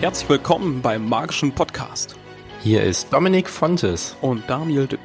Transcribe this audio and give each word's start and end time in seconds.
Herzlich 0.00 0.28
willkommen 0.30 0.80
beim 0.80 1.06
Magischen 1.06 1.52
Podcast. 1.52 2.16
Hier 2.62 2.82
ist 2.82 3.12
Dominik 3.12 3.50
Fontes 3.50 4.16
und 4.22 4.48
Daniel 4.48 4.86
Dück. 4.86 5.00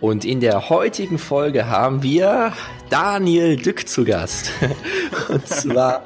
Und 0.00 0.24
in 0.24 0.38
der 0.38 0.68
heutigen 0.68 1.18
Folge 1.18 1.66
haben 1.66 2.04
wir 2.04 2.52
Daniel 2.88 3.56
Dück 3.56 3.88
zu 3.88 4.04
Gast. 4.04 4.52
Und 5.28 5.48
zwar 5.48 6.04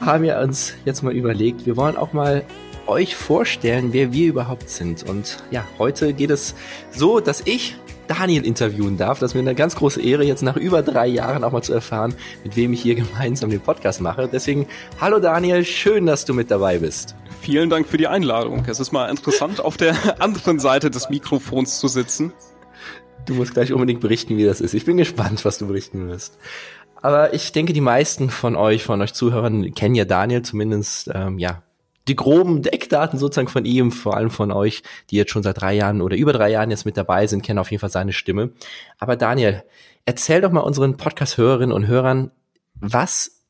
haben 0.00 0.24
wir 0.24 0.38
uns 0.38 0.72
jetzt 0.86 1.02
mal 1.02 1.12
überlegt, 1.12 1.66
wir 1.66 1.76
wollen 1.76 1.98
auch 1.98 2.14
mal 2.14 2.42
euch 2.86 3.16
vorstellen, 3.16 3.92
wer 3.92 4.14
wir 4.14 4.28
überhaupt 4.28 4.70
sind. 4.70 5.02
Und 5.02 5.44
ja, 5.50 5.66
heute 5.78 6.14
geht 6.14 6.30
es 6.30 6.54
so, 6.90 7.20
dass 7.20 7.42
ich 7.44 7.76
Daniel 8.06 8.44
interviewen 8.44 8.96
darf. 8.96 9.18
Das 9.18 9.30
ist 9.30 9.34
mir 9.34 9.40
eine 9.40 9.54
ganz 9.54 9.76
große 9.76 10.00
Ehre, 10.00 10.24
jetzt 10.24 10.42
nach 10.42 10.56
über 10.56 10.82
drei 10.82 11.06
Jahren 11.06 11.44
auch 11.44 11.52
mal 11.52 11.62
zu 11.62 11.72
erfahren, 11.72 12.14
mit 12.42 12.56
wem 12.56 12.72
ich 12.72 12.82
hier 12.82 12.94
gemeinsam 12.94 13.50
den 13.50 13.60
Podcast 13.60 14.00
mache. 14.00 14.28
Deswegen, 14.30 14.66
hallo 15.00 15.18
Daniel, 15.18 15.64
schön, 15.64 16.06
dass 16.06 16.24
du 16.24 16.34
mit 16.34 16.50
dabei 16.50 16.78
bist. 16.78 17.14
Vielen 17.40 17.70
Dank 17.70 17.86
für 17.86 17.98
die 17.98 18.06
Einladung. 18.06 18.64
Es 18.66 18.80
ist 18.80 18.92
mal 18.92 19.10
interessant, 19.10 19.60
auf 19.60 19.76
der 19.76 19.96
anderen 20.22 20.58
Seite 20.58 20.90
des 20.90 21.10
Mikrofons 21.10 21.78
zu 21.78 21.88
sitzen. 21.88 22.32
Du 23.26 23.34
musst 23.34 23.54
gleich 23.54 23.72
unbedingt 23.72 24.00
berichten, 24.00 24.36
wie 24.36 24.44
das 24.44 24.60
ist. 24.60 24.74
Ich 24.74 24.84
bin 24.84 24.96
gespannt, 24.96 25.44
was 25.44 25.58
du 25.58 25.66
berichten 25.66 26.08
wirst. 26.08 26.38
Aber 27.04 27.34
ich 27.34 27.52
denke, 27.52 27.74
die 27.74 27.82
meisten 27.82 28.30
von 28.30 28.56
euch, 28.56 28.84
von 28.84 29.02
euch 29.02 29.12
Zuhörern, 29.12 29.74
kennen 29.74 29.94
ja 29.94 30.06
Daniel 30.06 30.40
zumindest, 30.40 31.10
ähm, 31.12 31.38
ja, 31.38 31.63
die 32.08 32.16
groben 32.16 32.62
Deckdaten 32.62 33.18
sozusagen 33.18 33.48
von 33.48 33.64
ihm, 33.64 33.90
vor 33.90 34.16
allem 34.16 34.30
von 34.30 34.52
euch, 34.52 34.82
die 35.10 35.16
jetzt 35.16 35.30
schon 35.30 35.42
seit 35.42 35.60
drei 35.60 35.74
Jahren 35.74 36.00
oder 36.00 36.16
über 36.16 36.32
drei 36.32 36.50
Jahren 36.50 36.70
jetzt 36.70 36.84
mit 36.84 36.96
dabei 36.96 37.26
sind, 37.26 37.42
kennen 37.42 37.58
auf 37.58 37.70
jeden 37.70 37.80
Fall 37.80 37.90
seine 37.90 38.12
Stimme. 38.12 38.50
Aber 38.98 39.16
Daniel, 39.16 39.62
erzähl 40.04 40.40
doch 40.40 40.50
mal 40.50 40.60
unseren 40.60 40.96
Podcast-Hörerinnen 40.96 41.74
und 41.74 41.86
Hörern, 41.86 42.30
was 42.74 43.42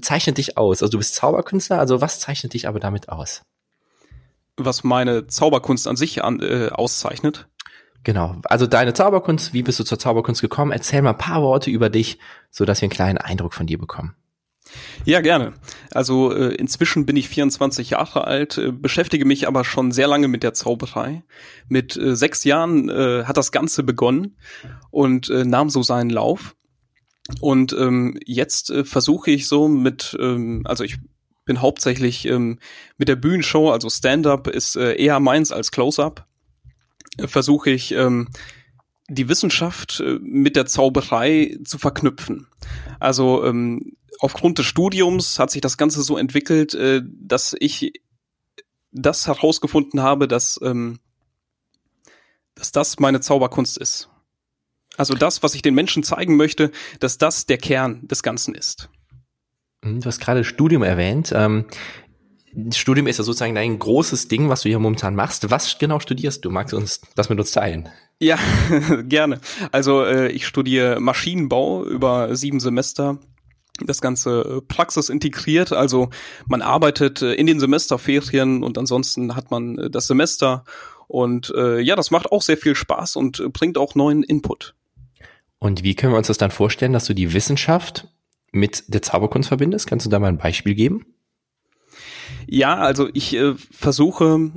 zeichnet 0.00 0.38
dich 0.38 0.56
aus? 0.56 0.82
Also 0.82 0.92
du 0.92 0.98
bist 0.98 1.14
Zauberkünstler, 1.14 1.78
also 1.78 2.00
was 2.00 2.20
zeichnet 2.20 2.54
dich 2.54 2.68
aber 2.68 2.80
damit 2.80 3.08
aus? 3.08 3.42
Was 4.56 4.84
meine 4.84 5.26
Zauberkunst 5.26 5.88
an 5.88 5.96
sich 5.96 6.22
an, 6.22 6.40
äh, 6.40 6.68
auszeichnet? 6.70 7.48
Genau. 8.02 8.36
Also 8.44 8.66
deine 8.66 8.94
Zauberkunst, 8.94 9.52
wie 9.52 9.62
bist 9.62 9.78
du 9.78 9.84
zur 9.84 9.98
Zauberkunst 9.98 10.40
gekommen? 10.40 10.72
Erzähl 10.72 11.02
mal 11.02 11.10
ein 11.10 11.18
paar 11.18 11.42
Worte 11.42 11.70
über 11.70 11.90
dich, 11.90 12.18
so 12.50 12.64
dass 12.64 12.80
wir 12.80 12.86
einen 12.86 12.92
kleinen 12.92 13.18
Eindruck 13.18 13.52
von 13.52 13.66
dir 13.66 13.78
bekommen. 13.78 14.14
Ja, 15.04 15.20
gerne. 15.20 15.54
Also 15.92 16.32
äh, 16.34 16.54
inzwischen 16.54 17.06
bin 17.06 17.16
ich 17.16 17.28
24 17.28 17.90
Jahre 17.90 18.26
alt, 18.26 18.58
äh, 18.58 18.72
beschäftige 18.72 19.24
mich 19.24 19.48
aber 19.48 19.64
schon 19.64 19.92
sehr 19.92 20.06
lange 20.06 20.28
mit 20.28 20.42
der 20.42 20.54
Zauberei. 20.54 21.22
Mit 21.68 21.96
äh, 21.96 22.16
sechs 22.16 22.44
Jahren 22.44 22.88
äh, 22.88 23.24
hat 23.24 23.36
das 23.36 23.52
Ganze 23.52 23.82
begonnen 23.82 24.36
und 24.90 25.30
äh, 25.30 25.44
nahm 25.44 25.70
so 25.70 25.82
seinen 25.82 26.10
Lauf. 26.10 26.54
Und 27.40 27.72
ähm, 27.72 28.18
jetzt 28.24 28.70
äh, 28.70 28.84
versuche 28.84 29.30
ich 29.30 29.46
so 29.48 29.68
mit, 29.68 30.16
ähm, 30.20 30.62
also 30.64 30.84
ich 30.84 30.98
bin 31.44 31.60
hauptsächlich 31.60 32.26
ähm, 32.26 32.58
mit 32.98 33.08
der 33.08 33.16
Bühnenshow, 33.16 33.70
also 33.70 33.88
Stand-up 33.88 34.48
ist 34.48 34.76
äh, 34.76 34.94
eher 34.94 35.20
meins 35.20 35.52
als 35.52 35.70
Close-up 35.70 36.26
versuche 37.26 37.70
ich 37.70 37.92
ähm, 37.92 38.28
die 39.08 39.28
Wissenschaft 39.28 40.00
äh, 40.00 40.18
mit 40.20 40.56
der 40.56 40.66
Zauberei 40.66 41.58
zu 41.64 41.78
verknüpfen. 41.78 42.46
Also 42.98 43.44
ähm, 43.44 43.92
aufgrund 44.20 44.58
des 44.58 44.66
Studiums 44.66 45.38
hat 45.38 45.50
sich 45.50 45.60
das 45.60 45.76
Ganze 45.76 46.02
so 46.02 46.16
entwickelt, 46.16 46.74
äh, 46.74 47.02
dass 47.04 47.56
ich 47.58 47.92
das 48.92 49.26
herausgefunden 49.26 50.02
habe, 50.02 50.28
dass, 50.28 50.58
ähm, 50.62 50.98
dass 52.54 52.72
das 52.72 52.98
meine 52.98 53.20
Zauberkunst 53.20 53.78
ist. 53.78 54.08
Also 54.96 55.14
das, 55.14 55.42
was 55.42 55.54
ich 55.54 55.62
den 55.62 55.74
Menschen 55.74 56.02
zeigen 56.02 56.36
möchte, 56.36 56.70
dass 56.98 57.16
das 57.16 57.46
der 57.46 57.58
Kern 57.58 58.06
des 58.06 58.22
Ganzen 58.22 58.54
ist. 58.54 58.90
Du 59.82 60.04
hast 60.04 60.20
gerade 60.20 60.44
Studium 60.44 60.82
erwähnt. 60.82 61.32
Ähm, 61.34 61.66
Studium 62.72 63.06
ist 63.06 63.18
ja 63.18 63.24
sozusagen 63.24 63.54
dein 63.54 63.78
großes 63.78 64.28
Ding, 64.28 64.48
was 64.48 64.62
du 64.62 64.68
hier 64.68 64.78
momentan 64.78 65.14
machst. 65.14 65.50
Was 65.50 65.78
genau 65.78 66.00
studierst 66.00 66.44
du? 66.44 66.50
Magst 66.50 66.72
du 66.72 66.76
uns 66.76 67.00
das 67.14 67.28
mit 67.30 67.38
uns 67.38 67.52
teilen? 67.52 67.88
Ja, 68.18 68.38
gerne. 69.04 69.40
Also 69.72 70.04
äh, 70.04 70.28
ich 70.28 70.46
studiere 70.46 71.00
Maschinenbau 71.00 71.84
über 71.84 72.34
sieben 72.36 72.60
Semester. 72.60 73.18
Das 73.86 74.00
Ganze 74.00 74.40
äh, 74.40 74.60
Praxis 74.60 75.08
integriert, 75.08 75.72
also 75.72 76.10
man 76.46 76.62
arbeitet 76.62 77.22
äh, 77.22 77.34
in 77.34 77.46
den 77.46 77.60
Semesterferien 77.60 78.62
und 78.62 78.78
ansonsten 78.78 79.34
hat 79.36 79.50
man 79.50 79.78
äh, 79.78 79.90
das 79.90 80.06
Semester 80.06 80.64
und 81.08 81.52
äh, 81.56 81.80
ja, 81.80 81.96
das 81.96 82.10
macht 82.10 82.30
auch 82.30 82.42
sehr 82.42 82.56
viel 82.56 82.74
Spaß 82.74 83.16
und 83.16 83.52
bringt 83.52 83.78
auch 83.78 83.94
neuen 83.94 84.22
Input. 84.22 84.74
Und 85.58 85.82
wie 85.82 85.94
können 85.94 86.12
wir 86.12 86.18
uns 86.18 86.28
das 86.28 86.38
dann 86.38 86.50
vorstellen, 86.50 86.92
dass 86.92 87.04
du 87.04 87.14
die 87.14 87.32
Wissenschaft 87.34 88.08
mit 88.52 88.84
der 88.88 89.02
Zauberkunst 89.02 89.48
verbindest? 89.48 89.86
Kannst 89.86 90.06
du 90.06 90.10
da 90.10 90.18
mal 90.18 90.28
ein 90.28 90.38
Beispiel 90.38 90.74
geben? 90.74 91.06
Ja, 92.46 92.76
also 92.76 93.08
ich 93.12 93.34
äh, 93.34 93.54
versuche, 93.70 94.50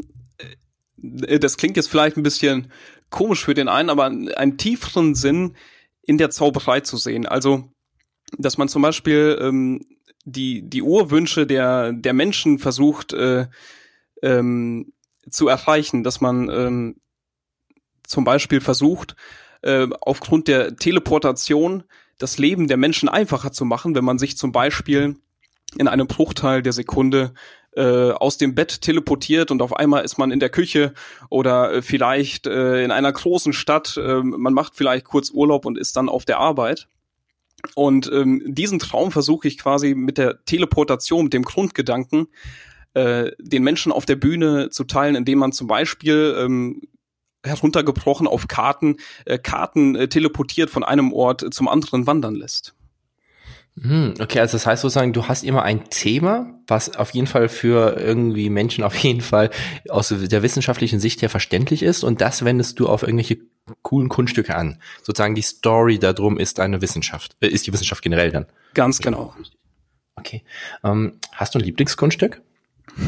äh, 1.02 1.40
das 1.40 1.58
klingt 1.58 1.78
jetzt 1.78 1.90
vielleicht 1.90 2.18
ein 2.18 2.24
bisschen 2.24 2.72
komisch 3.10 3.44
für 3.44 3.54
den 3.54 3.68
einen, 3.68 3.90
aber 3.90 4.06
einen 4.06 4.58
tieferen 4.58 5.16
Sinn 5.16 5.56
in 6.02 6.18
der 6.18 6.32
Zauberei 6.32 6.82
zu 6.82 6.98
sehen. 6.98 7.26
Also, 7.26 7.70
dass 8.38 8.58
man 8.58 8.68
zum 8.68 8.82
Beispiel 8.82 9.38
ähm, 9.42 9.82
die, 10.26 10.68
die 10.70 10.82
Urwünsche 10.82 11.46
der, 11.46 11.94
der 11.94 12.14
Menschen 12.14 12.60
versucht 12.60 13.14
äh, 13.14 13.48
ähm, 14.22 14.94
zu 15.30 15.48
erreichen, 15.48 16.04
dass 16.04 16.22
man 16.22 16.50
ähm, 16.50 16.96
zum 18.04 18.24
Beispiel 18.24 18.62
versucht, 18.62 19.16
äh, 19.62 19.88
aufgrund 20.02 20.48
der 20.48 20.76
Teleportation 20.76 21.84
das 22.18 22.38
Leben 22.38 22.68
der 22.68 22.78
Menschen 22.78 23.10
einfacher 23.10 23.52
zu 23.52 23.66
machen, 23.66 23.96
wenn 23.96 24.06
man 24.06 24.20
sich 24.20 24.38
zum 24.38 24.52
Beispiel 24.52 25.18
in 25.78 25.88
einem 25.88 26.08
Bruchteil 26.08 26.62
der 26.62 26.74
Sekunde 26.74 27.34
äh, 27.76 28.12
aus 28.12 28.38
dem 28.38 28.54
Bett 28.56 28.82
teleportiert 28.82 29.50
und 29.50 29.62
auf 29.62 29.76
einmal 29.76 30.04
ist 30.04 30.18
man 30.18 30.32
in 30.32 30.40
der 30.40 30.50
Küche 30.50 30.94
oder 31.30 31.74
äh, 31.74 31.82
vielleicht 31.82 32.46
äh, 32.46 32.84
in 32.84 32.92
einer 32.92 33.12
großen 33.12 33.54
Stadt. 33.54 33.98
Äh, 33.98 34.22
man 34.22 34.54
macht 34.54 34.76
vielleicht 34.76 35.06
kurz 35.06 35.32
Urlaub 35.32 35.66
und 35.66 35.78
ist 35.78 35.96
dann 35.96 36.10
auf 36.10 36.26
der 36.26 36.40
Arbeit. 36.40 36.88
Und 37.76 38.12
ähm, 38.12 38.42
diesen 38.46 38.80
Traum 38.80 39.12
versuche 39.12 39.48
ich 39.48 39.58
quasi 39.58 39.96
mit 39.96 40.18
der 40.18 40.44
Teleportation, 40.46 41.26
mit 41.26 41.34
dem 41.34 41.44
Grundgedanken, 41.44 42.28
äh, 42.94 43.32
den 43.40 43.64
Menschen 43.64 43.92
auf 43.92 44.06
der 44.06 44.16
Bühne 44.16 44.70
zu 44.70 44.84
teilen, 44.84 45.16
indem 45.16 45.40
man 45.40 45.52
zum 45.52 45.68
Beispiel 45.68 46.36
ähm, 46.38 46.82
heruntergebrochen 47.44 48.28
auf 48.28 48.48
Karten, 48.48 48.98
äh, 49.26 49.38
Karten 49.38 49.96
äh, 49.96 50.08
teleportiert 50.08 50.70
von 50.70 50.84
einem 50.84 51.14
Ort 51.14 51.54
zum 51.54 51.68
anderen 51.68 52.08
wandern 52.08 52.36
lässt. 52.36 52.76
Hm, 53.82 54.14
okay, 54.20 54.40
also 54.40 54.54
das 54.54 54.68
heißt 54.68 54.84
sozusagen, 54.84 55.14
du 55.14 55.28
hast 55.28 55.44
immer 55.44 55.64
ein 55.64 55.90
Thema, 55.90 56.60
was 56.68 56.96
auf 56.96 57.12
jeden 57.12 57.26
Fall 57.26 57.50
für 57.50 57.98
irgendwie 58.00 58.50
Menschen 58.50 58.84
auf 58.84 58.96
jeden 58.96 59.22
Fall 59.22 59.50
aus 59.90 60.10
der 60.10 60.44
wissenschaftlichen 60.44 61.00
Sicht 61.00 61.22
her 61.24 61.30
verständlich 61.30 61.82
ist 61.82 62.04
und 62.04 62.22
das 62.22 62.46
wendest 62.46 62.80
du 62.80 62.88
auf 62.88 63.02
irgendwelche 63.02 63.40
coolen 63.82 64.10
Kunststücke 64.10 64.56
an. 64.56 64.80
Sozusagen 65.02 65.34
die 65.34 65.42
Story 65.42 65.98
darum 65.98 66.38
ist 66.38 66.60
eine 66.60 66.82
Wissenschaft, 66.82 67.36
äh, 67.40 67.48
ist 67.48 67.66
die 67.66 67.74
Wissenschaft 67.74 68.04
generell 68.04 68.32
dann. 68.32 68.46
Ganz 68.76 69.00
genau. 69.00 69.34
Okay. 70.16 70.44
Ähm, 70.84 71.18
hast 71.32 71.56
du 71.56 71.60
ein 71.60 71.66
Lieblingskunststück? 71.66 72.42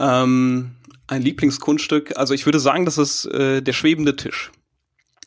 ähm, 0.00 0.76
ein 1.06 1.22
Lieblingskunststück, 1.22 2.16
also 2.16 2.32
ich 2.32 2.46
würde 2.46 2.60
sagen, 2.60 2.86
das 2.86 2.96
ist 2.96 3.26
äh, 3.26 3.60
der 3.60 3.72
schwebende 3.74 4.16
Tisch. 4.16 4.52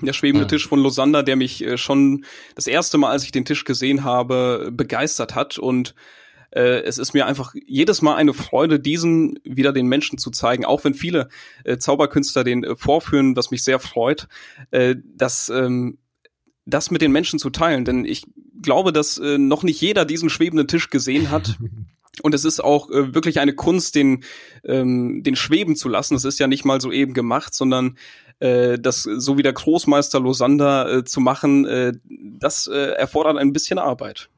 Der 0.02 0.14
schwebende 0.14 0.46
ja. 0.46 0.48
Tisch 0.48 0.68
von 0.68 0.80
Losander, 0.80 1.24
der 1.24 1.36
mich 1.36 1.64
äh, 1.64 1.78
schon 1.78 2.26
das 2.56 2.68
erste 2.68 2.98
Mal, 2.98 3.12
als 3.12 3.24
ich 3.24 3.32
den 3.32 3.46
Tisch 3.46 3.66
gesehen 3.66 4.04
habe, 4.04 4.70
begeistert 4.72 5.36
hat. 5.36 5.58
Und 5.58 5.94
äh, 6.52 6.82
es 6.82 6.98
ist 6.98 7.14
mir 7.14 7.26
einfach 7.26 7.54
jedes 7.68 8.02
Mal 8.02 8.16
eine 8.16 8.34
Freude, 8.34 8.80
diesen 8.80 9.40
wieder 9.44 9.74
den 9.74 9.88
Menschen 9.88 10.18
zu 10.18 10.32
zeigen, 10.32 10.66
auch 10.66 10.84
wenn 10.84 10.94
viele 10.94 11.30
äh, 11.64 11.78
Zauberkünstler 11.78 12.44
den 12.44 12.64
äh, 12.64 12.76
vorführen, 12.76 13.36
was 13.36 13.52
mich 13.52 13.64
sehr 13.64 13.80
freut, 13.80 14.28
äh, 14.72 14.96
dass 15.04 15.50
ähm, 15.50 15.98
das 16.66 16.92
mit 16.92 17.02
den 17.02 17.12
Menschen 17.12 17.40
zu 17.40 17.50
teilen. 17.50 17.86
Denn 17.86 18.06
ich 18.06 18.24
glaube, 18.62 18.94
dass 18.94 19.18
äh, 19.18 19.38
noch 19.38 19.64
nicht 19.64 19.82
jeder 19.82 20.06
diesen 20.06 20.30
schwebenden 20.30 20.68
Tisch 20.68 20.90
gesehen 20.90 21.30
hat. 21.30 21.58
Und 22.22 22.34
es 22.34 22.44
ist 22.44 22.60
auch 22.60 22.90
äh, 22.90 23.14
wirklich 23.14 23.40
eine 23.40 23.54
Kunst, 23.54 23.96
den, 23.96 24.24
ähm, 24.66 25.24
den 25.24 25.36
schweben 25.36 25.76
zu 25.76 25.88
lassen. 25.88 26.16
Das 26.16 26.26
ist 26.26 26.40
ja 26.40 26.48
nicht 26.48 26.66
mal 26.66 26.82
so 26.82 26.92
eben 26.92 27.14
gemacht, 27.14 27.54
sondern 27.54 27.98
äh, 28.40 28.78
das 28.80 29.04
so 29.04 29.38
wie 29.38 29.44
der 29.44 29.54
Großmeister 29.54 30.20
Losander 30.20 30.92
äh, 30.92 31.04
zu 31.04 31.20
machen, 31.20 31.66
äh, 31.66 31.94
das 32.40 32.68
äh, 32.68 32.92
erfordert 32.94 33.38
ein 33.38 33.54
bisschen 33.54 33.80
Arbeit. 33.80 34.30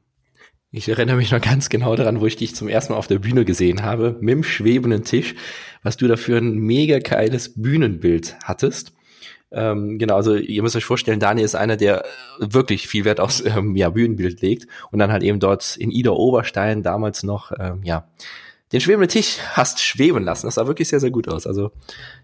Ich 0.74 0.88
erinnere 0.88 1.16
mich 1.16 1.30
noch 1.30 1.40
ganz 1.40 1.68
genau 1.68 1.96
daran, 1.96 2.20
wo 2.20 2.26
ich 2.26 2.36
dich 2.36 2.54
zum 2.54 2.66
ersten 2.66 2.94
Mal 2.94 2.98
auf 2.98 3.06
der 3.06 3.18
Bühne 3.18 3.44
gesehen 3.44 3.82
habe, 3.82 4.16
mit 4.20 4.32
dem 4.32 4.42
schwebenden 4.42 5.04
Tisch, 5.04 5.34
was 5.82 5.98
du 5.98 6.08
da 6.08 6.16
für 6.16 6.38
ein 6.38 6.56
mega 6.56 6.98
geiles 6.98 7.60
Bühnenbild 7.60 8.36
hattest. 8.42 8.94
Ähm, 9.50 9.98
genau, 9.98 10.16
also 10.16 10.34
ihr 10.34 10.62
müsst 10.62 10.74
euch 10.74 10.86
vorstellen, 10.86 11.20
Daniel 11.20 11.44
ist 11.44 11.54
einer, 11.54 11.76
der 11.76 12.06
wirklich 12.38 12.88
viel 12.88 13.04
Wert 13.04 13.20
aufs 13.20 13.44
ähm, 13.44 13.76
ja, 13.76 13.90
Bühnenbild 13.90 14.40
legt 14.40 14.66
und 14.90 14.98
dann 14.98 15.12
halt 15.12 15.22
eben 15.22 15.40
dort 15.40 15.76
in 15.76 15.90
Ida 15.90 16.12
Oberstein 16.12 16.82
damals 16.82 17.22
noch, 17.22 17.52
ähm, 17.58 17.82
ja, 17.84 18.08
den 18.72 18.80
schwebenden 18.80 19.08
Tisch 19.08 19.38
hast 19.52 19.80
schweben 19.80 20.24
lassen. 20.24 20.46
Das 20.46 20.54
sah 20.54 20.66
wirklich 20.66 20.88
sehr, 20.88 21.00
sehr 21.00 21.10
gut 21.10 21.28
aus. 21.28 21.46
Also 21.46 21.72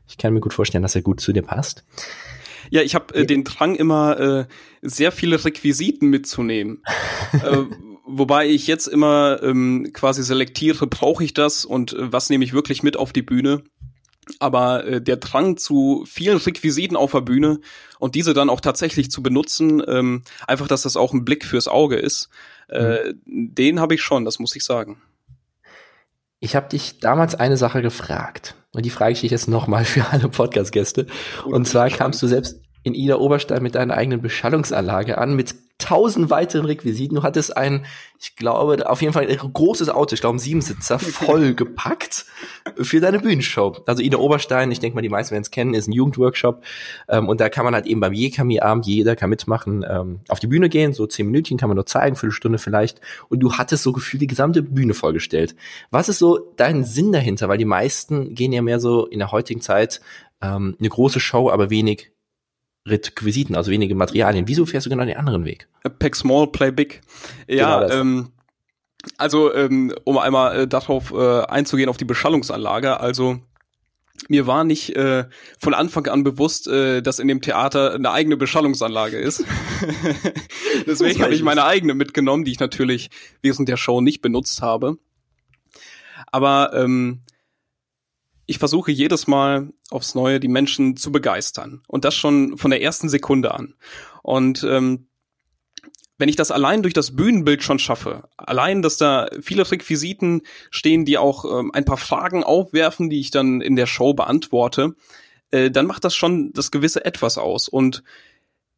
ich 0.08 0.16
kann 0.16 0.32
mir 0.32 0.40
gut 0.40 0.54
vorstellen, 0.54 0.82
dass 0.82 0.94
er 0.94 1.02
gut 1.02 1.20
zu 1.20 1.32
dir 1.32 1.42
passt. 1.42 1.84
Ja, 2.70 2.82
ich 2.82 2.94
habe 2.94 3.14
äh, 3.14 3.26
den 3.26 3.44
Drang 3.44 3.74
immer 3.74 4.18
äh, 4.18 4.46
sehr 4.82 5.12
viele 5.12 5.44
Requisiten 5.44 6.08
mitzunehmen. 6.08 6.82
äh, 7.32 7.64
wobei 8.04 8.48
ich 8.48 8.66
jetzt 8.66 8.86
immer 8.86 9.40
ähm, 9.42 9.90
quasi 9.92 10.22
selektiere, 10.22 10.86
brauche 10.86 11.24
ich 11.24 11.34
das 11.34 11.64
und 11.64 11.92
äh, 11.92 12.12
was 12.12 12.30
nehme 12.30 12.44
ich 12.44 12.52
wirklich 12.52 12.82
mit 12.82 12.96
auf 12.96 13.12
die 13.12 13.22
Bühne. 13.22 13.62
Aber 14.40 14.84
äh, 14.84 15.00
der 15.00 15.16
Drang 15.16 15.56
zu 15.56 16.04
vielen 16.06 16.36
Requisiten 16.36 16.96
auf 16.96 17.12
der 17.12 17.22
Bühne 17.22 17.60
und 17.98 18.14
diese 18.14 18.34
dann 18.34 18.50
auch 18.50 18.60
tatsächlich 18.60 19.10
zu 19.10 19.22
benutzen, 19.22 19.82
ähm, 19.86 20.22
einfach, 20.46 20.68
dass 20.68 20.82
das 20.82 20.96
auch 20.96 21.14
ein 21.14 21.24
Blick 21.24 21.44
fürs 21.44 21.68
Auge 21.68 21.96
ist, 21.96 22.28
äh, 22.68 23.12
mhm. 23.24 23.54
den 23.54 23.80
habe 23.80 23.94
ich 23.94 24.02
schon, 24.02 24.26
das 24.26 24.38
muss 24.38 24.54
ich 24.54 24.64
sagen. 24.64 25.00
Ich 26.40 26.54
habe 26.54 26.68
dich 26.68 27.00
damals 27.00 27.34
eine 27.34 27.56
Sache 27.56 27.82
gefragt 27.82 28.54
und 28.72 28.84
die 28.84 28.90
frage 28.90 29.12
ich 29.12 29.20
dich 29.20 29.30
jetzt 29.30 29.48
nochmal 29.48 29.84
für 29.84 30.06
alle 30.10 30.28
Podcast-Gäste. 30.28 31.06
Und 31.44 31.66
zwar 31.66 31.90
kamst 31.90 32.22
du 32.22 32.26
selbst 32.26 32.60
in 32.84 32.94
Ida 32.94 33.16
Oberstein 33.16 33.62
mit 33.62 33.74
deiner 33.74 33.94
eigenen 33.94 34.22
Beschallungsanlage 34.22 35.18
an, 35.18 35.34
mit 35.34 35.54
tausend 35.78 36.28
weiteren 36.28 36.66
Requisiten. 36.66 37.14
Du 37.14 37.22
hattest 37.22 37.56
ein, 37.56 37.86
ich 38.20 38.34
glaube, 38.34 38.90
auf 38.90 39.00
jeden 39.00 39.14
Fall 39.14 39.28
ein 39.28 39.36
großes 39.36 39.88
Auto, 39.88 40.14
ich 40.14 40.20
glaube 40.20 40.36
ein 40.36 40.40
Siebensitzer, 40.40 40.98
voll 40.98 41.54
gepackt 41.54 42.26
für 42.80 43.00
deine 43.00 43.20
Bühnenshow. 43.20 43.76
Also 43.86 44.02
Ida 44.02 44.18
Oberstein, 44.18 44.72
ich 44.72 44.80
denke 44.80 44.96
mal, 44.96 45.02
die 45.02 45.08
meisten 45.08 45.32
werden 45.32 45.42
es 45.42 45.52
kennen, 45.52 45.74
ist 45.74 45.86
ein 45.86 45.92
Jugendworkshop. 45.92 46.64
Ähm, 47.08 47.28
und 47.28 47.40
da 47.40 47.48
kann 47.48 47.64
man 47.64 47.74
halt 47.74 47.86
eben 47.86 48.00
beim 48.00 48.12
Jekami-Abend, 48.12 48.86
jeder 48.86 49.14
kann 49.14 49.30
mitmachen, 49.30 49.84
ähm, 49.88 50.20
auf 50.28 50.40
die 50.40 50.48
Bühne 50.48 50.68
gehen, 50.68 50.92
so 50.92 51.06
zehn 51.06 51.26
Minütchen 51.26 51.58
kann 51.58 51.68
man 51.68 51.76
nur 51.76 51.86
zeigen, 51.86 52.16
Viertelstunde 52.16 52.58
vielleicht. 52.58 53.00
Und 53.28 53.40
du 53.40 53.54
hattest 53.54 53.84
so 53.84 53.92
gefühlt 53.92 54.22
die 54.22 54.26
gesamte 54.26 54.62
Bühne 54.62 54.94
vollgestellt. 54.94 55.54
Was 55.90 56.08
ist 56.08 56.18
so 56.18 56.52
dein 56.56 56.84
Sinn 56.84 57.12
dahinter? 57.12 57.48
Weil 57.48 57.58
die 57.58 57.64
meisten 57.64 58.34
gehen 58.34 58.52
ja 58.52 58.62
mehr 58.62 58.80
so 58.80 59.06
in 59.06 59.20
der 59.20 59.30
heutigen 59.30 59.60
Zeit 59.60 60.00
ähm, 60.42 60.76
eine 60.78 60.88
große 60.88 61.20
Show, 61.20 61.50
aber 61.50 61.70
wenig 61.70 62.10
Requisiten, 62.86 63.54
also 63.54 63.70
wenige 63.70 63.94
Materialien. 63.94 64.48
Wieso 64.48 64.66
fährst 64.66 64.86
du 64.86 64.90
genau 64.90 65.04
den 65.04 65.16
anderen 65.16 65.44
Weg? 65.44 65.68
Pack 65.98 66.16
small, 66.16 66.46
play 66.46 66.70
big. 66.70 67.00
Ja, 67.46 67.80
genau 67.80 68.00
ähm, 68.00 68.32
also 69.16 69.54
ähm, 69.54 69.94
um 70.04 70.18
einmal 70.18 70.60
äh, 70.60 70.68
darauf 70.68 71.12
äh, 71.12 71.42
einzugehen, 71.42 71.88
auf 71.88 71.96
die 71.96 72.04
Beschallungsanlage. 72.04 73.00
Also 73.00 73.40
mir 74.28 74.46
war 74.46 74.64
nicht 74.64 74.96
äh, 74.96 75.26
von 75.58 75.74
Anfang 75.74 76.06
an 76.08 76.24
bewusst, 76.24 76.66
äh, 76.66 77.00
dass 77.02 77.20
in 77.20 77.28
dem 77.28 77.40
Theater 77.40 77.94
eine 77.94 78.10
eigene 78.10 78.36
Beschallungsanlage 78.36 79.16
ist. 79.16 79.44
Deswegen 80.86 81.22
habe 81.22 81.34
ich 81.34 81.42
meine 81.42 81.64
eigene 81.64 81.94
mitgenommen, 81.94 82.44
die 82.44 82.50
ich 82.50 82.60
natürlich 82.60 83.10
während 83.42 83.68
der 83.68 83.76
Show 83.76 84.00
nicht 84.00 84.20
benutzt 84.20 84.60
habe. 84.60 84.98
Aber 86.32 86.72
ähm, 86.74 87.20
ich 88.48 88.58
versuche 88.58 88.90
jedes 88.90 89.26
Mal 89.26 89.68
aufs 89.90 90.14
Neue 90.14 90.40
die 90.40 90.48
Menschen 90.48 90.96
zu 90.96 91.12
begeistern. 91.12 91.82
Und 91.86 92.06
das 92.06 92.14
schon 92.14 92.56
von 92.56 92.70
der 92.70 92.80
ersten 92.80 93.10
Sekunde 93.10 93.54
an. 93.54 93.74
Und 94.22 94.64
ähm, 94.64 95.08
wenn 96.16 96.30
ich 96.30 96.36
das 96.36 96.50
allein 96.50 96.82
durch 96.82 96.94
das 96.94 97.14
Bühnenbild 97.14 97.62
schon 97.62 97.78
schaffe, 97.78 98.26
allein, 98.38 98.80
dass 98.80 98.96
da 98.96 99.28
viele 99.42 99.70
Requisiten 99.70 100.40
stehen, 100.70 101.04
die 101.04 101.18
auch 101.18 101.44
ähm, 101.44 101.72
ein 101.74 101.84
paar 101.84 101.98
Fragen 101.98 102.42
aufwerfen, 102.42 103.10
die 103.10 103.20
ich 103.20 103.30
dann 103.30 103.60
in 103.60 103.76
der 103.76 103.86
Show 103.86 104.14
beantworte, 104.14 104.96
äh, 105.50 105.70
dann 105.70 105.86
macht 105.86 106.04
das 106.04 106.16
schon 106.16 106.50
das 106.54 106.70
gewisse 106.70 107.04
Etwas 107.04 107.36
aus. 107.36 107.68
Und 107.68 108.02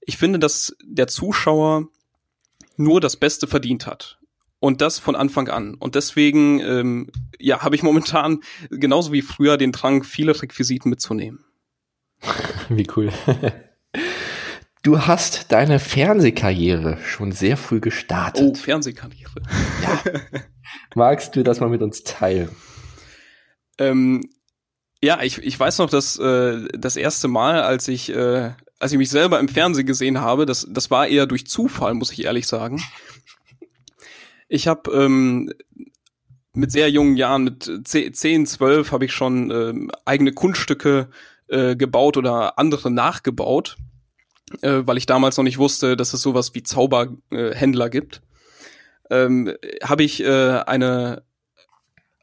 ich 0.00 0.16
finde, 0.16 0.40
dass 0.40 0.76
der 0.82 1.06
Zuschauer 1.06 1.86
nur 2.76 3.00
das 3.00 3.16
Beste 3.16 3.46
verdient 3.46 3.86
hat. 3.86 4.19
Und 4.60 4.82
das 4.82 4.98
von 4.98 5.16
Anfang 5.16 5.48
an. 5.48 5.74
Und 5.74 5.94
deswegen, 5.94 6.60
ähm, 6.60 7.10
ja, 7.38 7.62
habe 7.62 7.74
ich 7.74 7.82
momentan 7.82 8.40
genauso 8.70 9.12
wie 9.12 9.22
früher 9.22 9.56
den 9.56 9.72
Drang, 9.72 10.04
viele 10.04 10.40
Requisiten 10.40 10.90
mitzunehmen. 10.90 11.44
Wie 12.68 12.86
cool. 12.96 13.10
Du 14.82 15.06
hast 15.06 15.52
deine 15.52 15.78
Fernsehkarriere 15.78 16.98
schon 17.04 17.32
sehr 17.32 17.56
früh 17.56 17.80
gestartet. 17.80 18.42
Oh, 18.42 18.54
Fernsehkarriere. 18.54 19.42
Ja. 19.82 20.02
Magst 20.94 21.36
du 21.36 21.42
das 21.42 21.60
mal 21.60 21.68
mit 21.68 21.82
uns 21.82 22.02
teilen? 22.02 22.50
Ähm, 23.78 24.22
ja, 25.02 25.22
ich, 25.22 25.38
ich 25.38 25.58
weiß 25.58 25.78
noch, 25.78 25.90
dass 25.90 26.18
äh, 26.18 26.66
das 26.72 26.96
erste 26.96 27.28
Mal, 27.28 27.62
als 27.62 27.88
ich, 27.88 28.10
äh, 28.10 28.52
als 28.78 28.92
ich 28.92 28.98
mich 28.98 29.10
selber 29.10 29.38
im 29.38 29.48
Fernsehen 29.48 29.86
gesehen 29.86 30.20
habe, 30.20 30.46
das, 30.46 30.66
das 30.70 30.90
war 30.90 31.06
eher 31.06 31.26
durch 31.26 31.46
Zufall, 31.46 31.94
muss 31.94 32.12
ich 32.12 32.24
ehrlich 32.24 32.46
sagen. 32.46 32.82
Ich 34.52 34.66
habe 34.66 34.90
ähm, 34.90 35.52
mit 36.54 36.72
sehr 36.72 36.90
jungen 36.90 37.16
Jahren, 37.16 37.44
mit 37.44 37.70
10, 37.84 38.46
12, 38.46 38.90
habe 38.90 39.04
ich 39.04 39.12
schon 39.12 39.50
ähm, 39.52 39.92
eigene 40.04 40.32
Kunststücke 40.32 41.08
äh, 41.46 41.76
gebaut 41.76 42.16
oder 42.16 42.58
andere 42.58 42.90
nachgebaut, 42.90 43.76
äh, 44.62 44.82
weil 44.84 44.98
ich 44.98 45.06
damals 45.06 45.36
noch 45.36 45.44
nicht 45.44 45.58
wusste, 45.58 45.96
dass 45.96 46.14
es 46.14 46.20
sowas 46.20 46.52
wie 46.52 46.64
Zauberhändler 46.64 47.86
äh, 47.86 47.90
gibt. 47.90 48.22
Ähm, 49.08 49.54
habe 49.84 50.02
ich 50.02 50.20
äh, 50.20 50.60
eine 50.66 51.22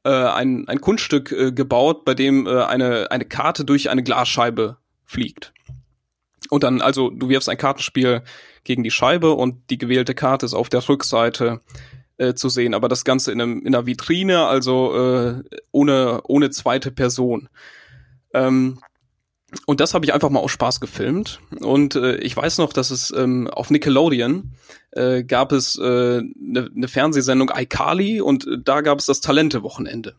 äh, 0.03 0.09
ein, 0.09 0.67
ein 0.67 0.81
Kunststück 0.81 1.31
äh, 1.31 1.53
gebaut, 1.53 2.03
bei 2.03 2.13
dem 2.13 2.45
äh, 2.45 2.61
eine, 2.63 3.09
eine 3.09 3.23
Karte 3.25 3.63
durch 3.63 3.89
eine 3.89 4.03
Glasscheibe 4.03 4.75
fliegt. 5.05 5.53
Und 6.49 6.63
dann, 6.63 6.81
also 6.81 7.09
du 7.09 7.29
wirfst 7.29 7.47
ein 7.47 7.57
Kartenspiel 7.57 8.21
gegen 8.65 8.83
die 8.83 8.91
Scheibe 8.91 9.31
und 9.31 9.69
die 9.69 9.77
gewählte 9.77 10.13
Karte 10.13 10.45
ist 10.45 10.53
auf 10.53 10.67
der 10.67 10.87
Rückseite 10.87 11.61
äh, 12.17 12.33
zu 12.33 12.49
sehen, 12.49 12.73
aber 12.73 12.87
das 12.87 13.03
Ganze 13.03 13.31
in, 13.31 13.41
einem, 13.41 13.59
in 13.61 13.75
einer 13.75 13.85
Vitrine, 13.85 14.45
also 14.47 14.95
äh, 14.95 15.43
ohne, 15.71 16.21
ohne 16.23 16.49
zweite 16.49 16.91
Person. 16.91 17.49
Ähm, 18.33 18.79
und 19.65 19.79
das 19.79 19.93
habe 19.93 20.05
ich 20.05 20.13
einfach 20.13 20.29
mal 20.29 20.41
aus 20.41 20.51
Spaß 20.51 20.81
gefilmt. 20.81 21.39
Und 21.61 21.95
äh, 21.95 22.17
ich 22.17 22.35
weiß 22.35 22.57
noch, 22.57 22.73
dass 22.73 22.91
es 22.91 23.13
ähm, 23.15 23.47
auf 23.47 23.69
Nickelodeon 23.69 24.51
äh, 24.91 25.23
gab 25.23 25.51
es 25.51 25.79
eine 25.79 26.17
äh, 26.17 26.21
ne, 26.35 26.69
ne 26.73 26.87
Fernsehsendung 26.87 27.51
iCarly 27.55 28.19
und 28.19 28.45
äh, 28.45 28.57
da 28.63 28.81
gab 28.81 28.99
es 28.99 29.05
das 29.05 29.21
Talente-Wochenende. 29.21 30.15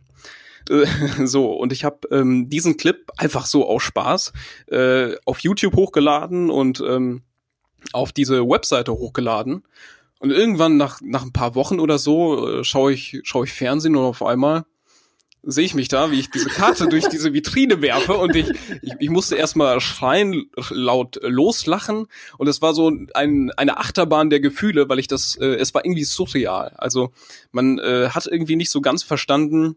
Äh, 0.70 0.86
so, 1.26 1.52
und 1.52 1.72
ich 1.72 1.84
habe 1.84 2.08
ähm, 2.10 2.48
diesen 2.48 2.78
Clip 2.78 3.10
einfach 3.16 3.46
so 3.46 3.68
aus 3.68 3.82
Spaß 3.82 4.32
äh, 4.68 5.14
auf 5.26 5.40
YouTube 5.40 5.76
hochgeladen 5.76 6.48
und 6.48 6.80
ähm, 6.80 7.22
auf 7.92 8.12
diese 8.12 8.48
Webseite 8.48 8.92
hochgeladen. 8.92 9.64
Und 10.20 10.30
irgendwann 10.30 10.76
nach, 10.76 11.00
nach 11.00 11.22
ein 11.22 11.32
paar 11.32 11.54
Wochen 11.54 11.80
oder 11.80 11.98
so 11.98 12.48
äh, 12.48 12.64
schaue 12.64 12.92
ich, 12.92 13.20
schaue 13.22 13.46
ich 13.46 13.52
Fernsehen 13.52 13.96
und 13.96 14.04
auf 14.04 14.22
einmal 14.22 14.64
sehe 15.42 15.64
ich 15.64 15.74
mich 15.74 15.88
da, 15.88 16.10
wie 16.10 16.18
ich 16.18 16.30
diese 16.30 16.48
Karte 16.48 16.88
durch 16.88 17.08
diese 17.08 17.32
Vitrine 17.32 17.80
werfe 17.80 18.14
und 18.14 18.34
ich, 18.34 18.50
ich, 18.82 18.92
ich 18.98 19.08
musste 19.08 19.36
erstmal 19.36 19.80
schreien, 19.80 20.50
laut 20.70 21.18
loslachen 21.22 22.06
und 22.36 22.48
es 22.48 22.60
war 22.60 22.74
so 22.74 22.90
ein, 23.14 23.50
eine 23.52 23.78
Achterbahn 23.78 24.30
der 24.30 24.40
Gefühle, 24.40 24.88
weil 24.88 24.98
ich 24.98 25.08
das, 25.08 25.36
äh, 25.36 25.54
es 25.54 25.72
war 25.74 25.84
irgendwie 25.84 26.04
surreal. 26.04 26.74
Also 26.76 27.12
man 27.52 27.78
äh, 27.78 28.10
hat 28.10 28.26
irgendwie 28.26 28.56
nicht 28.56 28.70
so 28.70 28.80
ganz 28.80 29.02
verstanden, 29.02 29.76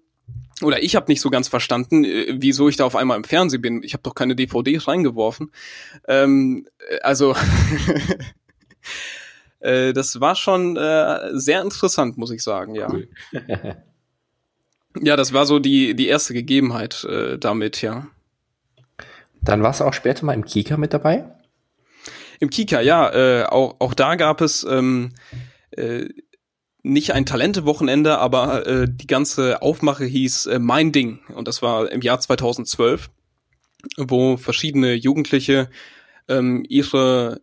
oder 0.61 0.83
ich 0.83 0.95
habe 0.95 1.11
nicht 1.11 1.21
so 1.21 1.29
ganz 1.29 1.47
verstanden, 1.47 2.03
äh, 2.03 2.35
wieso 2.37 2.67
ich 2.67 2.75
da 2.75 2.85
auf 2.85 2.95
einmal 2.95 3.17
im 3.17 3.23
Fernsehen 3.23 3.61
bin. 3.61 3.83
Ich 3.83 3.93
habe 3.93 4.03
doch 4.03 4.15
keine 4.15 4.35
DVD 4.35 4.77
reingeworfen. 4.77 5.51
Ähm, 6.07 6.67
äh, 6.89 6.99
also 6.99 7.35
Äh, 9.61 9.93
das 9.93 10.19
war 10.19 10.35
schon 10.35 10.75
äh, 10.75 11.29
sehr 11.33 11.61
interessant, 11.61 12.17
muss 12.17 12.31
ich 12.31 12.43
sagen, 12.43 12.75
ja. 12.75 12.91
Cool. 12.91 13.07
ja, 15.01 15.15
das 15.15 15.33
war 15.33 15.45
so 15.45 15.59
die, 15.59 15.95
die 15.95 16.07
erste 16.07 16.33
Gegebenheit 16.33 17.03
äh, 17.05 17.37
damit, 17.37 17.81
ja. 17.81 18.07
Dann 19.41 19.63
warst 19.63 19.79
du 19.79 19.85
auch 19.85 19.93
später 19.93 20.25
mal 20.25 20.33
im 20.33 20.45
Kika 20.45 20.77
mit 20.77 20.93
dabei? 20.93 21.25
Im 22.39 22.49
Kika, 22.49 22.81
ja. 22.81 23.09
Äh, 23.13 23.45
auch, 23.45 23.75
auch 23.79 23.93
da 23.93 24.15
gab 24.15 24.41
es 24.41 24.63
ähm, 24.63 25.13
äh, 25.71 26.09
nicht 26.83 27.13
ein 27.13 27.27
Talente-Wochenende, 27.27 28.17
aber 28.17 28.65
äh, 28.65 28.87
die 28.89 29.07
ganze 29.07 29.61
Aufmache 29.61 30.05
hieß 30.05 30.47
äh, 30.47 30.59
Mein 30.59 30.91
Ding. 30.91 31.19
Und 31.35 31.47
das 31.47 31.61
war 31.61 31.91
im 31.91 32.01
Jahr 32.01 32.19
2012, 32.19 33.11
wo 33.97 34.37
verschiedene 34.37 34.93
Jugendliche 34.93 35.69
ähm, 36.27 36.65
ihre 36.67 37.41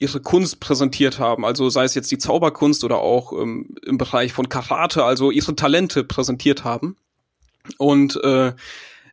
ihre 0.00 0.20
Kunst 0.20 0.60
präsentiert 0.60 1.18
haben, 1.18 1.44
also 1.44 1.68
sei 1.68 1.84
es 1.84 1.94
jetzt 1.94 2.10
die 2.10 2.18
Zauberkunst 2.18 2.82
oder 2.84 2.98
auch 2.98 3.32
ähm, 3.32 3.76
im 3.84 3.98
Bereich 3.98 4.32
von 4.32 4.48
Karate, 4.48 5.04
also 5.04 5.30
ihre 5.30 5.54
Talente 5.54 6.04
präsentiert 6.04 6.64
haben. 6.64 6.96
Und 7.76 8.18
äh, 8.24 8.54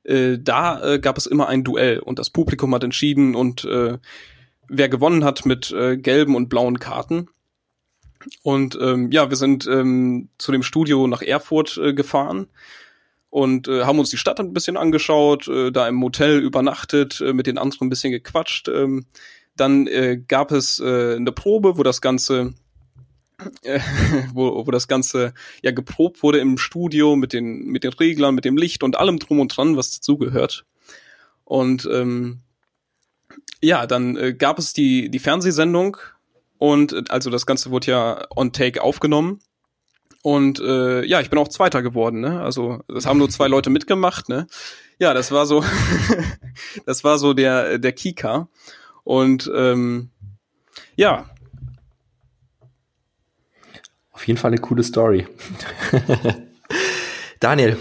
äh, 0.04 0.40
da 0.42 0.82
äh, 0.94 1.00
gab 1.00 1.18
es 1.18 1.26
immer 1.26 1.50
ein 1.50 1.66
Duell 1.66 2.00
und 2.00 2.20
das 2.20 2.30
Publikum 2.30 2.74
hat 2.74 2.86
entschieden 2.86 3.36
und 3.36 3.66
äh, 3.66 3.98
wer 4.70 4.90
gewonnen 4.90 5.26
hat 5.26 5.46
mit 5.46 5.72
äh, 5.72 5.98
gelben 5.98 6.36
und 6.36 6.48
blauen 6.48 6.80
Karten. 6.80 7.28
Und 8.42 8.78
ähm, 8.82 9.12
ja, 9.12 9.30
wir 9.30 9.38
sind 9.38 9.68
ähm, 9.68 10.30
zu 10.38 10.54
dem 10.54 10.64
Studio 10.64 11.06
nach 11.08 11.22
Erfurt 11.22 11.78
äh, 11.78 11.94
gefahren 11.94 12.48
und 13.30 13.68
äh, 13.68 13.84
haben 13.84 14.00
uns 14.00 14.10
die 14.10 14.18
Stadt 14.18 14.40
ein 14.40 14.54
bisschen 14.54 14.78
angeschaut, 14.78 15.50
äh, 15.50 15.72
da 15.72 15.86
im 15.88 15.96
Motel 15.96 16.40
übernachtet, 16.40 17.20
äh, 17.20 17.34
mit 17.34 17.46
den 17.46 17.58
anderen 17.58 17.88
ein 17.88 17.90
bisschen 17.90 18.12
gequatscht. 18.12 18.70
Ähm, 18.70 19.06
dann 19.60 19.88
äh, 19.88 20.18
gab 20.28 20.52
es 20.52 20.80
äh, 20.80 21.16
eine 21.16 21.32
Probe, 21.32 21.78
wo 21.78 21.84
das 21.84 22.02
Ganze 22.02 22.54
äh, 23.64 23.80
wo, 24.34 24.66
wo 24.66 24.72
das 24.72 24.88
Ganze 24.88 25.34
ja 25.62 25.72
geprobt 25.72 26.24
wurde 26.24 26.40
im 26.40 26.58
Studio 26.58 27.16
mit 27.16 27.34
den, 27.34 27.66
mit 27.68 27.84
den 27.84 27.94
Reglern, 27.94 28.36
mit 28.36 28.46
dem 28.46 28.58
Licht 28.58 28.84
und 28.84 28.98
allem 28.98 29.20
drum 29.20 29.40
und 29.40 29.56
dran, 29.56 29.78
was 29.78 29.92
dazugehört. 29.92 30.66
Und 31.44 31.88
ähm, 31.92 32.40
ja, 33.62 33.88
dann 33.88 34.18
äh, 34.18 34.34
gab 34.34 34.60
es 34.60 34.74
die, 34.74 35.10
die 35.10 35.20
Fernsehsendung 35.20 35.98
und 36.58 36.94
äh, 36.94 37.04
also 37.10 37.30
das 37.30 37.46
Ganze 37.46 37.72
wurde 37.72 37.92
ja 37.92 38.26
on 38.36 38.52
take 38.52 38.82
aufgenommen. 38.82 39.40
Und 40.24 40.60
äh, 40.60 41.06
ja, 41.06 41.22
ich 41.22 41.30
bin 41.30 41.40
auch 41.40 41.48
Zweiter 41.48 41.82
geworden, 41.82 42.20
ne? 42.20 42.42
Also 42.42 42.84
das 42.88 43.06
haben 43.06 43.20
nur 43.20 43.30
zwei 43.30 43.48
Leute 43.48 43.70
mitgemacht, 43.70 44.28
ne? 44.28 44.48
Ja, 45.00 45.14
das 45.14 45.32
war 45.32 45.46
so, 45.46 45.64
das 46.86 47.04
war 47.04 47.18
so 47.18 47.34
der 47.34 47.78
der 47.78 47.94
Kika. 47.94 48.50
Und 49.08 49.50
ähm, 49.56 50.10
ja. 50.98 51.30
Auf 54.12 54.28
jeden 54.28 54.38
Fall 54.38 54.50
eine 54.52 54.60
coole 54.60 54.84
Story. 54.84 55.26
Daniel, 57.40 57.78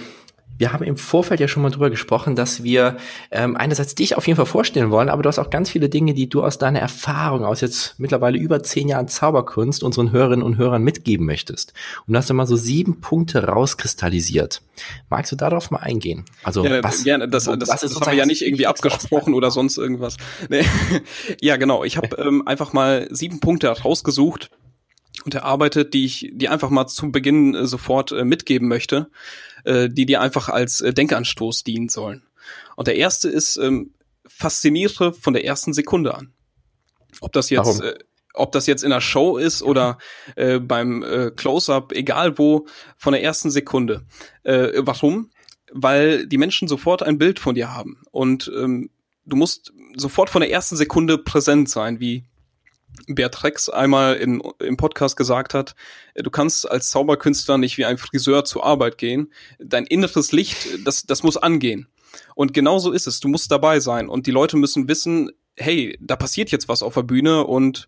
wir 0.59 0.73
haben 0.73 0.85
im 0.85 0.97
Vorfeld 0.97 1.41
ja 1.41 1.49
schon 1.49 1.63
mal 1.63 1.71
drüber 1.71 1.91
gesprochen, 1.91 2.37
dass 2.37 2.63
wir 2.63 2.97
ähm, 3.31 3.57
einerseits 3.57 3.95
dich 3.95 4.17
auf 4.17 4.27
jeden 4.27 4.37
Fall 4.37 4.47
vorstellen 4.47 4.91
wollen, 4.91 5.09
aber 5.09 5.23
du 5.23 5.29
hast 5.29 5.39
auch 5.39 5.51
ganz 5.51 5.71
viele 5.71 5.89
Dinge, 5.89 6.15
die 6.15 6.29
du 6.29 6.43
aus 6.43 6.59
deiner 6.59 6.81
Erfahrung 6.81 7.45
aus 7.45 7.61
jetzt 7.61 7.99
mittlerweile 7.99 8.39
über 8.39 8.63
zehn 8.63 8.89
Jahren 8.89 9.09
Zauberkunst 9.09 9.83
unseren 9.83 10.13
Hörerinnen 10.13 10.45
und 10.45 10.57
Hörern 10.57 10.83
mitgeben 10.83 11.27
möchtest. 11.27 11.73
Und 12.07 12.15
du 12.15 12.19
hast 12.19 12.31
immer 12.31 12.47
so 12.47 12.57
sieben 12.57 13.01
Punkte 13.01 13.45
rauskristallisiert. 13.45 14.63
Magst 15.09 15.33
du 15.33 15.37
darauf 15.37 15.71
mal 15.71 15.79
eingehen? 15.79 16.25
Also 16.43 16.65
ja, 16.65 16.83
was, 16.83 17.05
gerne. 17.05 17.29
Das, 17.29 17.45
das, 17.45 17.59
das, 17.59 17.81
das 17.81 17.95
haben 17.97 18.07
wir 18.07 18.15
ja 18.15 18.27
nicht 18.27 18.43
irgendwie 18.43 18.67
abgesprochen 18.67 19.35
oder 19.35 19.51
sonst 19.51 19.79
irgendwas. 19.79 20.17
Nee. 20.49 20.65
ja, 21.41 21.57
genau. 21.57 21.83
Ich 21.83 21.97
habe 21.97 22.17
ähm, 22.17 22.47
einfach 22.47 22.73
mal 22.73 23.09
sieben 23.11 23.41
Punkte 23.41 23.69
rausgesucht 23.69 24.51
und 25.27 25.35
erarbeitet, 25.35 25.93
die 25.93 26.07
ich, 26.07 26.31
die 26.33 26.49
einfach 26.49 26.71
mal 26.71 26.87
zu 26.87 27.13
Beginn 27.13 27.55
äh, 27.55 27.67
sofort 27.67 28.13
äh, 28.13 28.25
mitgeben 28.25 28.69
möchte 28.69 29.11
äh, 29.67 29.89
die 29.91 30.07
dir 30.07 30.21
einfach 30.21 30.49
als 30.49 30.79
Denkanstoß 30.79 31.65
dienen 31.65 31.89
sollen. 31.89 32.23
Und 32.77 32.87
der 32.87 32.97
erste 32.97 33.29
ist, 33.29 33.57
ähm, 33.57 33.93
fasziniere 34.27 35.13
von 35.13 35.35
der 35.35 35.45
ersten 35.45 35.73
Sekunde 35.73 36.15
an. 36.15 36.33
Ob 37.21 37.33
das 37.33 37.51
jetzt, 37.51 37.81
äh, 37.81 37.99
ob 38.35 38.53
das 38.53 38.67
jetzt 38.67 38.85
in 38.85 38.91
der 38.91 39.01
Show 39.01 39.37
ist 39.39 39.63
oder 39.63 39.99
äh, 40.37 40.61
beim 40.61 41.03
äh, 41.03 41.31
Close-up, 41.31 41.93
egal 41.93 42.39
wo, 42.39 42.67
von 42.97 43.13
der 43.13 43.23
ersten 43.23 43.51
Sekunde. 43.51 44.05
Äh, 44.45 44.69
warum? 44.77 45.31
Weil 45.73 46.27
die 46.27 46.39
Menschen 46.39 46.69
sofort 46.69 47.03
ein 47.03 47.19
Bild 47.19 47.41
von 47.41 47.55
dir 47.55 47.75
haben 47.75 48.03
und 48.13 48.51
ähm, 48.57 48.91
du 49.25 49.37
musst 49.37 49.73
sofort 49.97 50.31
von 50.31 50.41
der 50.41 50.51
ersten 50.51 50.77
Sekunde 50.77 51.19
präsent 51.19 51.69
sein, 51.69 51.99
wie 51.99 52.25
Beatrix 53.07 53.69
einmal 53.69 54.15
in, 54.15 54.43
im 54.61 54.77
Podcast 54.77 55.17
gesagt 55.17 55.55
hat, 55.55 55.75
äh, 56.15 56.23
du 56.23 56.31
kannst 56.31 56.71
als 56.71 56.91
Zauberkünstler 56.91 57.59
nicht 57.59 57.79
wie 57.79 57.85
ein 57.85 57.99
Friseur 57.99 58.45
zur 58.45 58.65
Arbeit 58.65 58.99
gehen. 58.99 59.33
Dein 59.59 59.87
inneres 59.87 60.33
Licht, 60.33 60.69
das, 60.85 61.05
das 61.05 61.23
muss 61.23 61.37
angehen. 61.37 61.89
Und 62.35 62.55
genau 62.55 62.79
so 62.79 62.93
ist 62.93 63.07
es. 63.07 63.21
Du 63.21 63.29
musst 63.29 63.51
dabei 63.51 63.81
sein. 63.81 64.09
Und 64.09 64.27
die 64.27 64.31
Leute 64.31 64.57
müssen 64.57 64.89
wissen, 64.89 65.31
hey, 65.57 65.99
da 66.01 66.17
passiert 66.17 66.51
jetzt 66.51 66.69
was 66.69 66.83
auf 66.83 66.95
der 66.95 67.03
Bühne 67.03 67.47
und 67.47 67.87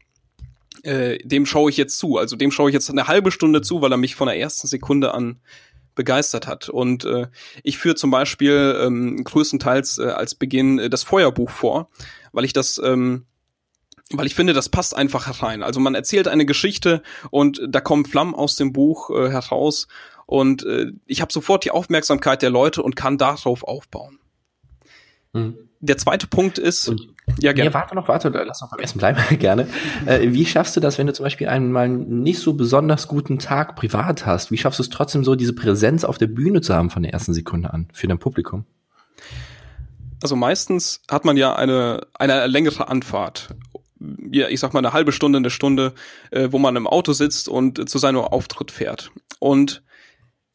äh, 0.82 1.18
dem 1.18 1.46
schaue 1.46 1.70
ich 1.70 1.76
jetzt 1.76 1.98
zu. 1.98 2.18
Also 2.18 2.36
dem 2.36 2.50
schaue 2.50 2.70
ich 2.70 2.74
jetzt 2.74 2.90
eine 2.90 3.08
halbe 3.08 3.30
Stunde 3.30 3.62
zu, 3.62 3.82
weil 3.82 3.92
er 3.92 3.98
mich 3.98 4.14
von 4.14 4.28
der 4.28 4.38
ersten 4.38 4.68
Sekunde 4.68 5.14
an 5.14 5.40
begeistert 5.94 6.46
hat. 6.46 6.68
Und 6.68 7.04
äh, 7.04 7.26
ich 7.62 7.78
führe 7.78 7.96
zum 7.96 8.10
Beispiel 8.10 8.78
ähm, 8.80 9.22
größtenteils 9.24 9.98
äh, 9.98 10.06
als 10.06 10.34
Beginn 10.34 10.78
äh, 10.78 10.88
das 10.88 11.02
Feuerbuch 11.02 11.50
vor, 11.50 11.90
weil 12.32 12.44
ich 12.44 12.52
das 12.52 12.80
ähm, 12.82 13.26
weil 14.12 14.26
ich 14.26 14.34
finde, 14.34 14.52
das 14.52 14.68
passt 14.68 14.96
einfach 14.96 15.26
herein. 15.26 15.62
Also 15.62 15.80
man 15.80 15.94
erzählt 15.94 16.28
eine 16.28 16.46
Geschichte 16.46 17.02
und 17.30 17.60
da 17.68 17.80
kommen 17.80 18.04
Flammen 18.04 18.34
aus 18.34 18.56
dem 18.56 18.72
Buch 18.72 19.10
äh, 19.10 19.30
heraus 19.30 19.86
und 20.26 20.64
äh, 20.64 20.92
ich 21.06 21.20
habe 21.20 21.32
sofort 21.32 21.64
die 21.64 21.70
Aufmerksamkeit 21.70 22.42
der 22.42 22.50
Leute 22.50 22.82
und 22.82 22.96
kann 22.96 23.18
darauf 23.18 23.64
aufbauen. 23.64 24.18
Mhm. 25.32 25.56
Der 25.80 25.96
zweite 25.96 26.26
Punkt 26.26 26.58
ist, 26.58 26.88
und, 26.88 27.14
ja 27.38 27.52
gerne. 27.52 27.70
Nee, 27.70 27.74
warte 27.74 27.94
noch, 27.94 28.08
warte, 28.08 28.28
lass 28.30 28.60
noch 28.60 28.70
beim 28.70 28.80
Essen 28.80 28.98
bleiben, 28.98 29.20
gerne. 29.38 29.68
Äh, 30.06 30.32
wie 30.32 30.44
schaffst 30.44 30.76
du 30.76 30.80
das, 30.80 30.98
wenn 30.98 31.06
du 31.06 31.12
zum 31.12 31.24
Beispiel 31.24 31.48
einmal 31.48 31.88
nicht 31.88 32.40
so 32.40 32.54
besonders 32.54 33.08
guten 33.08 33.38
Tag 33.38 33.76
privat 33.76 34.26
hast? 34.26 34.50
Wie 34.50 34.58
schaffst 34.58 34.78
du 34.78 34.82
es 34.82 34.88
trotzdem 34.88 35.22
so, 35.22 35.34
diese 35.34 35.54
Präsenz 35.54 36.04
auf 36.04 36.18
der 36.18 36.26
Bühne 36.26 36.62
zu 36.62 36.74
haben 36.74 36.90
von 36.90 37.02
der 37.02 37.12
ersten 37.12 37.34
Sekunde 37.34 37.72
an 37.72 37.88
für 37.92 38.08
dein 38.08 38.18
Publikum? 38.18 38.64
Also 40.22 40.34
meistens 40.34 41.00
hat 41.08 41.24
man 41.24 41.36
ja 41.36 41.54
eine, 41.54 42.06
eine 42.14 42.46
längere 42.48 42.88
Anfahrt 42.88 43.54
ja, 44.32 44.48
ich 44.48 44.60
sag 44.60 44.72
mal, 44.72 44.80
eine 44.80 44.92
halbe 44.92 45.12
Stunde, 45.12 45.38
eine 45.38 45.50
Stunde, 45.50 45.94
äh, 46.30 46.48
wo 46.50 46.58
man 46.58 46.76
im 46.76 46.86
Auto 46.86 47.12
sitzt 47.12 47.48
und 47.48 47.78
äh, 47.78 47.84
zu 47.86 47.98
seinem 47.98 48.20
Auftritt 48.20 48.70
fährt. 48.70 49.10
Und 49.38 49.82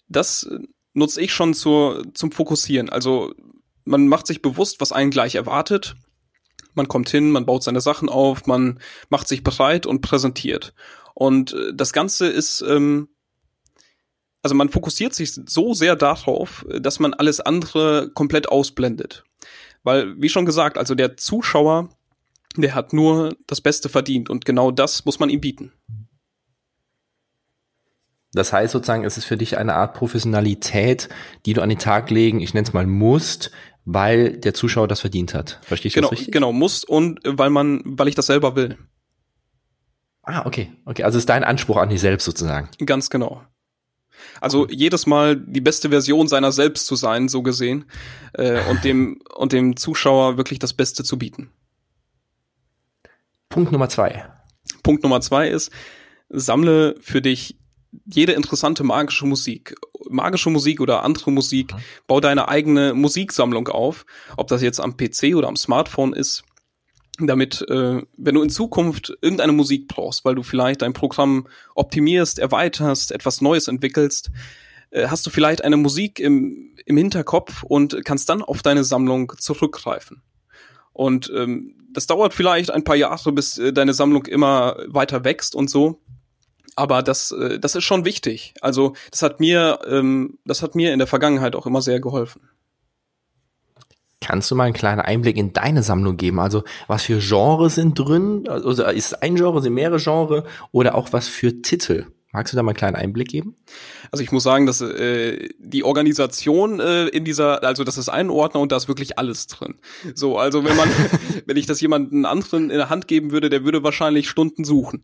das 0.08 0.50
nutze 0.94 1.22
ich 1.22 1.34
schon 1.34 1.53
zur, 1.53 2.03
zum 2.13 2.32
Fokussieren. 2.32 2.89
Also 2.89 3.34
man 3.86 4.08
macht 4.08 4.27
sich 4.27 4.42
bewusst, 4.42 4.80
was 4.80 4.92
einen 4.92 5.12
gleich 5.12 5.36
erwartet. 5.36 5.96
Man 6.74 6.88
kommt 6.88 7.10
hin, 7.10 7.32
man 7.32 7.46
baut 7.46 7.63
seine 7.63 7.82
Sachen 7.82 8.10
auf, 8.10 8.46
man 8.46 8.80
macht 9.10 9.27
sich 9.27 9.44
bereit 9.44 9.86
und 9.86 10.01
präsentiert. 10.01 10.74
Und 11.13 11.53
äh, 11.53 11.74
das 11.74 11.94
Ganze 11.94 12.27
ist, 12.27 12.62
ähm, 12.62 13.10
also 14.42 14.56
man 14.56 14.70
fokussiert 14.70 15.13
sich 15.13 15.34
so 15.34 15.74
sehr 15.74 15.96
darauf, 15.96 16.65
dass 16.80 17.00
man 17.00 17.13
alles 17.13 17.39
andere 17.39 18.12
komplett 18.13 18.50
ausblendet. 18.50 19.24
Weil, 19.84 20.22
wie 20.22 20.30
schon 20.30 20.46
gesagt, 20.46 20.77
also 20.77 20.96
der 20.96 21.18
Zuschauer 21.18 21.89
der 22.62 22.75
hat 22.75 22.93
nur 22.93 23.36
das 23.48 23.62
Beste 23.62 23.89
verdient 23.89 24.29
und 24.29 24.45
genau 24.45 24.72
das 24.72 25.05
muss 25.05 25.19
man 25.19 25.29
ihm 25.29 25.41
bieten. 25.41 25.72
Das 28.33 28.51
heißt 28.51 28.74
sozusagen, 28.74 29.03
es 29.03 29.17
ist 29.17 29.25
für 29.25 29.38
dich 29.38 29.57
eine 29.57 29.75
Art 29.75 29.93
Professionalität, 29.93 31.07
die 31.45 31.53
du 31.53 31.62
an 31.62 31.69
den 31.69 31.77
Tag 31.77 32.10
legen, 32.10 32.39
ich 32.39 32.53
nenne 32.53 32.67
es 32.67 32.74
mal 32.74 32.88
musst, 32.88 33.51
weil 33.86 34.38
der 34.38 34.53
Zuschauer 34.53 34.88
das 34.88 35.01
verdient 35.01 35.33
hat. 35.33 35.60
Verstehe 35.63 35.89
ich 35.89 35.93
genau, 35.93 36.10
das 36.10 36.19
richtig? 36.19 36.33
Genau, 36.33 36.51
muss 36.51 36.83
und 36.83 37.19
weil 37.25 37.50
man, 37.50 37.81
weil 37.86 38.07
ich 38.07 38.15
das 38.15 38.25
selber 38.25 38.55
will. 38.55 38.77
Ah, 40.24 40.45
okay, 40.45 40.72
okay. 40.86 41.03
Also 41.03 41.17
ist 41.17 41.29
dein 41.29 41.43
Anspruch 41.43 41.77
an 41.77 41.89
dich 41.89 42.00
selbst 42.00 42.25
sozusagen. 42.25 42.69
Ganz 42.86 43.10
genau. 43.10 43.43
Also 44.39 44.62
cool. 44.62 44.67
jedes 44.72 45.05
Mal 45.05 45.36
die 45.36 45.62
beste 45.62 45.89
Version 45.89 46.27
seiner 46.27 46.51
selbst 46.51 46.88
zu 46.88 46.95
sein, 46.95 47.27
so 47.27 47.43
gesehen, 47.43 47.86
äh, 48.33 48.62
und 48.69 48.83
dem 48.83 49.22
und 49.36 49.51
dem 49.51 49.75
Zuschauer 49.75 50.38
wirklich 50.38 50.60
das 50.60 50.74
Beste 50.74 51.03
zu 51.03 51.17
bieten. 51.17 51.51
Punkt 53.53 53.72
Nummer 53.72 53.88
zwei. 53.88 54.25
Punkt 54.81 55.03
Nummer 55.03 55.22
zwei 55.22 55.48
ist, 55.48 55.69
sammle 56.29 56.95
für 57.01 57.22
dich 57.22 57.60
jede 58.07 58.31
interessante 58.31 58.83
magische 58.83 59.27
Musik. 59.27 59.75
Magische 60.10 60.50
Musik 60.50 60.81
oder 60.81 61.03
andere 61.03 61.31
Musik. 61.31 61.72
Mhm. 61.72 61.77
Bau 62.07 62.19
deine 62.19 62.48
eigene 62.48 62.95
Musiksammlung 62.95 63.67
auf. 63.67 64.07
Ob 64.38 64.48
das 64.48 64.63
jetzt 64.63 64.79
am 64.79 64.98
PC 64.98 65.36
oder 65.36 65.50
am 65.50 65.55
Smartphone 65.55 66.13
ist. 66.13 66.43
Damit, 67.19 67.62
äh, 67.69 68.01
wenn 68.17 68.33
du 68.33 68.41
in 68.41 68.50
Zukunft 68.50 69.15
irgendeine 69.22 69.51
Musik 69.51 69.88
brauchst, 69.88 70.25
weil 70.25 70.33
du 70.33 70.41
vielleicht 70.41 70.81
dein 70.81 70.93
Programm 70.93 71.48
optimierst, 71.75 72.39
erweiterst, 72.39 73.12
etwas 73.12 73.39
Neues 73.39 73.67
entwickelst, 73.67 74.31
äh, 74.89 75.10
hast 75.10 75.27
du 75.27 75.29
vielleicht 75.29 75.63
eine 75.63 75.77
Musik 75.77 76.19
im, 76.19 76.75
im 76.88 76.98
Hinterkopf 76.98 77.62
und 77.62 78.03
kannst 78.03 78.29
dann 78.29 78.41
auf 78.41 78.63
deine 78.63 78.83
Sammlung 78.83 79.31
zurückgreifen. 79.38 80.24
Und 80.91 81.31
ähm, 81.36 81.75
das 81.93 82.07
dauert 82.07 82.33
vielleicht 82.33 82.71
ein 82.71 82.83
paar 82.83 82.95
Jahre, 82.95 83.31
bis 83.31 83.57
äh, 83.57 83.73
deine 83.73 83.93
Sammlung 83.93 84.25
immer 84.25 84.77
weiter 84.88 85.23
wächst 85.23 85.55
und 85.55 85.69
so. 85.69 86.01
Aber 86.75 87.03
das, 87.03 87.31
äh, 87.31 87.59
das 87.59 87.75
ist 87.75 87.83
schon 87.83 88.05
wichtig. 88.05 88.53
Also 88.62 88.93
das 89.12 89.21
hat 89.21 89.39
mir, 89.39 89.79
ähm, 89.88 90.39
das 90.45 90.62
hat 90.62 90.75
mir 90.75 90.93
in 90.93 91.00
der 91.00 91.07
Vergangenheit 91.07 91.55
auch 91.55 91.65
immer 91.65 91.81
sehr 91.81 92.00
geholfen. 92.00 92.41
Kannst 94.21 94.50
du 94.50 94.55
mal 94.55 94.63
einen 94.63 94.73
kleinen 94.73 95.01
Einblick 95.01 95.35
in 95.35 95.51
deine 95.51 95.83
Sammlung 95.83 96.15
geben? 96.15 96.39
Also 96.39 96.63
was 96.88 97.03
für 97.03 97.19
Genres 97.19 97.75
sind 97.75 97.95
drin? 97.95 98.47
Also 98.47 98.71
ist 98.71 99.07
es 99.07 99.13
ein 99.13 99.35
Genre, 99.35 99.62
sind 99.62 99.73
mehrere 99.73 100.00
Genres 100.00 100.43
oder 100.71 100.95
auch 100.95 101.12
was 101.12 101.27
für 101.27 101.62
Titel? 101.62 102.05
Magst 102.34 102.52
du 102.52 102.58
da 102.58 102.63
mal 102.63 102.72
einen 102.72 102.78
kleinen 102.78 102.96
Einblick 102.96 103.28
geben? 103.28 103.56
Also 104.12 104.24
ich 104.24 104.32
muss 104.32 104.42
sagen, 104.42 104.66
dass 104.66 104.82
äh, 104.82 105.50
die 105.60 105.84
Organisation 105.84 106.80
äh, 106.80 107.06
in 107.10 107.25
dieser, 107.25 107.63
also 107.63 107.84
das 107.84 108.00
ist 108.00 108.10
ein 108.10 108.32
Ordner 108.32 108.60
und 108.60 108.72
da 108.72 108.78
ist 108.78 108.88
wirklich 108.88 109.20
alles 109.20 109.46
drin. 109.46 109.75
So, 110.16 110.40
also 110.40 110.66
wenn 110.66 110.75
man, 110.75 110.90
wenn 111.46 111.58
ich 111.58 111.68
das 111.68 111.80
jemanden 111.80 112.25
anderen 112.25 112.72
in 112.72 112.78
der 112.78 112.90
Hand 112.90 113.08
geben 113.08 113.30
würde, 113.30 113.52
der 113.52 113.63
würde 113.63 113.84
wahrscheinlich 113.84 114.28
Stunden 114.28 114.63
suchen. 114.63 115.04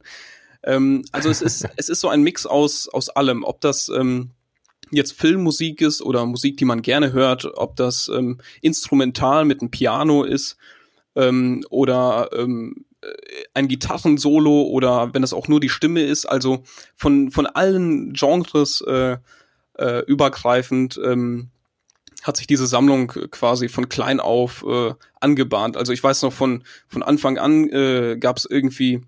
Ähm, 0.64 1.06
also 1.12 1.30
es 1.30 1.44
ist, 1.44 1.68
es 1.78 1.88
ist 1.88 2.00
so 2.00 2.10
ein 2.10 2.24
Mix 2.24 2.48
aus 2.48 2.90
aus 2.90 3.10
allem, 3.10 3.44
ob 3.44 3.62
das 3.62 3.90
ähm, 3.90 4.32
jetzt 4.90 5.14
Filmmusik 5.14 5.82
ist 5.82 6.02
oder 6.02 6.26
Musik, 6.26 6.58
die 6.58 6.66
man 6.66 6.82
gerne 6.82 7.14
hört, 7.14 7.46
ob 7.54 7.76
das 7.76 8.10
ähm, 8.10 8.42
instrumental 8.62 9.46
mit 9.46 9.62
einem 9.62 9.70
Piano 9.70 10.24
ist 10.24 10.58
ähm, 11.16 11.64
oder 11.70 12.32
ähm, 12.34 12.86
ein 13.54 13.68
Gitarrensolo 13.68 14.64
oder 14.64 15.14
wenn 15.14 15.22
das 15.22 15.34
auch 15.34 15.48
nur 15.48 15.60
die 15.60 15.70
Stimme 15.70 16.02
ist, 16.02 16.26
also 16.26 16.64
von, 16.96 17.32
von 17.32 17.46
allen 17.46 18.14
Genres 18.14 18.82
äh, 18.82 19.18
äh, 19.78 20.04
übergreifend 20.06 21.00
ähm, 21.04 21.50
hat 22.24 22.38
sich 22.38 22.48
diese 22.48 22.68
Sammlung 22.68 23.08
quasi 23.08 23.70
von 23.70 23.88
klein 23.88 24.20
auf 24.20 24.66
äh, 24.68 24.94
angebahnt. 25.22 25.78
Also 25.78 25.94
ich 25.94 26.04
weiß 26.04 26.22
noch 26.24 26.34
von, 26.34 26.64
von 26.88 27.02
Anfang 27.02 27.38
an 27.38 27.70
äh, 27.70 28.18
gab 28.18 28.38
es 28.38 28.46
irgendwie 28.46 29.02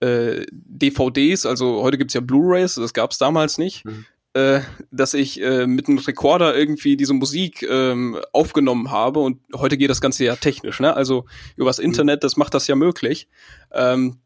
äh, 0.00 0.46
DVDs, 0.50 1.44
also 1.46 1.82
heute 1.82 1.98
gibt's 1.98 2.14
ja 2.14 2.20
Blu-rays, 2.20 2.76
das 2.76 2.92
gab's 2.92 3.18
damals 3.18 3.58
nicht. 3.58 3.84
Mhm. 3.84 4.06
Äh, 4.34 4.60
dass 4.90 5.14
ich 5.14 5.40
äh, 5.42 5.66
mit 5.66 5.88
einem 5.88 5.98
Rekorder 5.98 6.56
irgendwie 6.56 6.96
diese 6.96 7.12
Musik 7.12 7.62
ähm, 7.62 8.18
aufgenommen 8.32 8.90
habe 8.90 9.20
und 9.20 9.40
heute 9.54 9.76
geht 9.76 9.90
das 9.90 10.00
Ganze 10.00 10.24
ja 10.24 10.36
technisch, 10.36 10.80
ne? 10.80 10.94
Also 10.94 11.26
übers 11.56 11.78
mhm. 11.78 11.86
Internet, 11.86 12.24
das 12.24 12.36
macht 12.36 12.54
das 12.54 12.66
ja 12.66 12.74
möglich. 12.74 13.28
Ähm, 13.72 14.18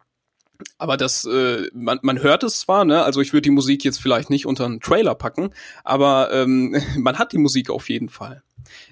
aber 0.79 0.97
das, 0.97 1.25
äh, 1.25 1.69
man, 1.75 1.99
man 2.03 2.23
hört 2.23 2.45
es 2.45 2.61
zwar, 2.61 2.85
ne? 2.85 3.03
Also 3.03 3.21
ich 3.21 3.33
würde 3.33 3.43
die 3.43 3.51
Musik 3.51 3.85
jetzt 3.85 4.01
vielleicht 4.01 4.31
nicht 4.31 4.47
unter 4.47 4.65
einen 4.65 4.81
Trailer 4.81 5.15
packen, 5.15 5.51
aber 5.85 6.33
ähm, 6.33 6.77
man 6.99 7.19
hat 7.19 7.33
die 7.33 7.39
Musik 7.39 7.71
auf 7.71 7.89
jeden 7.89 8.09
Fall. 8.09 8.43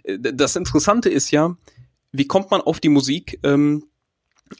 Äh, 0.02 0.18
das 0.18 0.56
Interessante 0.56 1.08
ist 1.10 1.30
ja, 1.30 1.56
wie 2.12 2.26
kommt 2.26 2.50
man 2.50 2.60
auf 2.60 2.80
die 2.80 2.88
Musik, 2.88 3.38
ähm, 3.42 3.86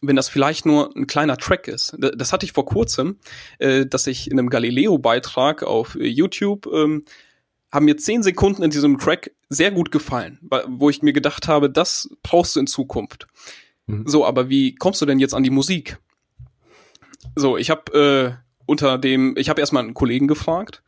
wenn 0.01 0.17
das 0.17 0.29
vielleicht 0.29 0.67
nur 0.67 0.95
ein 0.97 1.07
kleiner 1.07 1.37
Track 1.37 1.69
ist. 1.69 1.97
Das 1.99 2.33
hatte 2.33 2.47
ich 2.47 2.53
vor 2.53 2.67
kurzem, 2.67 3.19
äh, 3.59 3.87
dass 3.87 4.07
ich 4.07 4.31
in 4.31 4.39
einem 4.39 4.51
Galileo-Beitrag 4.51 5.63
auf 5.63 5.97
YouTube 6.01 6.67
ähm, 6.73 7.05
haben 7.71 7.85
mir 7.87 7.97
zehn 7.97 8.23
Sekunden 8.23 8.63
in 8.63 8.71
diesem 8.71 8.99
Track 8.99 9.33
sehr 9.49 9.71
gut 9.71 9.91
gefallen, 9.91 10.39
wo 10.69 10.91
ich 10.91 11.03
mir 11.03 11.13
gedacht 11.13 11.49
habe, 11.49 11.69
das 11.69 12.09
brauchst 12.23 12.57
du 12.57 12.61
in 12.61 12.67
Zukunft. 12.67 13.27
Mhm. 13.87 14.07
So, 14.07 14.25
aber 14.25 14.49
wie 14.49 14.75
kommst 14.75 15.01
du 15.03 15.07
denn 15.07 15.19
jetzt 15.19 15.35
an 15.35 15.43
die 15.43 15.51
Musik? 15.51 15.99
So, 17.35 17.57
ich 17.57 17.71
habe 17.71 18.39
äh, 18.39 18.45
unter 18.67 18.99
dem, 18.99 19.37
ich 19.37 19.49
habe 19.49 19.61
erstmal 19.61 19.83
einen 19.83 19.95
Kollegen 19.95 20.29
gefragt, 20.29 20.83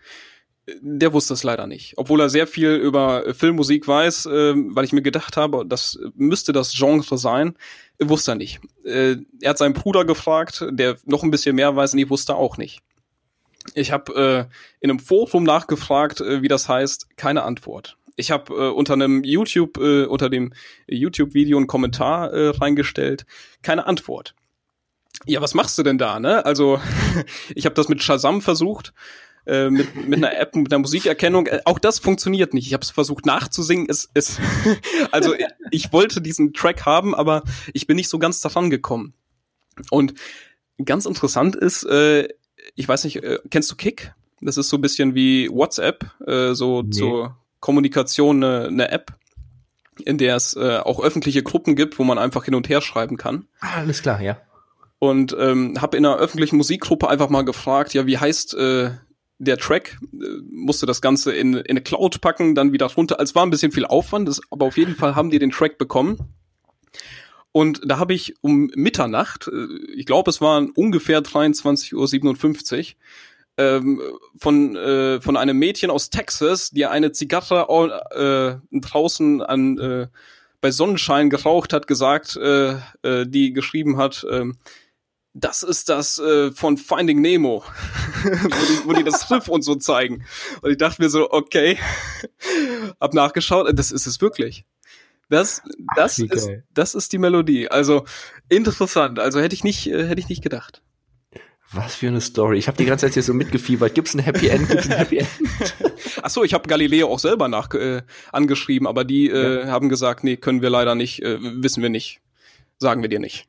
der 0.80 1.12
wusste 1.12 1.34
es 1.34 1.44
leider 1.44 1.66
nicht, 1.66 1.94
obwohl 1.96 2.20
er 2.20 2.28
sehr 2.28 2.46
viel 2.46 2.74
über 2.74 3.34
Filmmusik 3.34 3.86
weiß, 3.86 4.26
äh, 4.26 4.54
weil 4.56 4.84
ich 4.84 4.92
mir 4.92 5.02
gedacht 5.02 5.36
habe, 5.36 5.64
das 5.66 5.98
müsste 6.14 6.52
das 6.52 6.72
Genre 6.72 7.18
sein, 7.18 7.56
wusste 8.00 8.32
er 8.32 8.34
nicht. 8.34 8.60
Äh, 8.84 9.16
er 9.40 9.50
hat 9.50 9.58
seinen 9.58 9.74
Bruder 9.74 10.04
gefragt, 10.04 10.64
der 10.70 10.96
noch 11.04 11.22
ein 11.22 11.30
bisschen 11.30 11.56
mehr 11.56 11.76
weiß, 11.76 11.94
nee, 11.94 12.10
wusste 12.10 12.34
auch 12.34 12.56
nicht. 12.56 12.80
Ich 13.74 13.92
habe 13.92 14.12
äh, 14.14 14.54
in 14.80 14.90
einem 14.90 14.98
Forum 14.98 15.44
nachgefragt, 15.44 16.20
äh, 16.20 16.42
wie 16.42 16.48
das 16.48 16.68
heißt, 16.68 17.16
keine 17.16 17.44
Antwort. 17.44 17.96
Ich 18.16 18.30
habe 18.30 18.52
äh, 18.54 18.68
unter 18.70 18.94
einem 18.94 19.22
YouTube, 19.24 19.76
äh, 19.78 20.04
unter 20.06 20.30
dem 20.30 20.52
YouTube-Video 20.88 21.58
einen 21.58 21.66
Kommentar 21.66 22.32
äh, 22.32 22.48
reingestellt, 22.48 23.26
keine 23.62 23.86
Antwort 23.86 24.34
ja, 25.24 25.40
was 25.40 25.54
machst 25.54 25.78
du 25.78 25.82
denn 25.82 25.98
da, 25.98 26.20
ne? 26.20 26.44
Also, 26.44 26.80
ich 27.54 27.64
habe 27.64 27.74
das 27.74 27.88
mit 27.88 28.02
Shazam 28.02 28.42
versucht, 28.42 28.92
äh, 29.46 29.70
mit, 29.70 30.08
mit 30.08 30.18
einer 30.18 30.38
App, 30.38 30.56
mit 30.56 30.72
einer 30.72 30.80
Musikerkennung. 30.80 31.46
Äh, 31.46 31.60
auch 31.64 31.78
das 31.78 31.98
funktioniert 31.98 32.54
nicht. 32.54 32.66
Ich 32.66 32.72
habe 32.72 32.82
es 32.82 32.90
versucht 32.90 33.26
nachzusingen. 33.26 33.86
Es, 33.88 34.08
es, 34.14 34.38
also 35.10 35.34
ich 35.70 35.92
wollte 35.92 36.20
diesen 36.20 36.52
Track 36.52 36.84
haben, 36.84 37.14
aber 37.14 37.42
ich 37.72 37.86
bin 37.86 37.96
nicht 37.96 38.08
so 38.08 38.18
ganz 38.18 38.40
daran 38.40 38.70
gekommen. 38.70 39.14
Und 39.90 40.14
ganz 40.84 41.06
interessant 41.06 41.56
ist, 41.56 41.84
äh, 41.84 42.28
ich 42.74 42.88
weiß 42.88 43.04
nicht, 43.04 43.22
äh, 43.22 43.38
kennst 43.50 43.70
du 43.70 43.76
Kick? 43.76 44.14
Das 44.40 44.56
ist 44.56 44.68
so 44.68 44.76
ein 44.76 44.82
bisschen 44.82 45.14
wie 45.14 45.48
WhatsApp, 45.50 46.04
äh, 46.26 46.54
so 46.54 46.82
nee. 46.82 46.90
zur 46.90 47.36
Kommunikation 47.60 48.42
eine, 48.42 48.66
eine 48.66 48.90
App 48.90 49.12
in 50.04 50.18
der 50.18 50.36
es 50.36 50.54
äh, 50.54 50.76
auch 50.76 51.02
öffentliche 51.02 51.42
Gruppen 51.42 51.74
gibt, 51.74 51.98
wo 51.98 52.04
man 52.04 52.18
einfach 52.18 52.44
hin 52.44 52.54
und 52.54 52.68
her 52.68 52.82
schreiben 52.82 53.16
kann. 53.16 53.46
Alles 53.60 54.02
klar, 54.02 54.20
ja 54.20 54.36
und 54.98 55.36
ähm, 55.38 55.80
habe 55.80 55.96
in 55.96 56.06
einer 56.06 56.16
öffentlichen 56.16 56.56
Musikgruppe 56.56 57.08
einfach 57.08 57.28
mal 57.28 57.44
gefragt, 57.44 57.94
ja, 57.94 58.06
wie 58.06 58.18
heißt 58.18 58.54
äh, 58.54 58.90
der 59.38 59.58
Track? 59.58 59.98
Äh, 60.12 60.26
musste 60.50 60.86
das 60.86 61.00
Ganze 61.00 61.34
in, 61.34 61.54
in 61.54 61.70
eine 61.70 61.82
Cloud 61.82 62.20
packen, 62.20 62.54
dann 62.54 62.72
wieder 62.72 62.86
runter. 62.86 63.18
Also 63.20 63.34
war 63.34 63.44
ein 63.44 63.50
bisschen 63.50 63.72
viel 63.72 63.86
Aufwand, 63.86 64.28
das, 64.28 64.40
aber 64.50 64.66
auf 64.66 64.76
jeden 64.76 64.94
Fall 64.94 65.14
haben 65.14 65.30
die 65.30 65.38
den 65.38 65.50
Track 65.50 65.78
bekommen. 65.78 66.18
Und 67.52 67.80
da 67.84 67.98
habe 67.98 68.12
ich 68.12 68.34
um 68.42 68.70
Mitternacht, 68.74 69.48
äh, 69.48 69.66
ich 69.94 70.06
glaube, 70.06 70.30
es 70.30 70.40
waren 70.40 70.70
ungefähr 70.70 71.22
23.57 71.22 71.94
Uhr, 71.94 72.94
ähm, 73.58 74.02
von, 74.38 74.76
äh, 74.76 75.20
von 75.20 75.36
einem 75.36 75.58
Mädchen 75.58 75.90
aus 75.90 76.10
Texas, 76.10 76.70
die 76.70 76.84
eine 76.84 77.12
Zigarre 77.12 78.60
äh, 78.70 78.78
draußen 78.78 79.40
an 79.40 79.78
äh, 79.78 80.08
bei 80.60 80.70
Sonnenschein 80.70 81.30
geraucht 81.30 81.72
hat, 81.72 81.86
gesagt, 81.86 82.36
äh, 82.36 82.76
die 83.26 83.52
geschrieben 83.52 83.96
hat, 83.96 84.26
äh, 84.28 84.44
das 85.38 85.62
ist 85.62 85.90
das 85.90 86.18
äh, 86.18 86.50
von 86.50 86.78
Finding 86.78 87.20
Nemo, 87.20 87.62
wo, 88.24 88.28
die, 88.48 88.88
wo 88.88 88.92
die 88.94 89.04
das 89.04 89.30
Riff 89.30 89.48
und 89.48 89.62
so 89.62 89.74
zeigen. 89.74 90.24
Und 90.62 90.70
ich 90.70 90.78
dachte 90.78 91.02
mir 91.02 91.10
so, 91.10 91.30
okay, 91.30 91.78
hab 93.00 93.12
nachgeschaut, 93.12 93.68
das 93.78 93.92
ist 93.92 94.06
es 94.06 94.20
wirklich. 94.22 94.64
Das, 95.28 95.60
das 95.94 96.22
Ach, 96.24 96.32
ist, 96.34 96.48
das 96.72 96.94
ist 96.94 97.12
die 97.12 97.18
Melodie. 97.18 97.68
Also 97.68 98.04
interessant. 98.48 99.18
Also 99.18 99.40
hätte 99.40 99.54
ich 99.54 99.62
nicht, 99.62 99.88
äh, 99.88 100.06
hätte 100.06 100.20
ich 100.20 100.28
nicht 100.28 100.42
gedacht. 100.42 100.82
Was 101.72 101.96
für 101.96 102.06
eine 102.06 102.20
Story. 102.20 102.58
Ich 102.58 102.68
habe 102.68 102.78
die 102.78 102.84
ganze 102.84 103.06
Zeit 103.06 103.14
hier 103.14 103.24
so 103.24 103.34
mitgefiebert. 103.34 103.94
Gibt's 103.94 104.14
ein 104.14 104.20
Happy 104.20 104.48
End? 104.48 104.68
Gibt's 104.68 104.88
ein 104.88 104.96
Happy 104.96 105.18
End? 105.18 105.28
Ach 106.22 106.30
so, 106.30 106.44
ich 106.44 106.54
habe 106.54 106.68
Galileo 106.68 107.08
auch 107.08 107.18
selber 107.18 107.48
nach 107.48 107.74
äh, 107.74 108.02
angeschrieben, 108.32 108.86
aber 108.86 109.04
die 109.04 109.28
äh, 109.28 109.64
ja. 109.64 109.66
haben 109.66 109.88
gesagt, 109.88 110.24
nee, 110.24 110.36
können 110.36 110.62
wir 110.62 110.70
leider 110.70 110.94
nicht, 110.94 111.22
äh, 111.22 111.38
wissen 111.40 111.82
wir 111.82 111.90
nicht, 111.90 112.20
sagen 112.78 113.02
wir 113.02 113.08
dir 113.08 113.18
nicht. 113.18 113.48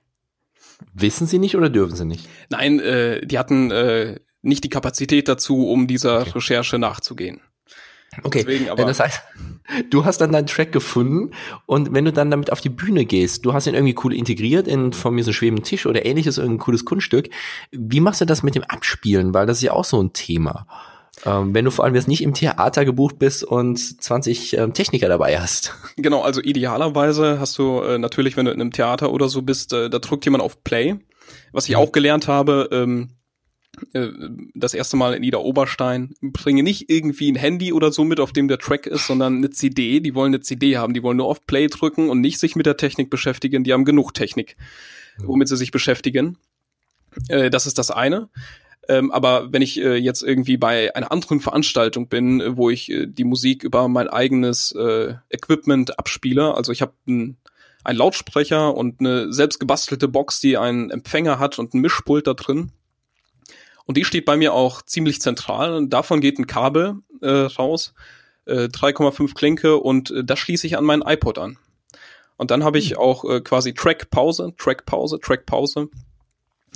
Wissen 0.94 1.28
Sie 1.28 1.40
nicht 1.40 1.56
oder 1.56 1.70
dürfen 1.70 1.96
Sie 1.96 2.06
nicht? 2.06 2.28
Nein, 2.50 2.80
äh, 2.80 3.26
die 3.26 3.40
hatten 3.40 3.72
äh, 3.72 4.20
nicht 4.42 4.64
die 4.64 4.70
Kapazität 4.70 5.28
dazu, 5.28 5.68
um 5.68 5.88
dieser 5.88 6.22
okay. 6.22 6.32
Recherche 6.36 6.80
nachzugehen. 6.80 7.42
Okay, 8.24 8.44
Deswegen, 8.46 8.70
aber 8.70 8.86
das 8.86 9.00
heißt, 9.00 9.22
du 9.90 10.06
hast 10.06 10.20
dann 10.20 10.32
deinen 10.32 10.48
Track 10.48 10.72
gefunden 10.72 11.32
und 11.66 11.94
wenn 11.94 12.06
du 12.06 12.14
dann 12.14 12.32
damit 12.32 12.52
auf 12.52 12.62
die 12.62 12.70
Bühne 12.70 13.06
gehst, 13.06 13.46
du 13.46 13.54
hast 13.54 13.68
ihn 13.68 13.76
irgendwie 13.76 13.96
cool 14.04 14.14
integriert 14.14 14.68
in 14.68 14.94
von 14.94 15.14
mir 15.14 15.24
so 15.24 15.34
schwebenden 15.34 15.64
Tisch 15.64 15.86
oder 15.86 16.06
ähnliches, 16.06 16.38
irgendein 16.38 16.60
cooles 16.60 16.86
Kunststück. 16.86 17.30
Wie 17.72 18.00
machst 18.00 18.22
du 18.22 18.26
das 18.26 18.44
mit 18.44 18.56
dem 18.56 18.64
Abspielen? 18.64 19.34
Weil 19.34 19.46
das 19.46 19.58
ist 19.58 19.64
ja 19.64 19.74
auch 19.74 19.86
so 19.86 20.02
ein 20.02 20.14
Thema. 20.14 20.68
Ähm, 21.26 21.54
wenn 21.54 21.66
du 21.66 21.72
vor 21.72 21.86
allem 21.86 21.96
jetzt 21.96 22.08
nicht 22.08 22.22
im 22.22 22.34
Theater 22.34 22.86
gebucht 22.86 23.18
bist 23.18 23.44
und 23.44 23.78
20 23.78 24.58
ähm, 24.58 24.74
Techniker 24.74 25.08
dabei 25.08 25.40
hast. 25.40 25.74
Genau, 25.98 26.22
also 26.22 26.42
idealerweise 26.42 27.40
hast 27.40 27.58
du 27.58 27.82
äh, 27.82 27.98
natürlich, 27.98 28.38
wenn 28.38 28.46
du 28.46 28.52
in 28.52 28.62
einem 28.62 28.72
Theater 28.72 29.12
oder 29.12 29.30
so 29.30 29.42
bist, 29.42 29.74
äh, 29.74 29.90
da 29.90 29.98
drückt 29.98 30.26
jemand 30.26 30.44
auf 30.44 30.64
Play. 30.64 30.96
Was 31.52 31.68
ich 31.68 31.76
auch 31.76 31.92
gelernt 31.92 32.28
habe, 32.28 32.70
ähm, 32.72 33.18
äh, 33.94 34.10
das 34.54 34.74
erste 34.74 34.96
Mal 34.96 35.14
in 35.14 35.24
Ida 35.24 35.40
Oberstein, 35.40 36.14
bringe 36.22 36.64
nicht 36.64 36.90
irgendwie 36.90 37.32
ein 37.32 37.36
Handy 37.36 37.74
oder 37.74 37.92
so 37.92 38.04
mit, 38.04 38.20
auf 38.20 38.32
dem 38.32 38.48
der 38.48 38.60
Track 38.60 38.86
ist, 38.86 39.08
sondern 39.08 39.38
eine 39.38 39.50
CD. 39.50 40.00
Die 40.00 40.16
wollen 40.16 40.34
eine 40.34 40.42
CD 40.42 40.78
haben, 40.78 40.94
die 40.94 41.04
wollen 41.04 41.18
nur 41.18 41.28
auf 41.28 41.46
Play 41.46 41.68
drücken 41.68 42.10
und 42.10 42.22
nicht 42.22 42.40
sich 42.40 42.56
mit 42.56 42.66
der 42.66 42.78
Technik 42.78 43.10
beschäftigen. 43.10 43.64
Die 43.64 43.74
haben 43.74 43.86
genug 43.86 44.14
Technik, 44.14 44.56
womit 45.18 45.48
sie 45.48 45.58
sich 45.58 45.72
beschäftigen. 45.72 46.38
Äh, 47.30 47.50
das 47.50 47.66
ist 47.66 47.78
das 47.78 47.92
eine. 47.92 48.30
Ähm, 48.88 49.12
aber 49.12 49.52
wenn 49.52 49.62
ich 49.62 49.80
äh, 49.80 49.96
jetzt 49.96 50.24
irgendwie 50.24 50.58
bei 50.58 50.96
einer 50.96 51.12
anderen 51.12 51.42
Veranstaltung 51.42 52.08
bin, 52.08 52.40
äh, 52.40 52.56
wo 52.56 52.70
ich 52.70 52.90
äh, 52.90 53.06
die 53.06 53.26
Musik 53.26 53.64
über 53.64 53.88
mein 53.88 54.08
eigenes 54.08 54.72
äh, 54.72 55.16
Equipment 55.30 56.00
abspiele, 56.00 56.56
also 56.56 56.72
ich 56.72 56.82
habe 56.82 56.94
ein, 57.08 57.38
ein 57.84 57.98
Lautsprecher 57.98 58.74
und 58.74 59.00
eine 59.00 59.34
selbst 59.34 59.60
gebastelte 59.60 60.08
Box, 60.08 60.40
die 60.40 60.58
einen 60.58 60.90
Empfänger 60.90 61.38
hat 61.38 61.60
und 61.60 61.74
ein 61.74 61.82
Mischpult 61.82 62.28
da 62.28 62.34
drin. 62.34 62.72
Und 63.86 63.98
die 63.98 64.06
steht 64.06 64.26
bei 64.26 64.38
mir 64.38 64.54
auch 64.54 64.82
ziemlich 64.82 65.22
zentral. 65.22 65.74
Und 65.74 65.92
davon 65.92 66.22
geht 66.22 66.40
ein 66.40 66.48
Kabel 66.48 66.96
äh, 67.22 67.30
raus, 67.30 67.94
äh, 68.46 68.66
3,5 68.66 69.34
Klinke 69.34 69.78
und 69.78 70.12
äh, 70.12 70.24
das 70.24 70.40
schließe 70.40 70.68
ich 70.68 70.78
an 70.78 70.86
meinen 70.86 71.02
iPod 71.02 71.40
an. 71.40 71.58
Und 72.38 72.52
dann 72.52 72.64
habe 72.64 72.78
ich 72.78 72.92
hm. 72.92 72.98
auch 72.98 73.26
äh, 73.26 73.42
quasi 73.42 73.74
Track 73.74 74.10
Pause, 74.12 74.54
Track 74.58 74.86
Pause, 74.86 75.20
Track 75.20 75.46
Pause 75.46 75.90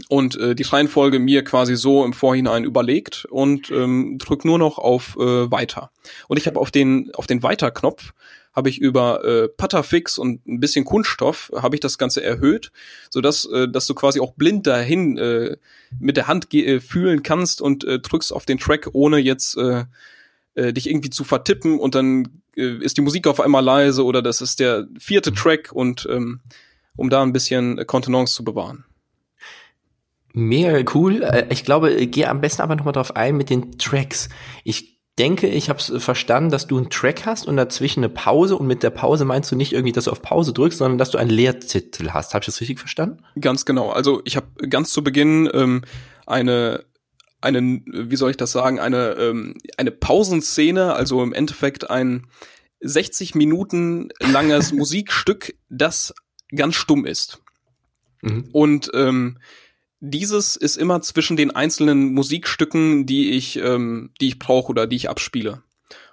und 0.10 0.38
äh, 0.38 0.56
die 0.56 0.64
Reihenfolge 0.64 1.20
mir 1.20 1.44
quasi 1.44 1.76
so 1.76 2.06
im 2.06 2.14
Vorhinein 2.14 2.64
überlegt 2.64 3.26
und 3.30 3.70
ähm, 3.72 4.18
drück 4.18 4.46
nur 4.46 4.58
noch 4.58 4.78
auf 4.78 5.16
äh, 5.18 5.52
Weiter. 5.52 5.92
Und 6.28 6.38
ich 6.38 6.48
habe 6.48 6.60
auf 6.60 6.72
den 6.72 7.12
auf 7.14 7.28
den 7.28 7.44
Weiter-Knopf 7.44 8.14
habe 8.54 8.70
ich 8.70 8.80
über 8.80 9.24
äh, 9.24 9.48
Putterfix 9.48 10.18
und 10.18 10.46
ein 10.46 10.60
bisschen 10.60 10.84
Kunststoff 10.84 11.52
habe 11.56 11.76
ich 11.76 11.80
das 11.80 11.98
Ganze 11.98 12.24
erhöht, 12.24 12.72
so 13.10 13.22
dass 13.22 13.46
äh, 13.46 13.68
dass 13.68 13.88
du 13.88 13.94
quasi 13.94 14.20
auch 14.20 14.34
blind 14.34 14.68
dahin 14.68 15.18
äh, 15.18 15.58
mit 16.00 16.18
der 16.18 16.28
Hand 16.28 16.54
äh, 16.54 16.80
fühlen 16.80 17.24
kannst 17.24 17.62
und 17.62 17.84
äh, 17.84 18.00
drückst 18.00 18.34
auf 18.34 18.46
den 18.46 18.60
Track 18.60 18.90
ohne 18.94 19.20
jetzt 19.20 19.58
äh, 19.58 19.86
äh, 20.56 20.74
dich 20.74 20.90
irgendwie 20.90 21.10
zu 21.10 21.24
vertippen 21.24 21.80
und 21.80 21.96
dann 21.96 22.42
äh, 22.56 22.78
ist 22.84 22.98
die 22.98 23.02
Musik 23.02 23.28
auf 23.28 23.40
einmal 23.40 23.64
leise 23.64 24.04
oder 24.04 24.22
das 24.22 24.42
ist 24.42 24.60
der 24.60 24.88
vierte 25.00 25.34
Track 25.34 25.72
und 25.72 26.08
ähm, 26.10 26.42
um 26.98 27.10
da 27.10 27.24
ein 27.24 27.34
bisschen 27.34 27.86
Kontenance 27.88 28.36
zu 28.36 28.44
bewahren. 28.44 28.84
Mega 30.34 30.92
cool. 30.94 31.24
Äh, 31.24 31.48
ich 31.50 31.64
glaube, 31.64 32.08
geh 32.08 32.26
am 32.26 32.42
besten 32.42 32.62
aber 32.62 32.76
nochmal 32.76 32.94
drauf 32.94 33.16
ein 33.16 33.38
mit 33.38 33.50
den 33.50 33.78
Tracks. 33.78 34.30
Ich 34.64 34.92
denke, 35.20 35.48
ich 35.48 35.70
habe 35.70 35.82
verstanden, 36.00 36.52
dass 36.52 36.68
du 36.68 36.78
einen 36.78 36.90
Track 36.90 37.26
hast 37.26 37.46
und 37.46 37.58
dazwischen 37.58 38.00
eine 38.00 38.10
Pause 38.10 38.56
und 38.56 38.68
mit 38.68 38.82
der 38.82 38.90
Pause 38.92 39.26
meinst 39.26 39.52
du 39.52 39.56
nicht 39.56 39.74
irgendwie, 39.74 39.92
dass 39.92 40.06
du 40.06 40.12
auf 40.12 40.22
Pause 40.22 40.54
drückst, 40.54 40.80
sondern 40.80 40.98
dass 40.98 41.12
du 41.12 41.18
einen 41.18 41.30
Leertitel 41.30 42.12
hast. 42.12 42.34
Habe 42.34 42.44
ich 42.44 42.48
das 42.48 42.62
richtig 42.62 42.80
verstanden? 42.80 43.24
Ganz 43.40 43.66
genau. 43.66 43.90
Also 43.90 44.22
ich 44.26 44.36
habe 44.36 44.48
ganz 44.70 44.92
zu 44.92 45.04
Beginn 45.04 45.50
ähm, 45.54 45.84
eine 46.26 46.86
eine, 47.44 47.82
wie 47.86 48.16
soll 48.16 48.30
ich 48.30 48.38
das 48.38 48.52
sagen, 48.52 48.80
eine 48.80 49.14
ähm, 49.14 49.58
eine 49.78 49.92
Pausenszene, 49.92 50.94
also 50.94 51.24
im 51.24 51.34
Endeffekt 51.34 51.90
ein 51.90 52.28
60 52.82 53.36
Minuten 53.36 54.10
langes 54.20 54.72
Musikstück, 54.74 55.56
das 55.70 56.14
ganz 56.56 56.76
stumm 56.76 57.06
ist. 57.06 57.42
Mhm. 58.22 58.50
Und 58.52 58.92
ähm, 58.94 59.40
dieses 60.02 60.56
ist 60.56 60.78
immer 60.78 61.02
zwischen 61.02 61.38
den 61.38 61.52
einzelnen 61.52 62.14
Musikstücken, 62.14 63.06
die 63.06 63.32
ich, 63.32 63.58
ähm, 63.58 64.10
die 64.20 64.28
ich 64.28 64.40
brauche 64.40 64.70
oder 64.70 64.88
die 64.88 64.96
ich 64.96 65.10
abspiele. 65.10 65.62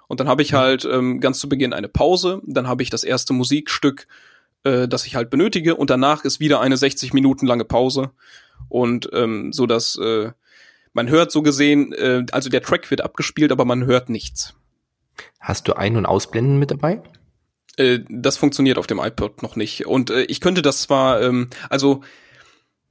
Und 0.07 0.19
dann 0.19 0.27
habe 0.27 0.41
ich 0.41 0.53
halt 0.53 0.85
ähm, 0.85 1.19
ganz 1.19 1.39
zu 1.39 1.49
Beginn 1.49 1.73
eine 1.73 1.89
Pause, 1.89 2.41
dann 2.45 2.67
habe 2.67 2.83
ich 2.83 2.89
das 2.89 3.03
erste 3.03 3.33
Musikstück, 3.33 4.07
äh, 4.63 4.87
das 4.87 5.05
ich 5.05 5.15
halt 5.15 5.29
benötige, 5.29 5.75
und 5.75 5.89
danach 5.89 6.23
ist 6.23 6.39
wieder 6.39 6.61
eine 6.61 6.77
60 6.77 7.13
Minuten 7.13 7.47
lange 7.47 7.65
Pause. 7.65 8.11
Und 8.69 9.09
ähm, 9.13 9.51
so 9.51 9.65
dass 9.65 9.97
äh, 9.97 10.31
man 10.93 11.09
hört 11.09 11.31
so 11.31 11.41
gesehen, 11.41 11.91
äh, 11.93 12.25
also 12.31 12.49
der 12.49 12.61
Track 12.61 12.89
wird 12.91 13.01
abgespielt, 13.01 13.51
aber 13.51 13.65
man 13.65 13.85
hört 13.85 14.09
nichts. 14.09 14.53
Hast 15.39 15.67
du 15.67 15.73
Ein- 15.73 15.97
und 15.97 16.05
Ausblenden 16.05 16.59
mit 16.59 16.71
dabei? 16.71 17.01
Äh, 17.77 17.99
das 18.09 18.37
funktioniert 18.37 18.77
auf 18.77 18.87
dem 18.87 18.99
iPod 18.99 19.41
noch 19.41 19.55
nicht. 19.55 19.87
Und 19.87 20.11
äh, 20.11 20.23
ich 20.23 20.41
könnte 20.41 20.61
das 20.61 20.81
zwar, 20.83 21.21
ähm, 21.21 21.49
also 21.69 22.01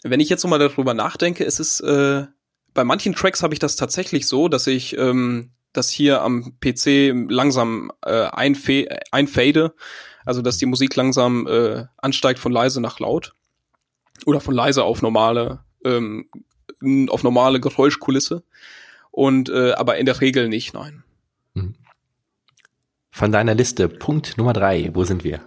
wenn 0.02 0.20
ich 0.20 0.28
jetzt 0.28 0.44
noch 0.44 0.50
mal 0.50 0.58
darüber 0.58 0.94
nachdenke, 0.94 1.44
es 1.44 1.60
ist 1.60 1.80
äh, 1.80 2.26
bei 2.74 2.84
manchen 2.84 3.14
Tracks 3.14 3.42
habe 3.42 3.54
ich 3.54 3.60
das 3.60 3.76
tatsächlich 3.76 4.26
so, 4.26 4.48
dass 4.48 4.66
ich 4.66 4.96
ähm, 4.96 5.50
das 5.72 5.90
hier 5.90 6.22
am 6.22 6.58
PC 6.60 7.12
langsam 7.28 7.90
äh, 8.04 8.24
einf 8.24 8.68
einfade, 9.10 9.74
also 10.24 10.42
dass 10.42 10.58
die 10.58 10.66
Musik 10.66 10.94
langsam 10.96 11.46
äh, 11.46 11.84
ansteigt 11.96 12.38
von 12.38 12.52
leise 12.52 12.80
nach 12.80 13.00
laut 13.00 13.34
oder 14.26 14.40
von 14.40 14.54
leise 14.54 14.84
auf 14.84 15.02
normale 15.02 15.64
ähm, 15.84 16.28
auf 17.08 17.24
normale 17.24 17.60
Geräuschkulisse 17.60 18.44
und 19.10 19.48
äh, 19.48 19.72
aber 19.72 19.96
in 19.96 20.06
der 20.06 20.20
Regel 20.20 20.48
nicht, 20.48 20.74
nein. 20.74 21.02
Mhm. 21.54 21.74
Von 23.10 23.32
deiner 23.32 23.54
Liste, 23.54 23.88
Punkt 23.88 24.38
Nummer 24.38 24.52
drei, 24.52 24.90
wo 24.94 25.02
sind 25.02 25.24
wir? 25.24 25.40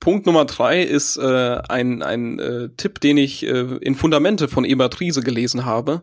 Punkt 0.00 0.26
Nummer 0.26 0.44
drei 0.44 0.82
ist 0.82 1.16
äh, 1.16 1.58
ein, 1.68 2.02
ein 2.02 2.38
äh, 2.38 2.68
Tipp, 2.76 3.00
den 3.00 3.16
ich 3.16 3.44
äh, 3.46 3.76
in 3.80 3.94
Fundamente 3.94 4.48
von 4.48 4.64
Ebert 4.64 5.00
Riese 5.00 5.22
gelesen 5.22 5.64
habe. 5.64 6.02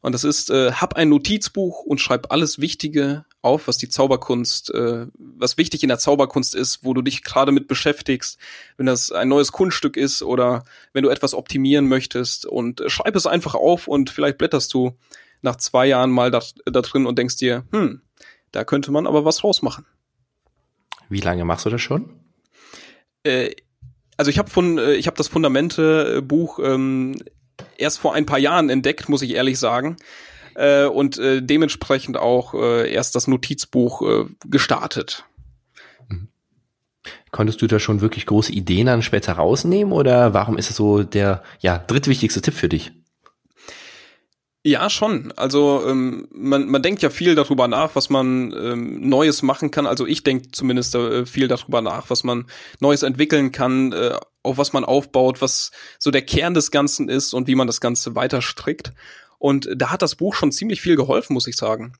Und 0.00 0.12
das 0.12 0.24
ist, 0.24 0.50
äh, 0.50 0.72
hab 0.72 0.94
ein 0.94 1.08
Notizbuch 1.08 1.80
und 1.80 2.00
schreib 2.00 2.30
alles 2.30 2.60
Wichtige 2.60 3.24
auf, 3.42 3.66
was 3.66 3.76
die 3.76 3.88
Zauberkunst, 3.88 4.72
äh, 4.72 5.06
was 5.18 5.58
wichtig 5.58 5.82
in 5.82 5.88
der 5.88 5.98
Zauberkunst 5.98 6.54
ist, 6.54 6.84
wo 6.84 6.94
du 6.94 7.02
dich 7.02 7.24
gerade 7.24 7.50
mit 7.50 7.66
beschäftigst, 7.66 8.38
wenn 8.76 8.86
das 8.86 9.10
ein 9.10 9.28
neues 9.28 9.50
Kunststück 9.50 9.96
ist 9.96 10.22
oder 10.22 10.64
wenn 10.92 11.02
du 11.02 11.08
etwas 11.08 11.34
optimieren 11.34 11.88
möchtest 11.88 12.46
und 12.46 12.80
äh, 12.80 12.88
schreib 12.88 13.16
es 13.16 13.26
einfach 13.26 13.54
auf 13.56 13.88
und 13.88 14.10
vielleicht 14.10 14.38
blätterst 14.38 14.72
du 14.74 14.96
nach 15.42 15.56
zwei 15.56 15.86
Jahren 15.86 16.10
mal 16.10 16.30
da, 16.30 16.40
da 16.66 16.82
drin 16.82 17.06
und 17.06 17.18
denkst 17.18 17.36
dir, 17.36 17.64
hm, 17.72 18.00
da 18.52 18.64
könnte 18.64 18.92
man 18.92 19.06
aber 19.06 19.24
was 19.24 19.42
rausmachen. 19.42 19.86
Wie 21.08 21.20
lange 21.20 21.44
machst 21.44 21.66
du 21.66 21.70
das 21.70 21.82
schon? 21.82 22.25
Äh, 23.26 23.56
also 24.16 24.30
ich 24.30 24.38
habe 24.38 24.48
von, 24.50 24.78
äh, 24.78 24.94
ich 24.94 25.06
habe 25.06 25.16
das 25.16 25.28
Fundamente-Buch 25.28 26.58
ähm, 26.62 27.16
erst 27.76 27.98
vor 27.98 28.14
ein 28.14 28.26
paar 28.26 28.38
Jahren 28.38 28.70
entdeckt, 28.70 29.08
muss 29.08 29.22
ich 29.22 29.34
ehrlich 29.34 29.58
sagen. 29.58 29.96
Äh, 30.54 30.86
und 30.86 31.18
äh, 31.18 31.42
dementsprechend 31.42 32.16
auch 32.16 32.54
äh, 32.54 32.90
erst 32.90 33.14
das 33.14 33.26
Notizbuch 33.26 34.02
äh, 34.02 34.24
gestartet. 34.46 35.24
Mhm. 36.08 36.28
Konntest 37.30 37.60
du 37.60 37.66
da 37.66 37.78
schon 37.78 38.00
wirklich 38.00 38.24
große 38.24 38.52
Ideen 38.52 38.86
dann 38.86 39.02
später 39.02 39.34
rausnehmen 39.34 39.92
oder 39.92 40.32
warum 40.32 40.56
ist 40.56 40.70
es 40.70 40.76
so 40.76 41.02
der 41.02 41.42
ja, 41.60 41.76
drittwichtigste 41.76 42.40
Tipp 42.40 42.54
für 42.54 42.70
dich? 42.70 42.92
Ja, 44.66 44.90
schon. 44.90 45.32
Also 45.36 45.84
ähm, 45.86 46.26
man, 46.32 46.66
man 46.66 46.82
denkt 46.82 47.00
ja 47.00 47.08
viel 47.08 47.36
darüber 47.36 47.68
nach, 47.68 47.94
was 47.94 48.10
man 48.10 48.52
ähm, 48.52 49.08
Neues 49.08 49.42
machen 49.42 49.70
kann. 49.70 49.86
Also 49.86 50.08
ich 50.08 50.24
denke 50.24 50.50
zumindest 50.50 50.92
äh, 50.96 51.24
viel 51.24 51.46
darüber 51.46 51.82
nach, 51.82 52.10
was 52.10 52.24
man 52.24 52.46
Neues 52.80 53.04
entwickeln 53.04 53.52
kann, 53.52 53.92
äh, 53.92 54.18
auf 54.42 54.58
was 54.58 54.72
man 54.72 54.84
aufbaut, 54.84 55.40
was 55.40 55.70
so 56.00 56.10
der 56.10 56.22
Kern 56.22 56.52
des 56.52 56.72
Ganzen 56.72 57.08
ist 57.08 57.32
und 57.32 57.46
wie 57.46 57.54
man 57.54 57.68
das 57.68 57.80
Ganze 57.80 58.16
weiter 58.16 58.42
strickt. 58.42 58.92
Und 59.38 59.68
da 59.72 59.92
hat 59.92 60.02
das 60.02 60.16
Buch 60.16 60.34
schon 60.34 60.50
ziemlich 60.50 60.80
viel 60.80 60.96
geholfen, 60.96 61.34
muss 61.34 61.46
ich 61.46 61.54
sagen. 61.54 61.92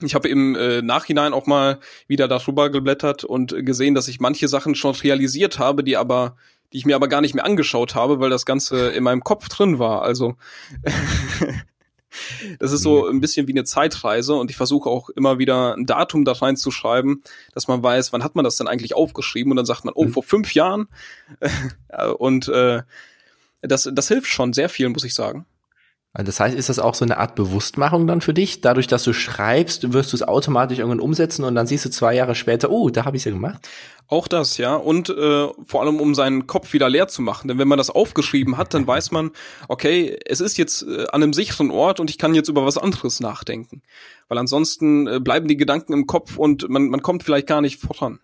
Ich 0.00 0.14
habe 0.14 0.30
im 0.30 0.56
äh, 0.56 0.80
Nachhinein 0.80 1.34
auch 1.34 1.44
mal 1.44 1.78
wieder 2.06 2.26
darüber 2.26 2.70
geblättert 2.70 3.24
und 3.24 3.54
gesehen, 3.66 3.94
dass 3.94 4.08
ich 4.08 4.18
manche 4.18 4.48
Sachen 4.48 4.74
schon 4.74 4.94
realisiert 4.94 5.58
habe, 5.58 5.84
die 5.84 5.98
aber 5.98 6.36
die 6.72 6.78
ich 6.78 6.86
mir 6.86 6.96
aber 6.96 7.08
gar 7.08 7.20
nicht 7.20 7.34
mehr 7.34 7.44
angeschaut 7.44 7.94
habe, 7.94 8.18
weil 8.18 8.30
das 8.30 8.46
Ganze 8.46 8.88
in 8.88 9.04
meinem 9.04 9.24
Kopf 9.24 9.48
drin 9.48 9.78
war. 9.78 10.02
Also 10.02 10.36
Das 12.58 12.72
ist 12.72 12.82
so 12.82 13.06
ein 13.06 13.20
bisschen 13.20 13.48
wie 13.48 13.52
eine 13.52 13.64
Zeitreise 13.64 14.34
und 14.34 14.50
ich 14.50 14.56
versuche 14.56 14.88
auch 14.88 15.10
immer 15.10 15.38
wieder 15.38 15.76
ein 15.76 15.86
Datum 15.86 16.24
da 16.24 16.32
reinzuschreiben, 16.32 17.22
dass 17.52 17.68
man 17.68 17.82
weiß, 17.82 18.12
wann 18.12 18.24
hat 18.24 18.34
man 18.34 18.44
das 18.44 18.56
denn 18.56 18.68
eigentlich 18.68 18.94
aufgeschrieben 18.94 19.52
und 19.52 19.56
dann 19.56 19.66
sagt 19.66 19.84
man, 19.84 19.94
oh, 19.94 20.04
mhm. 20.04 20.12
vor 20.12 20.22
fünf 20.22 20.54
Jahren. 20.54 20.88
und 22.18 22.48
äh, 22.48 22.82
das, 23.60 23.88
das 23.92 24.08
hilft 24.08 24.28
schon 24.28 24.52
sehr 24.52 24.68
viel, 24.68 24.88
muss 24.88 25.04
ich 25.04 25.14
sagen. 25.14 25.46
Das 26.24 26.40
heißt, 26.40 26.56
ist 26.56 26.68
das 26.68 26.80
auch 26.80 26.94
so 26.94 27.04
eine 27.04 27.18
Art 27.18 27.36
Bewusstmachung 27.36 28.08
dann 28.08 28.20
für 28.20 28.34
dich? 28.34 28.60
Dadurch, 28.60 28.88
dass 28.88 29.04
du 29.04 29.12
schreibst, 29.12 29.92
wirst 29.92 30.12
du 30.12 30.16
es 30.16 30.24
automatisch 30.24 30.78
irgendwann 30.78 30.98
umsetzen 30.98 31.44
und 31.44 31.54
dann 31.54 31.68
siehst 31.68 31.84
du 31.84 31.90
zwei 31.90 32.14
Jahre 32.14 32.34
später, 32.34 32.70
oh, 32.70 32.90
da 32.90 33.04
habe 33.04 33.16
ich 33.16 33.20
es 33.20 33.24
ja 33.26 33.30
gemacht. 33.30 33.68
Auch 34.08 34.26
das, 34.26 34.58
ja. 34.58 34.74
Und 34.74 35.10
äh, 35.10 35.46
vor 35.64 35.82
allem, 35.82 36.00
um 36.00 36.16
seinen 36.16 36.48
Kopf 36.48 36.72
wieder 36.72 36.88
leer 36.88 37.06
zu 37.06 37.22
machen. 37.22 37.46
Denn 37.46 37.58
wenn 37.58 37.68
man 37.68 37.78
das 37.78 37.90
aufgeschrieben 37.90 38.56
hat, 38.56 38.74
dann 38.74 38.84
weiß 38.84 39.12
man, 39.12 39.30
okay, 39.68 40.18
es 40.24 40.40
ist 40.40 40.58
jetzt 40.58 40.82
äh, 40.82 41.06
an 41.12 41.22
einem 41.22 41.32
sicheren 41.32 41.70
Ort 41.70 42.00
und 42.00 42.10
ich 42.10 42.18
kann 42.18 42.34
jetzt 42.34 42.48
über 42.48 42.66
was 42.66 42.78
anderes 42.78 43.20
nachdenken. 43.20 43.82
Weil 44.26 44.38
ansonsten 44.38 45.06
äh, 45.06 45.20
bleiben 45.20 45.46
die 45.46 45.56
Gedanken 45.56 45.92
im 45.92 46.06
Kopf 46.06 46.36
und 46.36 46.68
man, 46.68 46.88
man 46.88 47.02
kommt 47.02 47.22
vielleicht 47.22 47.46
gar 47.46 47.60
nicht 47.60 47.80
voran. 47.80 48.18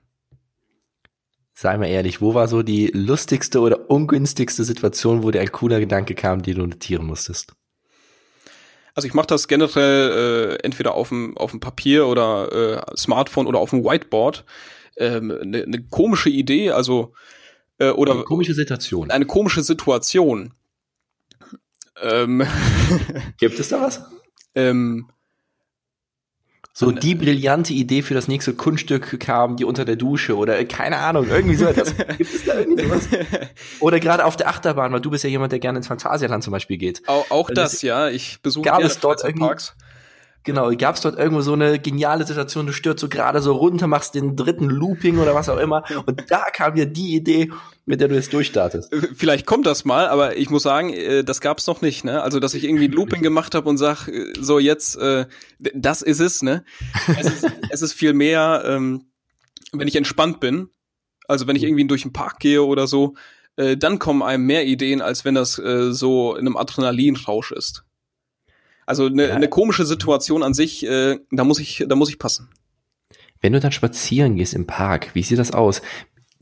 Sei 1.53 1.79
mal 1.79 1.87
ehrlich, 1.87 2.21
wo 2.21 2.35
war 2.35 2.49
so 2.49 2.65
die 2.65 2.89
lustigste 2.89 3.61
oder 3.61 3.89
ungünstigste 3.89 4.65
Situation, 4.65 5.23
wo 5.23 5.31
dir 5.31 5.43
ein 5.43 5.53
cooler 5.53 5.79
Gedanke 5.79 6.17
kam, 6.17 6.43
den 6.43 6.57
du 6.57 6.67
notieren 6.67 7.07
musstest? 7.07 7.55
Also 8.95 9.09
ich 9.09 9.15
mache 9.15 9.27
das 9.27 9.49
generell 9.49 10.59
äh, 10.61 10.65
entweder 10.65 10.95
auf 10.95 11.09
dem 11.09 11.37
auf 11.37 11.51
dem 11.51 11.61
Papier 11.61 12.07
oder 12.07 12.87
äh, 12.93 12.97
Smartphone 12.97 13.47
oder 13.47 13.59
auf 13.59 13.71
dem 13.71 13.85
Whiteboard. 13.85 14.45
Ähm, 14.97 15.31
eine, 15.31 15.67
ne 15.67 15.85
komische 15.91 16.31
Idee, 16.31 16.71
also 16.71 17.13
äh, 17.79 17.91
oder 17.91 18.13
eine 18.13 18.23
komische 18.23 18.55
Situation. 18.55 19.11
Eine 19.11 19.27
komische 19.27 19.63
Situation. 19.63 20.55
Ähm, 22.01 22.47
Gibt 23.39 23.59
es 23.59 23.69
da 23.69 23.81
was? 23.81 24.03
Ähm, 24.57 25.11
so 26.77 26.91
die 26.91 27.15
brillante 27.15 27.73
Idee 27.73 28.03
für 28.03 28.15
das 28.15 28.27
nächste 28.27 28.53
Kunststück 28.53 29.21
kam, 29.21 29.57
die 29.57 29.65
unter 29.65 29.85
der 29.85 29.95
Dusche 29.95 30.37
oder 30.37 30.59
äh, 30.59 30.65
keine 30.65 30.99
Ahnung, 30.99 31.29
irgendwie 31.29 31.55
so 31.55 31.67
etwas. 31.67 31.97
Gibt 32.19 32.35
es 32.35 32.45
da 32.45 32.59
irgendwie 32.59 32.83
sowas? 32.83 33.09
Oder 33.79 34.01
gerade 34.01 34.25
auf 34.25 34.37
der 34.37 34.49
Achterbahn, 34.49 34.93
weil 34.93 35.01
du 35.01 35.09
bist 35.11 35.23
ja 35.23 35.31
jemand, 35.31 35.53
der 35.53 35.61
gerne 35.61 35.79
ins 35.79 35.87
Phantasialand 35.87 36.43
zum 36.43 36.51
Beispiel 36.51 36.77
geht. 36.77 37.03
Auch, 37.07 37.31
auch 37.31 37.51
das, 37.51 37.81
ja. 37.83 38.09
Ich 38.09 38.41
besuche 38.43 38.65
gab 38.65 38.83
es 38.83 38.99
dort 38.99 39.23
irgendwie, 39.23 39.47
Parks. 39.47 39.77
Genau, 40.45 40.71
gab 40.77 40.97
es 40.97 41.01
dort 41.01 41.19
irgendwo 41.19 41.41
so 41.41 41.55
eine 41.55 41.79
geniale 41.79 42.27
Situation, 42.27 42.67
du 42.67 42.73
stürzt 42.75 43.01
so 43.01 43.09
gerade 43.09 43.41
so 43.41 43.53
runter, 43.53 43.87
machst 43.87 44.15
den 44.15 44.37
dritten 44.37 44.69
Looping 44.69 45.19
oder 45.19 45.35
was 45.35 45.49
auch 45.49 45.59
immer 45.59 45.85
und 46.05 46.31
da 46.31 46.45
kam 46.53 46.75
dir 46.75 46.85
die 46.85 47.15
Idee, 47.17 47.51
mit 47.87 48.01
der 48.03 48.09
du 48.09 48.15
jetzt 48.15 48.33
durchstartest. 48.33 48.95
Vielleicht 49.15 49.47
kommt 49.47 49.67
das 49.67 49.87
mal, 49.87 50.07
aber 50.07 50.37
ich 50.37 50.51
muss 50.51 50.63
sagen, 50.63 50.93
äh, 50.93 51.25
das 51.25 51.41
gab's 51.41 51.67
noch 51.67 51.81
nicht, 51.81 52.05
ne? 52.05 52.23
Also, 52.23 52.41
dass 52.41 52.53
ich 52.53 52.65
irgendwie 52.65 52.89
ein 52.89 52.93
Looping 52.93 53.23
gemacht 53.23 53.55
habe 53.55 53.69
und 53.69 53.79
sag, 53.79 54.07
äh, 54.09 54.33
so 54.39 54.59
jetzt, 54.59 54.97
äh, 54.97 55.27
das 55.59 56.03
ist 56.03 56.21
es, 56.21 56.43
ne? 56.43 56.65
Es 57.19 57.27
ist, 57.27 57.47
es 57.71 57.83
ist 57.83 57.95
viel 57.95 58.13
mehr, 58.13 58.65
ähm, 58.67 59.07
wenn 59.73 59.89
ich 59.89 59.97
entspannt 59.97 60.41
bin, 60.41 60.69
also 61.27 61.47
wenn 61.47 61.57
ich 61.57 61.65
irgendwie 61.65 61.87
durch 61.87 62.03
den 62.03 62.13
Park 62.13 62.39
gehe 62.39 62.63
oder 62.63 62.87
so, 62.87 63.15
äh, 63.57 63.77
dann 63.77 63.99
kommen 63.99 64.23
einem 64.23 64.45
mehr 64.45 64.67
Ideen, 64.67 65.01
als 65.01 65.25
wenn 65.25 65.35
das 65.35 65.59
äh, 65.59 65.93
so 65.93 66.35
in 66.35 66.47
einem 66.47 66.57
Adrenalinrausch 66.57 67.53
ist. 67.53 67.85
Also 68.87 69.07
eine, 69.07 69.29
ja. 69.29 69.35
eine 69.35 69.49
komische 69.49 69.87
Situation 69.87 70.43
an 70.43 70.55
sich, 70.55 70.87
äh, 70.87 71.19
da 71.31 71.45
muss 71.45 71.59
ich, 71.59 71.85
da 71.89 71.95
muss 71.95 72.11
ich 72.11 72.19
passen. 72.19 72.49
Wenn 73.41 73.53
du 73.53 73.61
dann 73.61 73.73
spazieren 73.73 74.37
gehst 74.37 74.55
im 74.55 74.67
Park, 74.67 75.11
wie 75.15 75.23
sieht 75.23 75.39
das 75.39 75.53
aus? 75.53 75.83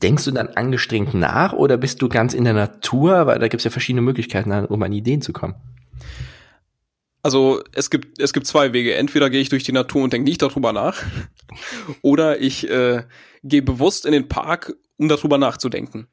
Denkst 0.01 0.25
du 0.25 0.31
dann 0.31 0.47
angestrengt 0.47 1.13
nach 1.13 1.53
oder 1.53 1.77
bist 1.77 2.01
du 2.01 2.09
ganz 2.09 2.33
in 2.33 2.43
der 2.43 2.53
Natur? 2.53 3.25
Weil 3.25 3.39
da 3.39 3.47
gibt 3.47 3.61
es 3.61 3.65
ja 3.65 3.71
verschiedene 3.71 4.01
Möglichkeiten, 4.01 4.51
um 4.51 4.83
an 4.83 4.91
Ideen 4.91 5.21
zu 5.21 5.31
kommen. 5.33 5.55
Also 7.21 7.63
es 7.73 7.89
gibt 7.89 8.19
es 8.19 8.33
gibt 8.33 8.45
zwei 8.45 8.73
Wege. 8.73 8.95
Entweder 8.95 9.29
gehe 9.29 9.39
ich 9.39 9.47
durch 9.47 9.63
die 9.63 9.71
Natur 9.71 10.03
und 10.03 10.11
denke 10.11 10.29
nicht 10.29 10.41
darüber 10.41 10.73
nach, 10.73 11.01
oder 12.01 12.41
ich 12.41 12.69
äh, 12.69 13.03
gehe 13.43 13.61
bewusst 13.61 14.05
in 14.05 14.11
den 14.11 14.27
Park, 14.27 14.73
um 14.97 15.07
darüber 15.07 15.37
nachzudenken. 15.37 16.07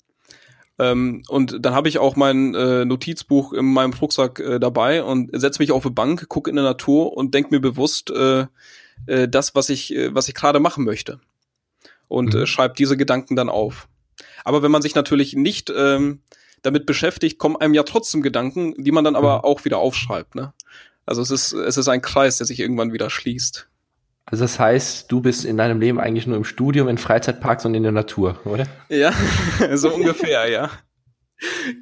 Ähm, 0.80 1.22
und 1.28 1.58
dann 1.60 1.74
habe 1.74 1.90
ich 1.90 1.98
auch 1.98 2.16
mein 2.16 2.54
äh, 2.54 2.86
Notizbuch 2.86 3.52
in 3.52 3.66
meinem 3.66 3.92
Rucksack 3.92 4.40
äh, 4.40 4.58
dabei 4.58 5.04
und 5.04 5.28
setze 5.38 5.60
mich 5.60 5.72
auf 5.72 5.84
eine 5.84 5.94
Bank, 5.94 6.28
gucke 6.28 6.48
in 6.48 6.56
der 6.56 6.64
Natur 6.64 7.12
und 7.14 7.34
denke 7.34 7.50
mir 7.50 7.60
bewusst 7.60 8.10
äh, 8.10 8.46
äh, 9.06 9.28
das, 9.28 9.54
was 9.54 9.68
ich, 9.68 9.94
äh, 9.94 10.14
was 10.14 10.28
ich 10.28 10.34
gerade 10.34 10.58
machen 10.58 10.84
möchte. 10.84 11.20
Und 12.08 12.32
mhm. 12.32 12.42
äh, 12.42 12.46
schreibe 12.46 12.74
diese 12.78 12.96
Gedanken 12.96 13.36
dann 13.36 13.50
auf. 13.50 13.88
Aber 14.42 14.62
wenn 14.62 14.70
man 14.70 14.80
sich 14.80 14.94
natürlich 14.94 15.34
nicht 15.34 15.70
ähm, 15.76 16.20
damit 16.62 16.86
beschäftigt, 16.86 17.38
kommen 17.38 17.56
einem 17.56 17.74
ja 17.74 17.82
trotzdem 17.82 18.22
Gedanken, 18.22 18.74
die 18.82 18.92
man 18.92 19.04
dann 19.04 19.16
aber 19.16 19.38
mhm. 19.38 19.44
auch 19.44 19.66
wieder 19.66 19.78
aufschreibt. 19.78 20.34
Ne? 20.34 20.54
Also 21.04 21.20
es 21.20 21.30
ist, 21.30 21.52
es 21.52 21.76
ist 21.76 21.88
ein 21.88 22.00
Kreis, 22.00 22.38
der 22.38 22.46
sich 22.46 22.58
irgendwann 22.58 22.94
wieder 22.94 23.10
schließt. 23.10 23.68
Also 24.26 24.44
das 24.44 24.58
heißt, 24.60 25.10
du 25.10 25.20
bist 25.20 25.44
in 25.44 25.56
deinem 25.56 25.80
Leben 25.80 25.98
eigentlich 25.98 26.26
nur 26.26 26.36
im 26.36 26.44
Studium, 26.44 26.88
in 26.88 26.98
Freizeitparks 26.98 27.64
und 27.66 27.74
in 27.74 27.82
der 27.82 27.92
Natur, 27.92 28.38
oder? 28.44 28.66
Ja, 28.88 29.12
so 29.74 29.92
ungefähr, 29.92 30.48
ja. 30.48 30.70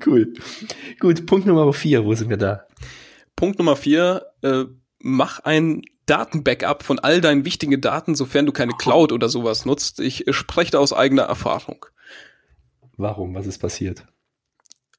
Cool. 0.05 0.35
Gut, 1.01 1.27
Punkt 1.27 1.46
Nummer 1.46 1.72
vier, 1.72 2.05
wo 2.05 2.14
sind 2.14 2.31
wir 2.31 2.37
da? 2.37 2.64
Punkt 3.37 3.59
Nummer 3.59 3.77
vier, 3.77 4.27
äh, 4.42 4.64
mach 5.01 5.40
ein 5.40 5.83
Datenbackup 6.07 6.83
von 6.83 6.98
all 6.98 7.20
deinen 7.20 7.44
wichtigen 7.44 7.81
Daten, 7.81 8.14
sofern 8.14 8.46
du 8.46 8.53
keine 8.53 8.72
Cloud 8.72 9.12
oder 9.12 9.29
sowas 9.29 9.66
nutzt. 9.66 10.01
Ich 10.01 10.24
spreche 10.31 10.72
da 10.72 10.79
aus 10.79 10.92
eigener 10.92 11.24
Erfahrung. 11.24 11.85
Warum? 12.96 13.35
Was 13.35 13.46
ist 13.46 13.59
passiert? 13.59 14.07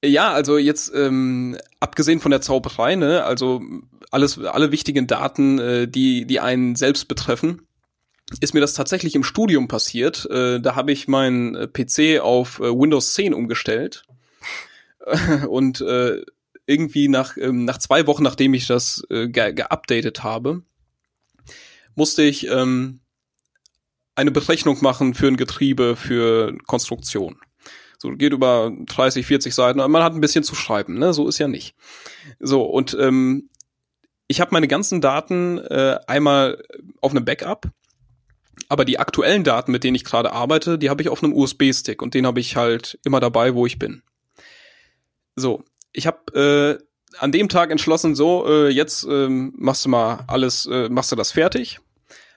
Ja, 0.04 0.32
also 0.32 0.58
jetzt 0.58 0.94
ähm, 0.96 1.58
abgesehen 1.80 2.22
von 2.22 2.32
der 2.32 2.42
Zauberei, 2.42 2.96
ne, 2.96 3.24
also 3.24 3.62
alles, 4.10 4.40
alle 4.40 4.72
wichtigen 4.72 5.08
Daten, 5.08 5.60
äh, 5.60 5.88
die 5.88 6.26
die 6.26 6.40
einen 6.40 6.76
selbst 6.76 7.08
betreffen, 7.08 7.62
ist 8.42 8.54
mir 8.54 8.62
das 8.62 8.74
tatsächlich 8.74 9.16
im 9.16 9.24
Studium 9.24 9.68
passiert. 9.68 10.26
Äh, 10.30 10.60
da 10.60 10.76
habe 10.76 10.92
ich 10.92 11.08
meinen 11.08 11.56
äh, 11.56 11.68
PC 11.68 12.22
auf 12.22 12.60
äh, 12.60 12.64
Windows 12.64 13.14
10 13.14 13.34
umgestellt 13.34 14.04
und 15.48 15.82
äh, 15.82 16.24
irgendwie 16.66 17.08
nach 17.08 17.38
ähm, 17.38 17.66
nach 17.66 17.80
zwei 17.80 18.06
Wochen, 18.08 18.24
nachdem 18.24 18.54
ich 18.54 18.68
das 18.68 19.04
äh, 19.10 19.28
ge 19.28 19.54
geupdatet 19.54 20.24
habe, 20.24 20.64
musste 21.96 22.22
ich 22.24 22.48
ähm, 22.48 23.00
eine 24.16 24.32
Berechnung 24.32 24.78
machen 24.82 25.14
für 25.14 25.28
ein 25.28 25.38
Getriebe 25.38 25.96
für 25.96 26.58
Konstruktion. 26.68 27.38
So 27.98 28.12
geht 28.12 28.32
über 28.32 28.72
30, 28.86 29.26
40 29.26 29.54
Seiten. 29.54 29.80
Man 29.80 30.04
hat 30.04 30.14
ein 30.14 30.22
bisschen 30.22 30.44
zu 30.44 30.56
schreiben, 30.56 30.98
ne? 30.98 31.14
So 31.14 31.28
ist 31.28 31.38
ja 31.38 31.48
nicht. 31.48 31.76
So 32.40 32.64
und 32.64 32.96
ähm, 33.00 33.50
ich 34.30 34.40
habe 34.40 34.52
meine 34.54 34.68
ganzen 34.68 35.02
Daten 35.02 35.58
äh, 35.58 35.98
einmal 36.08 36.64
auf 37.02 37.12
einem 37.12 37.26
Backup, 37.26 37.68
aber 38.70 38.86
die 38.86 39.00
aktuellen 39.00 39.44
Daten, 39.44 39.72
mit 39.72 39.84
denen 39.84 39.96
ich 39.96 40.06
gerade 40.06 40.32
arbeite, 40.32 40.78
die 40.78 40.92
habe 40.92 41.02
ich 41.02 41.10
auf 41.10 41.24
einem 41.24 41.34
USB-Stick 41.34 42.02
und 42.02 42.14
den 42.14 42.28
habe 42.28 42.40
ich 42.40 42.56
halt 42.56 43.00
immer 43.04 43.20
dabei, 43.20 43.56
wo 43.56 43.66
ich 43.66 43.80
bin. 43.80 44.04
So, 45.36 45.64
ich 45.92 46.06
habe 46.06 46.80
äh, 46.80 47.18
an 47.18 47.32
dem 47.32 47.50
Tag 47.50 47.72
entschlossen, 47.72 48.14
so 48.14 48.48
äh, 48.48 48.70
jetzt 48.70 49.04
ähm, 49.10 49.52
machst 49.58 49.86
du 49.86 49.90
mal 49.90 50.26
alles, 50.28 50.68
äh, 50.68 50.90
machst 50.90 51.12
du 51.12 51.16
das 51.16 51.32
fertig. 51.32 51.80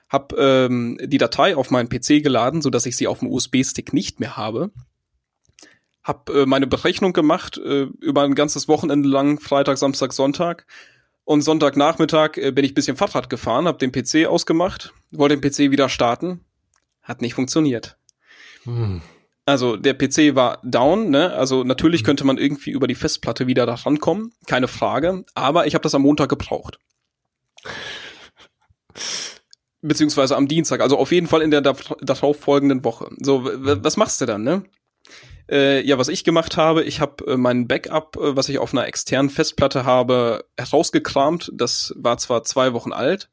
Hab 0.09 0.33
ähm, 0.39 0.99
die 1.03 1.19
Datei 1.19 1.57
auf 1.57 1.71
meinen 1.71 1.91
PC 1.91 2.23
geladen, 2.23 2.63
so 2.63 2.71
dass 2.71 2.87
ich 2.87 2.97
sie 2.97 3.07
auf 3.07 3.19
dem 3.19 3.31
USB-Stick 3.31 3.93
nicht 3.93 4.19
mehr 4.19 4.37
habe 4.39 4.71
hab 6.03 6.31
äh, 6.31 6.47
meine 6.47 6.67
Berechnung 6.67 7.13
gemacht 7.13 7.59
äh, 7.59 7.87
über 8.01 8.23
ein 8.23 8.35
ganzes 8.35 8.69
Wochenende 8.69 9.09
lang, 9.09 9.39
Freitag, 9.41 9.79
Samstag, 9.79 10.13
Sonntag. 10.13 10.67
Und 11.25 11.43
Sonntagnachmittag 11.43 12.37
äh, 12.37 12.51
bin 12.51 12.65
ich 12.65 12.75
bisschen 12.75 12.97
Fahrrad 12.97 13.31
gefahren, 13.31 13.67
hab 13.67 13.79
den 13.79 13.93
PC 13.93 14.27
ausgemacht, 14.27 14.93
wollte 15.11 15.37
den 15.37 15.51
PC 15.51 15.71
wieder 15.71 15.89
starten, 15.89 16.41
hat 17.03 17.23
nicht 17.23 17.35
funktioniert. 17.35 17.97
Hm. 18.65 19.03
Also 19.45 19.77
der 19.77 19.95
PC 19.95 20.35
war 20.35 20.61
down, 20.63 21.11
ne? 21.11 21.33
Also 21.33 21.65
natürlich 21.65 22.01
hm. 22.01 22.07
könnte 22.07 22.25
man 22.25 22.39
irgendwie 22.39 22.71
über 22.71 22.87
die 22.87 22.95
Festplatte 22.95 23.47
wieder 23.47 23.67
da 23.67 23.75
rankommen, 23.75 24.33
keine 24.47 24.69
Frage. 24.69 25.25
Aber 25.35 25.67
ich 25.67 25.75
habe 25.75 25.83
das 25.83 25.95
am 25.95 26.03
Montag 26.03 26.29
gebraucht. 26.29 26.79
Beziehungsweise 29.81 30.37
am 30.37 30.47
Dienstag, 30.47 30.81
also 30.81 30.97
auf 30.97 31.11
jeden 31.11 31.27
Fall 31.27 31.43
in 31.43 31.51
der 31.51 31.61
darauf 31.61 32.39
folgenden 32.39 32.85
Woche. 32.85 33.11
So, 33.19 33.45
was 33.45 33.97
machst 33.97 34.21
du 34.21 34.27
dann, 34.27 34.45
ne? 34.45 34.63
Äh, 35.51 35.85
ja, 35.87 35.99
was 35.99 36.09
ich 36.09 36.25
gemacht 36.25 36.57
habe, 36.57 36.85
ich 36.85 37.01
habe 37.01 37.33
äh, 37.33 37.37
mein 37.37 37.67
Backup, 37.67 38.17
äh, 38.17 38.37
was 38.37 38.49
ich 38.49 38.59
auf 38.59 38.73
einer 38.73 38.87
externen 38.87 39.31
Festplatte 39.31 39.85
habe, 39.85 40.45
herausgekramt. 40.57 41.51
Das 41.55 41.93
war 41.97 42.19
zwar 42.19 42.45
zwei 42.45 42.73
Wochen 42.73 42.93
alt, 42.93 43.29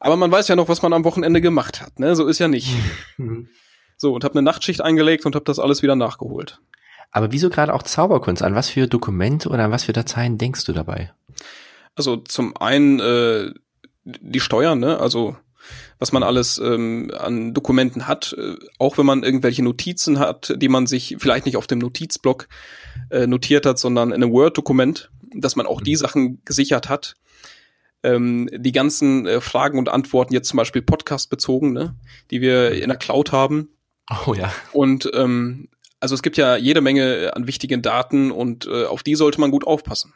aber 0.00 0.16
man 0.16 0.30
weiß 0.30 0.48
ja 0.48 0.56
noch, 0.56 0.68
was 0.68 0.82
man 0.82 0.92
am 0.92 1.04
Wochenende 1.04 1.40
gemacht 1.40 1.80
hat. 1.80 1.98
Ne? 1.98 2.14
So 2.16 2.26
ist 2.26 2.38
ja 2.38 2.48
nicht. 2.48 2.68
Mhm. 3.16 3.48
so, 3.96 4.12
und 4.12 4.24
habe 4.24 4.34
eine 4.34 4.42
Nachtschicht 4.42 4.80
eingelegt 4.80 5.24
und 5.24 5.36
habe 5.36 5.44
das 5.44 5.60
alles 5.60 5.82
wieder 5.82 5.94
nachgeholt. 5.94 6.60
Aber 7.12 7.30
wieso 7.30 7.48
gerade 7.48 7.72
auch 7.72 7.84
Zauberkunst? 7.84 8.42
An 8.42 8.56
was 8.56 8.70
für 8.70 8.88
Dokumente 8.88 9.48
oder 9.48 9.64
an 9.64 9.70
was 9.70 9.84
für 9.84 9.92
Dateien 9.92 10.36
denkst 10.36 10.64
du 10.64 10.72
dabei? 10.72 11.12
Also 11.94 12.16
zum 12.16 12.56
einen 12.56 12.98
äh, 12.98 13.52
die 14.02 14.40
Steuern, 14.40 14.80
ne? 14.80 14.98
Also 14.98 15.36
was 15.98 16.12
man 16.12 16.22
alles 16.22 16.58
ähm, 16.58 17.10
an 17.16 17.54
Dokumenten 17.54 18.06
hat, 18.06 18.34
äh, 18.38 18.56
auch 18.78 18.98
wenn 18.98 19.06
man 19.06 19.22
irgendwelche 19.22 19.62
Notizen 19.62 20.18
hat, 20.18 20.54
die 20.56 20.68
man 20.68 20.86
sich 20.86 21.16
vielleicht 21.18 21.46
nicht 21.46 21.56
auf 21.56 21.66
dem 21.66 21.78
Notizblock 21.78 22.48
äh, 23.10 23.26
notiert 23.26 23.66
hat, 23.66 23.78
sondern 23.78 24.10
in 24.10 24.22
einem 24.22 24.32
Word-Dokument, 24.32 25.10
dass 25.34 25.56
man 25.56 25.66
auch 25.66 25.80
die 25.80 25.92
mhm. 25.92 25.98
Sachen 25.98 26.44
gesichert 26.44 26.88
hat. 26.88 27.14
Ähm, 28.02 28.48
die 28.52 28.72
ganzen 28.72 29.26
äh, 29.26 29.40
Fragen 29.40 29.78
und 29.78 29.88
Antworten, 29.88 30.34
jetzt 30.34 30.48
zum 30.48 30.58
Beispiel 30.58 30.82
Podcast 30.82 31.30
bezogen, 31.30 31.72
ne, 31.72 31.94
die 32.30 32.40
wir 32.40 32.72
in 32.72 32.88
der 32.88 32.98
Cloud 32.98 33.32
haben. 33.32 33.70
Oh 34.26 34.34
ja. 34.34 34.52
Und 34.72 35.10
ähm, 35.14 35.68
also 36.00 36.14
es 36.14 36.22
gibt 36.22 36.36
ja 36.36 36.56
jede 36.56 36.82
Menge 36.82 37.32
an 37.34 37.46
wichtigen 37.46 37.80
Daten 37.80 38.30
und 38.30 38.66
äh, 38.66 38.84
auf 38.84 39.02
die 39.02 39.14
sollte 39.14 39.40
man 39.40 39.50
gut 39.50 39.66
aufpassen. 39.66 40.12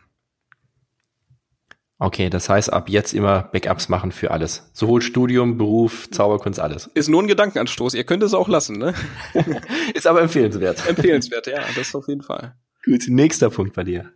Okay, 2.00 2.30
das 2.30 2.48
heißt 2.48 2.72
ab 2.72 2.88
jetzt 2.88 3.12
immer 3.12 3.42
Backups 3.52 3.88
machen 3.88 4.12
für 4.12 4.30
alles. 4.30 4.70
Sowohl 4.72 5.02
Studium, 5.02 5.58
Beruf, 5.58 6.08
Zauberkunst, 6.11 6.61
alles. 6.61 6.88
Ist 6.94 7.08
nur 7.08 7.22
ein 7.22 7.26
Gedankenanstoß. 7.26 7.94
Ihr 7.94 8.04
könnt 8.04 8.22
es 8.22 8.34
auch 8.34 8.48
lassen, 8.48 8.78
ne? 8.78 8.94
ist 9.94 10.06
aber 10.06 10.22
empfehlenswert. 10.22 10.87
Empfehlenswert, 10.88 11.48
ja, 11.48 11.64
das 11.74 11.94
auf 11.96 12.06
jeden 12.06 12.22
Fall. 12.22 12.54
Gut, 12.84 13.06
nächster 13.08 13.50
Punkt 13.50 13.74
bei 13.74 13.82
dir. 13.82 14.12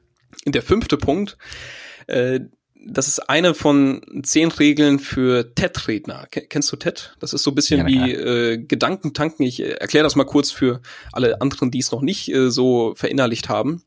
Der 0.47 0.63
fünfte 0.63 0.97
Punkt, 0.97 1.37
äh, 2.07 2.41
das 2.87 3.09
ist 3.09 3.29
eine 3.29 3.55
von 3.55 4.01
zehn 4.23 4.51
Regeln 4.53 5.01
für 5.01 5.53
TED-Redner. 5.55 6.27
Kennst 6.31 6.71
du 6.71 6.77
TED? 6.77 7.17
Das 7.19 7.33
ist 7.33 7.43
so 7.43 7.51
ein 7.51 7.55
bisschen 7.55 7.81
ja, 7.81 7.87
wie 7.87 8.13
äh, 8.13 8.59
Gedankentanken. 8.59 9.45
Ich 9.45 9.61
äh, 9.61 9.73
erkläre 9.73 10.05
das 10.05 10.15
mal 10.15 10.25
kurz 10.25 10.53
für 10.53 10.81
alle 11.13 11.41
anderen, 11.41 11.73
die 11.73 11.81
es 11.81 11.91
noch 11.91 12.03
nicht 12.03 12.33
äh, 12.33 12.51
so 12.51 12.95
verinnerlicht 12.97 13.49
haben. 13.49 13.83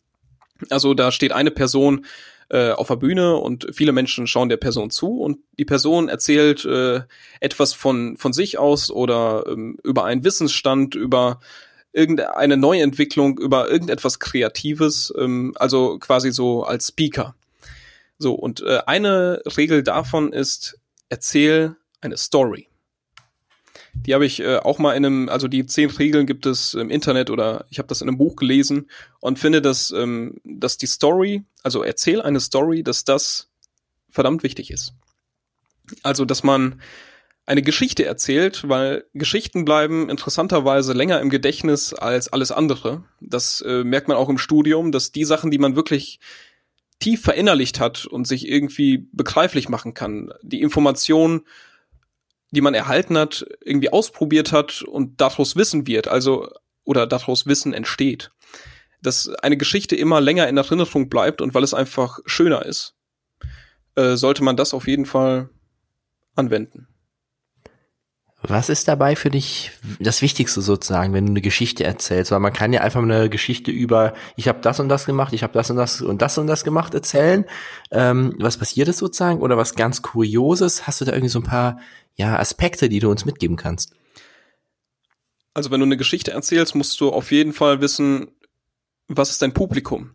Also 0.69 0.93
da 0.93 1.12
steht 1.12 1.31
eine 1.31 1.51
Person 1.51 2.05
äh, 2.49 2.71
auf 2.71 2.88
der 2.88 2.95
Bühne 2.97 3.38
und 3.38 3.67
viele 3.71 3.91
Menschen 3.91 4.27
schauen 4.27 4.49
der 4.49 4.58
Person 4.58 4.91
zu 4.91 5.19
und 5.19 5.39
die 5.58 5.65
Person 5.65 6.10
erzählt 6.10 6.65
äh, 6.65 7.01
etwas 7.39 7.73
von, 7.73 8.17
von 8.17 8.34
sich 8.34 8.58
aus 8.58 8.91
oder 8.91 9.45
ähm, 9.47 9.77
über 9.84 10.05
einen 10.05 10.23
Wissensstand, 10.23 10.95
über 10.95 11.39
irgendeine 11.91 12.58
Neuentwicklung, 12.58 13.38
über 13.38 13.69
irgendetwas 13.69 14.19
Kreatives, 14.19 15.13
ähm, 15.17 15.53
also 15.55 15.97
quasi 15.97 16.31
so 16.31 16.63
als 16.63 16.89
Speaker. 16.89 17.36
So, 18.17 18.34
und 18.34 18.62
äh, 18.62 18.79
eine 18.86 19.41
Regel 19.58 19.81
davon 19.84 20.31
ist, 20.31 20.79
erzähl 21.10 21.75
eine 22.01 22.17
Story. 22.17 22.67
Die 23.93 24.13
habe 24.13 24.25
ich 24.25 24.41
äh, 24.41 24.58
auch 24.58 24.77
mal 24.77 24.93
in 24.93 25.05
einem, 25.05 25.29
also 25.29 25.47
die 25.47 25.65
zehn 25.65 25.89
Regeln 25.89 26.25
gibt 26.25 26.45
es 26.45 26.73
im 26.73 26.89
Internet 26.89 27.29
oder 27.29 27.65
ich 27.69 27.79
habe 27.79 27.88
das 27.88 28.01
in 28.01 28.10
einem 28.10 28.17
Buch 28.17 28.36
gelesen 28.36 28.89
und 29.21 29.39
finde, 29.39 29.62
dass, 29.62 29.91
ähm, 29.91 30.36
dass 30.43 30.77
die 30.77 30.88
Story, 30.88 31.43
also 31.65 31.84
erzähl 31.84 32.21
eine 32.21 32.39
Story, 32.39 32.84
dass 32.84 33.04
das 33.04 33.49
verdammt 34.10 34.43
wichtig 34.43 34.71
ist. 34.71 34.93
Also, 36.04 36.25
dass 36.25 36.43
man 36.43 36.82
eine 37.45 37.62
Geschichte 37.62 38.06
erzählt, 38.06 38.67
weil 38.67 39.06
Geschichten 39.13 39.65
bleiben 39.65 40.10
interessanterweise 40.10 40.93
länger 40.93 41.19
im 41.21 41.30
Gedächtnis 41.30 41.93
als 41.93 42.32
alles 42.32 42.51
andere. 42.51 43.04
Das 43.21 43.62
äh, 43.62 43.84
merkt 43.84 44.08
man 44.08 44.17
auch 44.17 44.30
im 44.30 44.38
Studium, 44.38 44.91
dass 44.91 45.12
die 45.12 45.25
Sachen, 45.25 45.51
die 45.51 45.60
man 45.60 45.75
wirklich 45.75 46.19
tief 46.99 47.21
verinnerlicht 47.21 47.80
hat 47.80 48.06
und 48.06 48.25
sich 48.25 48.47
irgendwie 48.47 49.08
begreiflich 49.12 49.69
machen 49.69 49.93
kann, 49.93 50.34
die 50.41 50.62
Information 50.62 51.43
die 52.56 52.62
man 52.62 52.73
erhalten 52.73 53.17
hat, 53.17 53.45
irgendwie 53.63 53.91
ausprobiert 53.91 54.51
hat 54.51 54.82
und 54.82 55.19
daraus 55.21 55.56
Wissen 55.56 55.88
wird, 55.88 56.08
also 56.08 56.49
oder 56.84 57.08
daraus 57.08 57.45
Wissen 57.45 57.73
entsteht. 57.73 58.32
Dass 59.06 59.30
eine 59.30 59.58
Geschichte 59.58 59.96
immer 59.96 60.22
länger 60.22 60.48
in 60.48 60.58
Erinnerung 60.58 61.10
bleibt 61.10 61.41
und 61.41 61.54
weil 61.54 61.63
es 61.63 61.74
einfach 61.74 62.20
schöner 62.26 62.65
ist, 62.65 62.96
äh, 63.96 64.15
sollte 64.15 64.44
man 64.44 64.58
das 64.58 64.74
auf 64.74 64.88
jeden 64.88 65.06
Fall 65.06 65.50
anwenden. 66.36 66.88
Was 68.48 68.70
ist 68.70 68.88
dabei 68.88 69.15
für 69.15 69.32
dich 69.32 69.72
das 70.00 70.22
Wichtigste 70.22 70.62
sozusagen, 70.62 71.13
wenn 71.13 71.26
du 71.26 71.32
eine 71.32 71.41
Geschichte 71.41 71.84
erzählst? 71.84 72.32
Weil 72.32 72.39
man 72.39 72.54
kann 72.54 72.74
ja 72.74 72.82
einfach 72.82 73.02
eine 73.02 73.30
Geschichte 73.30 73.72
über, 73.72 74.13
ich 74.36 74.48
habe 74.48 74.60
das 74.62 74.80
und 74.80 74.89
das 74.89 75.06
gemacht, 75.06 75.34
ich 75.34 75.41
habe 75.41 75.54
das 75.54 75.72
und 75.72 75.78
das 75.78 76.02
und 76.02 76.22
das 76.22 76.38
und 76.38 76.48
das 76.48 76.63
gemacht 76.63 76.94
erzählen. 76.94 77.46
Ähm, 77.91 78.36
was 78.38 78.58
passiert 78.58 78.88
ist 78.88 79.00
sozusagen 79.00 79.41
oder 79.41 79.58
was 79.58 79.76
ganz 79.76 80.02
Kurioses? 80.02 80.86
Hast 80.86 81.02
du 81.02 81.06
da 81.06 81.13
irgendwie 81.13 81.30
so 81.30 81.39
ein 81.39 81.44
paar 81.44 81.80
ja, 82.15 82.38
Aspekte, 82.38 82.88
die 82.88 83.00
du 83.00 83.10
uns 83.10 83.26
mitgeben 83.26 83.58
kannst? 83.58 83.96
Also 85.56 85.72
wenn 85.72 85.80
du 85.80 85.86
eine 85.86 85.98
Geschichte 85.98 86.32
erzählst, 86.32 86.76
musst 86.76 87.00
du 87.00 87.12
auf 87.12 87.32
jeden 87.32 87.54
Fall 87.54 87.82
wissen, 87.82 88.28
was 89.08 89.32
ist 89.32 89.41
dein 89.41 89.54
Publikum? 89.54 90.12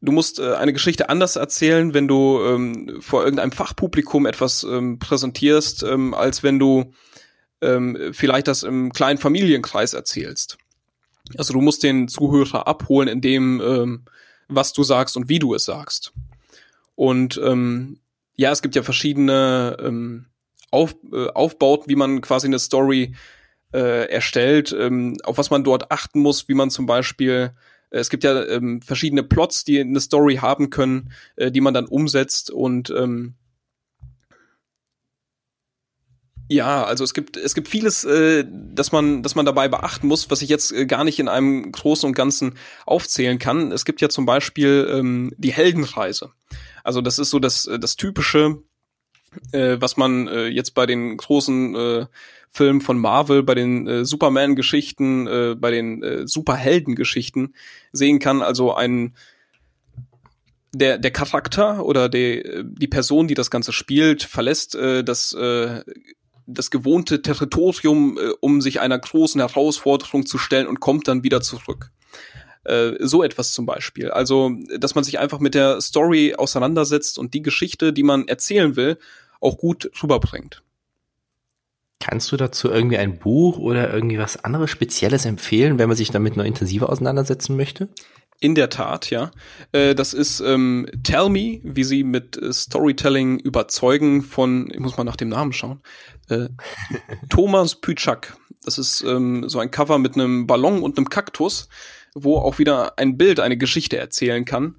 Du 0.00 0.12
musst 0.12 0.38
äh, 0.38 0.54
eine 0.54 0.72
Geschichte 0.72 1.08
anders 1.08 1.36
erzählen, 1.36 1.92
wenn 1.92 2.06
du 2.06 2.40
ähm, 2.44 3.00
vor 3.00 3.24
irgendeinem 3.24 3.52
Fachpublikum 3.52 4.26
etwas 4.26 4.62
ähm, 4.62 4.98
präsentierst, 4.98 5.82
ähm, 5.82 6.14
als 6.14 6.42
wenn 6.42 6.58
du 6.58 6.92
ähm, 7.60 8.12
vielleicht 8.12 8.46
das 8.46 8.62
im 8.62 8.92
kleinen 8.92 9.18
Familienkreis 9.18 9.94
erzählst. 9.94 10.58
Also 11.36 11.52
du 11.52 11.60
musst 11.60 11.82
den 11.82 12.08
Zuhörer 12.08 12.68
abholen 12.68 13.08
in 13.08 13.20
dem, 13.20 13.60
ähm, 13.60 14.04
was 14.48 14.72
du 14.72 14.84
sagst 14.84 15.16
und 15.16 15.28
wie 15.28 15.40
du 15.40 15.54
es 15.54 15.64
sagst. 15.64 16.12
Und 16.94 17.40
ähm, 17.44 18.00
ja, 18.36 18.52
es 18.52 18.62
gibt 18.62 18.76
ja 18.76 18.82
verschiedene 18.82 19.76
ähm, 19.80 20.26
auf, 20.70 20.94
äh, 21.12 21.28
aufbaut, 21.28 21.88
wie 21.88 21.96
man 21.96 22.20
quasi 22.20 22.46
eine 22.46 22.58
Story 22.58 23.14
äh, 23.72 24.08
erstellt, 24.08 24.74
ähm, 24.78 25.16
auf 25.24 25.38
was 25.38 25.50
man 25.50 25.64
dort 25.64 25.90
achten 25.90 26.20
muss, 26.20 26.48
wie 26.48 26.54
man 26.54 26.70
zum 26.70 26.86
Beispiel 26.86 27.52
es 27.90 28.10
gibt 28.10 28.24
ja 28.24 28.44
ähm, 28.46 28.82
verschiedene 28.82 29.22
Plots, 29.22 29.64
die 29.64 29.80
eine 29.80 30.00
Story 30.00 30.36
haben 30.36 30.70
können, 30.70 31.12
äh, 31.36 31.50
die 31.50 31.60
man 31.60 31.74
dann 31.74 31.86
umsetzt 31.86 32.50
und 32.50 32.90
ähm, 32.90 33.34
ja, 36.50 36.84
also 36.84 37.04
es 37.04 37.12
gibt 37.12 37.36
es 37.36 37.54
gibt 37.54 37.68
vieles, 37.68 38.04
äh, 38.04 38.44
dass 38.48 38.90
man 38.90 39.22
dass 39.22 39.34
man 39.34 39.44
dabei 39.44 39.68
beachten 39.68 40.06
muss, 40.06 40.30
was 40.30 40.40
ich 40.40 40.48
jetzt 40.48 40.72
äh, 40.72 40.86
gar 40.86 41.04
nicht 41.04 41.18
in 41.18 41.28
einem 41.28 41.70
Großen 41.70 42.06
und 42.06 42.14
Ganzen 42.14 42.54
aufzählen 42.86 43.38
kann. 43.38 43.70
Es 43.70 43.84
gibt 43.84 44.00
ja 44.00 44.08
zum 44.08 44.24
Beispiel 44.24 44.88
ähm, 44.90 45.34
die 45.36 45.52
Heldenreise. 45.52 46.30
Also 46.84 47.02
das 47.02 47.18
ist 47.18 47.28
so 47.30 47.38
das 47.38 47.66
äh, 47.66 47.78
das 47.78 47.96
typische, 47.96 48.62
äh, 49.52 49.76
was 49.80 49.96
man 49.96 50.28
äh, 50.28 50.46
jetzt 50.46 50.74
bei 50.74 50.86
den 50.86 51.16
großen 51.16 51.74
äh, 51.74 52.06
Filmen 52.50 52.80
von 52.80 52.98
Marvel, 52.98 53.42
bei 53.42 53.54
den 53.54 53.86
äh, 53.86 54.04
Superman-Geschichten, 54.04 55.26
äh, 55.26 55.54
bei 55.56 55.70
den 55.70 56.02
äh, 56.02 56.26
Superhelden-Geschichten 56.26 57.54
sehen 57.92 58.18
kann. 58.18 58.42
Also 58.42 58.74
ein 58.74 59.14
der 60.74 60.98
der 60.98 61.10
Charakter 61.10 61.84
oder 61.84 62.08
die 62.08 62.62
die 62.64 62.88
Person, 62.88 63.28
die 63.28 63.34
das 63.34 63.50
Ganze 63.50 63.72
spielt, 63.72 64.22
verlässt 64.22 64.74
äh, 64.74 65.02
das 65.02 65.32
äh, 65.32 65.82
das 66.46 66.70
gewohnte 66.70 67.22
Territorium, 67.22 68.18
äh, 68.18 68.30
um 68.40 68.60
sich 68.60 68.80
einer 68.80 68.98
großen 68.98 69.40
Herausforderung 69.40 70.26
zu 70.26 70.38
stellen 70.38 70.66
und 70.66 70.80
kommt 70.80 71.06
dann 71.06 71.22
wieder 71.22 71.40
zurück. 71.42 71.90
Äh, 72.68 72.96
so 73.00 73.22
etwas 73.22 73.52
zum 73.52 73.64
Beispiel. 73.64 74.10
Also, 74.10 74.52
dass 74.78 74.94
man 74.94 75.02
sich 75.02 75.18
einfach 75.18 75.38
mit 75.38 75.54
der 75.54 75.80
Story 75.80 76.34
auseinandersetzt 76.36 77.18
und 77.18 77.32
die 77.32 77.42
Geschichte, 77.42 77.92
die 77.92 78.02
man 78.02 78.28
erzählen 78.28 78.76
will, 78.76 78.98
auch 79.40 79.56
gut 79.56 79.90
rüberbringt. 80.02 80.62
Kannst 82.00 82.30
du 82.30 82.36
dazu 82.36 82.70
irgendwie 82.70 82.98
ein 82.98 83.18
Buch 83.18 83.58
oder 83.58 83.92
irgendwie 83.92 84.18
was 84.18 84.44
anderes 84.44 84.70
Spezielles 84.70 85.24
empfehlen, 85.24 85.78
wenn 85.78 85.88
man 85.88 85.96
sich 85.96 86.10
damit 86.10 86.36
noch 86.36 86.44
intensiver 86.44 86.90
auseinandersetzen 86.90 87.56
möchte? 87.56 87.88
In 88.40 88.54
der 88.54 88.70
Tat, 88.70 89.10
ja. 89.10 89.32
Äh, 89.72 89.94
das 89.94 90.14
ist 90.14 90.40
ähm, 90.40 90.88
Tell 91.02 91.28
Me, 91.28 91.60
wie 91.64 91.82
sie 91.84 92.04
mit 92.04 92.36
äh, 92.36 92.52
Storytelling 92.52 93.38
überzeugen 93.40 94.22
von, 94.22 94.70
ich 94.70 94.78
muss 94.78 94.96
mal 94.96 95.04
nach 95.04 95.16
dem 95.16 95.30
Namen 95.30 95.52
schauen, 95.52 95.80
äh, 96.28 96.48
Thomas 97.30 97.74
Pütschak. 97.74 98.36
Das 98.64 98.78
ist 98.78 99.02
ähm, 99.02 99.48
so 99.48 99.58
ein 99.58 99.70
Cover 99.70 99.98
mit 99.98 100.14
einem 100.14 100.46
Ballon 100.46 100.82
und 100.82 100.98
einem 100.98 101.08
Kaktus, 101.08 101.68
wo 102.14 102.36
auch 102.36 102.58
wieder 102.58 102.98
ein 102.98 103.16
Bild 103.16 103.40
eine 103.40 103.56
Geschichte 103.56 103.96
erzählen 103.96 104.44
kann. 104.44 104.76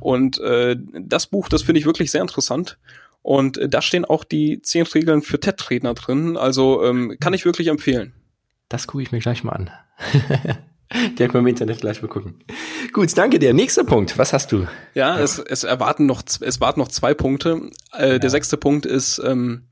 Und 0.00 0.38
äh, 0.40 0.76
das 1.00 1.26
Buch, 1.26 1.48
das 1.48 1.62
finde 1.62 1.80
ich 1.80 1.86
wirklich 1.86 2.10
sehr 2.10 2.20
interessant. 2.20 2.78
Und 3.22 3.56
äh, 3.56 3.68
da 3.68 3.80
stehen 3.80 4.04
auch 4.04 4.22
die 4.24 4.60
zehn 4.60 4.84
Regeln 4.86 5.22
für 5.22 5.40
TED-Redner 5.40 5.94
drin. 5.94 6.36
Also 6.36 6.84
ähm, 6.84 7.16
kann 7.20 7.32
ich 7.32 7.44
wirklich 7.44 7.68
empfehlen. 7.68 8.12
Das 8.68 8.86
gucke 8.86 9.02
ich 9.02 9.12
mir 9.12 9.20
gleich 9.20 9.44
mal 9.44 9.52
an. 9.52 9.70
Der 11.18 11.26
kann 11.26 11.34
man 11.34 11.44
im 11.44 11.48
Internet 11.48 11.80
gleich 11.80 12.02
mal 12.02 12.08
gucken. 12.08 12.44
Gut, 12.92 13.16
danke 13.16 13.38
dir. 13.38 13.54
Nächster 13.54 13.84
Punkt. 13.84 14.18
Was 14.18 14.32
hast 14.32 14.52
du? 14.52 14.66
Ja, 14.94 15.18
es, 15.18 15.38
es 15.38 15.64
erwarten 15.64 16.06
noch, 16.06 16.22
es 16.40 16.60
warten 16.60 16.80
noch 16.80 16.88
zwei 16.88 17.14
Punkte. 17.14 17.70
Äh, 17.92 18.12
ja. 18.12 18.18
Der 18.18 18.30
sechste 18.30 18.56
Punkt 18.56 18.86
ist, 18.86 19.20
ähm, 19.24 19.68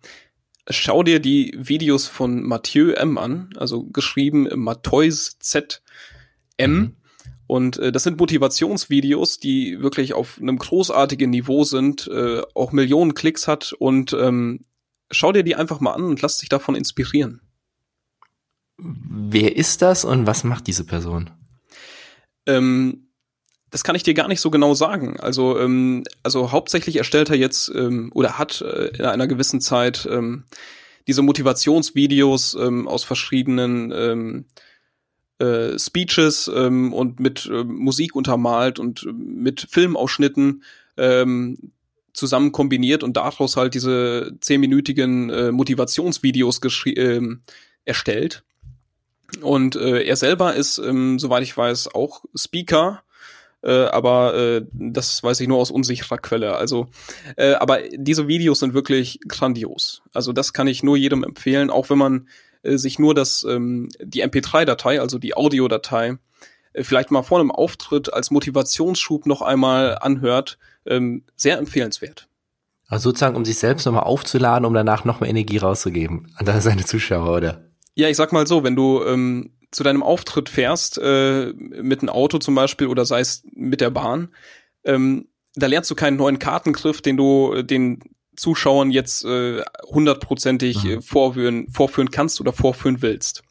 schau 0.69 1.03
dir 1.03 1.21
die 1.21 1.55
Videos 1.57 2.07
von 2.07 2.43
Mathieu 2.43 2.93
M 2.93 3.19
an, 3.19 3.51
also 3.57 3.85
geschrieben 3.85 4.49
Mattheus 4.55 5.39
Z 5.39 5.83
M. 6.63 6.75
Mhm. 6.75 6.97
Und 7.47 7.79
äh, 7.79 7.93
das 7.93 8.05
sind 8.05 8.19
Motivationsvideos, 8.19 9.39
die 9.39 9.81
wirklich 9.81 10.15
auf 10.15 10.39
einem 10.41 10.59
großartigen 10.59 11.31
Niveau 11.31 11.65
sind, 11.65 12.09
äh, 12.09 12.43
auch 12.55 12.73
Millionen 12.73 13.15
Klicks 13.15 13.47
hat 13.47 13.75
und 13.79 14.13
ähm, 14.15 14.61
schau 15.11 15.33
dir 15.33 15.43
die 15.43 15.57
einfach 15.57 15.81
mal 15.81 15.93
an 15.93 16.05
und 16.05 16.23
lass 16.23 16.39
dich 16.39 16.49
davon 16.49 16.75
inspirieren. 16.75 17.43
Wer 18.79 19.57
ist 19.57 19.83
das 19.83 20.05
und 20.05 20.27
was 20.27 20.45
macht 20.45 20.67
diese 20.67 20.85
Person? 20.85 21.31
Ähm, 22.47 23.09
das 23.71 23.85
kann 23.85 23.97
ich 23.97 24.03
dir 24.03 24.15
gar 24.15 24.29
nicht 24.29 24.41
so 24.41 24.51
genau 24.51 24.75
sagen. 24.75 25.19
Also, 25.21 25.59
ähm, 25.59 26.05
also 26.23 26.53
hauptsächlich 26.53 26.97
erstellt 26.97 27.31
er 27.31 27.37
jetzt 27.37 27.71
ähm, 27.75 28.11
oder 28.15 28.39
hat 28.39 28.61
äh, 28.61 28.89
in 28.97 29.05
einer 29.05 29.27
gewissen 29.27 29.61
Zeit 29.61 30.07
ähm, 30.11 30.45
diese 31.07 31.23
Motivationsvideos 31.23 32.55
ähm, 32.55 32.89
aus 32.89 33.05
verschiedenen 33.05 33.93
ähm, 33.93 34.45
äh, 35.39 35.79
Speeches 35.79 36.51
ähm, 36.55 36.93
und 36.93 37.21
mit 37.21 37.47
äh, 37.47 37.65
Musik 37.65 38.15
untermalt 38.15 38.79
und 38.79 39.05
äh, 39.05 39.13
mit 39.13 39.67
Filmausschnitten 39.71 40.63
ähm, 40.97 41.73
zusammen 42.13 42.53
kombiniert 42.53 43.03
und 43.03 43.17
daraus 43.17 43.57
halt 43.57 43.75
diese 43.75 44.37
zehnminütigen 44.41 45.31
äh, 45.31 45.53
Motivationsvideos 45.53 46.61
äh, 46.87 47.21
erstellt. 47.85 48.45
Und 49.41 49.77
äh, 49.77 50.03
er 50.03 50.17
selber 50.17 50.55
ist, 50.55 50.79
ähm, 50.79 51.19
soweit 51.19 51.43
ich 51.43 51.57
weiß, 51.57 51.95
auch 51.95 52.25
Speaker. 52.35 53.03
Äh, 53.63 53.85
aber 53.85 54.35
äh, 54.35 54.67
das 54.73 55.23
weiß 55.23 55.41
ich 55.41 55.49
nur 55.49 55.59
aus 55.59 55.71
unsicherer 55.71 56.19
Quelle. 56.19 56.57
Also, 56.57 56.89
äh, 57.37 57.55
aber 57.55 57.79
diese 57.93 58.29
Videos 58.29 58.59
sind 58.59 58.75
wirklich 58.75 59.21
grandios. 59.27 60.03
Also 60.13 60.33
das 60.33 60.53
kann 60.53 60.67
ich 60.67 60.83
nur 60.83 60.97
jedem 60.97 61.25
empfehlen, 61.25 61.71
auch 61.71 61.89
wenn 61.89 61.99
man 61.99 62.29
äh, 62.63 62.77
sich 62.77 62.99
nur 62.99 63.15
das 63.15 63.45
ähm, 63.45 63.89
die 64.03 64.25
MP3-Datei, 64.25 65.01
also 65.01 65.19
die 65.19 65.37
Audiodatei, 65.37 66.19
äh, 66.73 66.85
vielleicht 66.85 67.11
mal 67.11 67.23
vor 67.23 67.41
einem 67.41 67.51
Auftritt 67.51 68.13
als 68.13 68.31
Motivationsschub 68.31 69.27
noch 69.27 69.43
einmal 69.43 69.99
anhört. 70.01 70.59
Ähm, 70.85 71.25
sehr 71.37 71.59
empfehlenswert. 71.59 72.29
Also 72.89 73.11
sozusagen, 73.11 73.37
um 73.37 73.45
sich 73.45 73.59
selbst 73.59 73.87
nochmal 73.87 74.03
aufzuladen, 74.03 74.67
um 74.67 74.75
danach 74.75 75.05
nochmal 75.05 75.31
Energie 75.31 75.59
rauszugeben 75.59 76.33
an 76.37 76.61
seine 76.61 76.85
Zuschauer, 76.85 77.37
oder? 77.37 77.65
Ja, 77.95 78.09
ich 78.09 78.17
sag 78.17 78.33
mal 78.33 78.47
so, 78.47 78.65
wenn 78.65 78.77
du 78.77 79.03
ähm, 79.05 79.51
zu 79.71 79.83
deinem 79.83 80.03
Auftritt 80.03 80.49
fährst, 80.49 80.99
äh, 80.99 81.53
mit 81.55 82.01
einem 82.01 82.11
Auto 82.11 82.39
zum 82.39 82.55
Beispiel 82.55 82.89
oder 82.89 83.05
sei 83.05 83.21
es 83.21 83.45
mit 83.55 83.81
der 83.81 83.91
Bahn, 83.91 84.29
ähm, 84.85 85.29
da 85.55 85.67
lernst 85.67 85.91
du 85.91 85.95
keinen 85.95 86.17
neuen 86.17 86.39
Kartengriff, 86.39 87.03
den 87.03 87.17
du 87.17 87.55
äh, 87.55 87.65
den 87.65 88.01
Zuschauern 88.37 88.91
jetzt 88.91 89.25
äh, 89.25 89.63
hundertprozentig 89.87 90.85
äh, 90.85 91.01
vorführen, 91.01 91.69
vorführen 91.69 92.11
kannst 92.11 92.41
oder 92.41 92.53
vorführen 92.53 93.03
willst. 93.03 93.43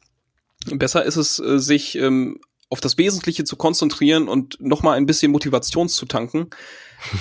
Besser 0.66 1.04
ist 1.04 1.16
es, 1.16 1.38
äh, 1.38 1.58
sich 1.58 1.96
ähm, 1.96 2.40
auf 2.68 2.80
das 2.80 2.98
Wesentliche 2.98 3.44
zu 3.44 3.56
konzentrieren 3.56 4.28
und 4.28 4.60
nochmal 4.60 4.96
ein 4.96 5.06
bisschen 5.06 5.32
Motivation 5.32 5.88
zu 5.88 6.06
tanken. 6.06 6.48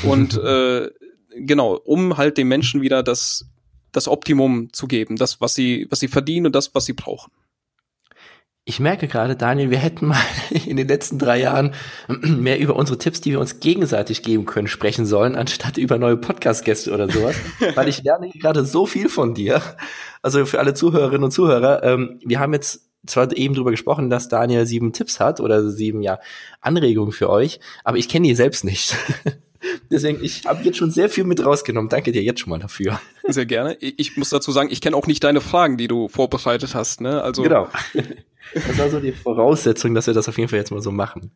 Und 0.03 0.37
äh, 0.37 0.89
genau, 1.35 1.75
um 1.75 2.17
halt 2.17 2.37
den 2.37 2.47
Menschen 2.47 2.81
wieder 2.81 3.03
das 3.03 3.45
das 3.91 4.07
Optimum 4.07 4.71
zu 4.71 4.87
geben, 4.87 5.17
das, 5.17 5.41
was 5.41 5.53
sie, 5.53 5.87
was 5.89 5.99
sie 5.99 6.07
verdienen 6.07 6.47
und 6.47 6.55
das, 6.55 6.73
was 6.73 6.85
sie 6.85 6.93
brauchen. 6.93 7.31
Ich 8.63 8.79
merke 8.79 9.07
gerade, 9.07 9.35
Daniel, 9.35 9.71
wir 9.71 9.79
hätten 9.79 10.05
mal 10.05 10.21
in 10.65 10.77
den 10.77 10.87
letzten 10.87 11.17
drei 11.17 11.39
Jahren 11.39 11.73
mehr 12.07 12.59
über 12.59 12.75
unsere 12.75 12.97
Tipps, 12.97 13.19
die 13.19 13.31
wir 13.31 13.39
uns 13.39 13.59
gegenseitig 13.59 14.21
geben 14.21 14.45
können, 14.45 14.67
sprechen 14.67 15.05
sollen, 15.05 15.35
anstatt 15.35 15.77
über 15.77 15.97
neue 15.97 16.17
Podcast-Gäste 16.17 16.93
oder 16.93 17.09
sowas. 17.09 17.35
Weil 17.75 17.87
ich 17.87 18.03
lerne 18.03 18.29
gerade 18.29 18.63
so 18.63 18.85
viel 18.85 19.09
von 19.09 19.33
dir. 19.33 19.61
Also 20.21 20.45
für 20.45 20.59
alle 20.59 20.75
Zuhörerinnen 20.75 21.23
und 21.23 21.31
Zuhörer, 21.31 21.83
ähm, 21.83 22.19
wir 22.23 22.39
haben 22.39 22.53
jetzt 22.53 22.87
zwar 23.07 23.35
eben 23.35 23.55
drüber 23.55 23.71
gesprochen, 23.71 24.11
dass 24.11 24.29
Daniel 24.29 24.67
sieben 24.67 24.93
Tipps 24.93 25.19
hat 25.19 25.39
oder 25.39 25.67
sieben 25.67 26.03
ja 26.03 26.19
Anregungen 26.59 27.11
für 27.11 27.31
euch, 27.31 27.59
aber 27.83 27.97
ich 27.97 28.09
kenne 28.09 28.27
die 28.27 28.35
selbst 28.35 28.63
nicht. 28.63 28.95
Deswegen, 29.89 30.23
ich 30.23 30.45
habe 30.45 30.63
jetzt 30.63 30.77
schon 30.77 30.91
sehr 30.91 31.09
viel 31.09 31.23
mit 31.23 31.43
rausgenommen. 31.43 31.89
Danke 31.89 32.11
dir 32.11 32.23
jetzt 32.23 32.39
schon 32.39 32.49
mal 32.49 32.59
dafür. 32.59 32.99
Sehr 33.27 33.45
gerne. 33.45 33.75
Ich 33.79 34.17
muss 34.17 34.29
dazu 34.29 34.51
sagen, 34.51 34.69
ich 34.71 34.81
kenne 34.81 34.95
auch 34.95 35.05
nicht 35.05 35.23
deine 35.23 35.41
Fragen, 35.41 35.77
die 35.77 35.87
du 35.87 36.07
vorbereitet 36.07 36.73
hast. 36.73 37.01
Ne? 37.01 37.21
Also 37.21 37.43
genau. 37.43 37.67
Das 38.53 38.77
war 38.77 38.89
so 38.89 38.99
die 38.99 39.11
Voraussetzung, 39.11 39.93
dass 39.93 40.07
wir 40.07 40.13
das 40.13 40.27
auf 40.27 40.37
jeden 40.37 40.49
Fall 40.49 40.59
jetzt 40.59 40.71
mal 40.71 40.81
so 40.81 40.91
machen. 40.91 41.31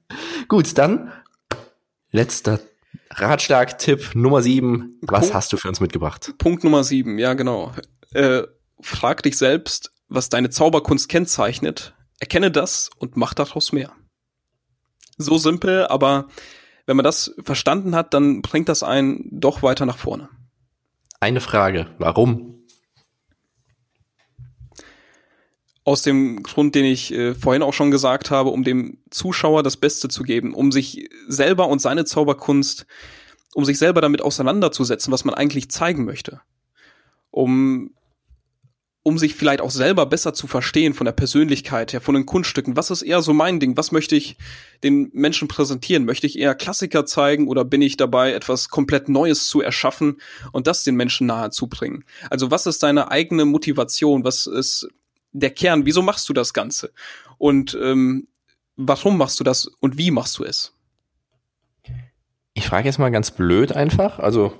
Gut, 0.47 0.78
dann 0.78 1.12
letzter 2.12 2.60
Ratschlag, 3.12 3.78
Tipp 3.78 4.15
Nummer 4.15 4.41
sieben. 4.41 4.99
Was 5.01 5.21
Punkt, 5.21 5.36
hast 5.36 5.54
du 5.54 5.58
für 5.58 5.67
uns 5.67 5.80
mitgebracht? 5.80 6.34
Punkt 6.38 6.63
Nummer 6.63 6.84
sieben, 6.84 7.17
ja 7.17 7.34
genau. 7.34 7.73
Äh, 8.13 8.43
frag 8.82 9.23
dich 9.23 9.38
selbst, 9.38 9.91
was 10.08 10.30
deine 10.30 10.49
Zauberkunst 10.49 11.10
kennzeichnet. 11.10 11.93
Erkenne 12.19 12.51
das 12.51 12.89
und 12.97 13.17
mach 13.17 13.34
daraus 13.34 13.71
mehr. 13.71 13.91
So 15.17 15.38
simpel, 15.38 15.88
aber 15.88 16.28
wenn 16.86 16.97
man 16.97 17.04
das 17.04 17.34
verstanden 17.43 17.95
hat, 17.95 18.13
dann 18.13 18.41
bringt 18.41 18.69
das 18.69 18.84
einen 18.84 19.28
doch 19.32 19.63
weiter 19.63 19.86
nach 19.86 19.97
vorne. 19.97 20.30
Eine 21.19 21.41
Frage, 21.41 21.88
warum? 21.97 22.55
Aus 25.86 26.02
dem 26.02 26.43
Grund, 26.43 26.76
den 26.76 26.84
ich 26.84 27.13
äh, 27.13 27.34
vorhin 27.34 27.63
auch 27.63 27.74
schon 27.74 27.91
gesagt 27.91 28.32
habe, 28.32 28.49
um 28.49 28.66
dem 28.66 28.97
Zuschauer 29.12 29.64
das 29.64 29.78
Beste 29.78 30.10
zu 30.10 30.24
geben, 30.24 30.53
um 30.53 30.74
sich 30.74 31.10
selber 31.28 31.70
und 31.70 31.80
seine 31.80 32.03
Zauberkunst, 32.03 32.86
um 33.53 33.64
sich 33.64 33.78
selber 33.78 34.01
damit 34.01 34.22
auseinanderzusetzen, 34.22 35.14
was 35.14 35.24
man 35.24 35.36
eigentlich 35.36 35.70
zeigen 35.70 36.03
möchte. 36.03 36.41
Um 37.32 37.91
um 39.07 39.20
sich 39.20 39.36
vielleicht 39.36 39.62
auch 39.62 39.70
selber 39.70 40.07
besser 40.07 40.34
zu 40.34 40.47
verstehen 40.47 40.95
von 40.95 41.05
der 41.05 41.12
Persönlichkeit 41.12 41.93
her, 41.93 42.01
von 42.01 42.16
den 42.16 42.26
Kunststücken. 42.26 42.76
Was 42.76 42.89
ist 42.89 43.03
eher 43.03 43.22
so 43.22 43.34
mein 43.34 43.60
Ding? 43.60 43.78
Was 43.78 43.91
möchte 43.91 44.16
ich 44.16 44.36
den 44.84 45.12
Menschen 45.14 45.47
präsentieren? 45.47 46.05
Möchte 46.05 46.26
ich 46.26 46.39
eher 46.39 46.55
Klassiker 46.55 47.05
zeigen 47.05 47.47
oder 47.47 47.64
bin 47.64 47.84
ich 47.84 47.97
dabei, 47.97 48.34
etwas 48.34 48.70
komplett 48.70 49.07
Neues 49.07 49.45
zu 49.45 49.62
erschaffen 49.62 50.20
und 50.53 50.66
das 50.66 50.84
den 50.84 50.95
Menschen 50.95 51.28
nahe 51.28 51.51
zu 51.51 51.68
bringen? 51.68 52.03
Also 52.32 52.49
was 52.49 52.66
ist 52.66 52.82
deine 52.82 53.12
eigene 53.12 53.45
Motivation? 53.45 54.24
Was 54.24 54.47
ist 54.47 54.88
der 55.40 55.52
Kern? 55.52 55.86
Wieso 55.86 56.02
machst 56.02 56.28
du 56.30 56.34
das 56.34 56.54
Ganze? 56.54 56.92
Und 57.38 57.78
ähm, 57.82 58.28
warum 58.76 59.18
machst 59.18 59.40
du 59.40 59.44
das 59.44 59.66
und 59.80 59.98
wie 59.98 60.12
machst 60.12 60.38
du 60.38 60.44
es? 60.44 60.74
Ich 62.54 62.68
frage 62.68 62.88
jetzt 62.88 63.00
mal 63.00 63.10
ganz 63.12 63.32
blöd 63.32 63.74
einfach, 63.74 64.20
also 64.20 64.54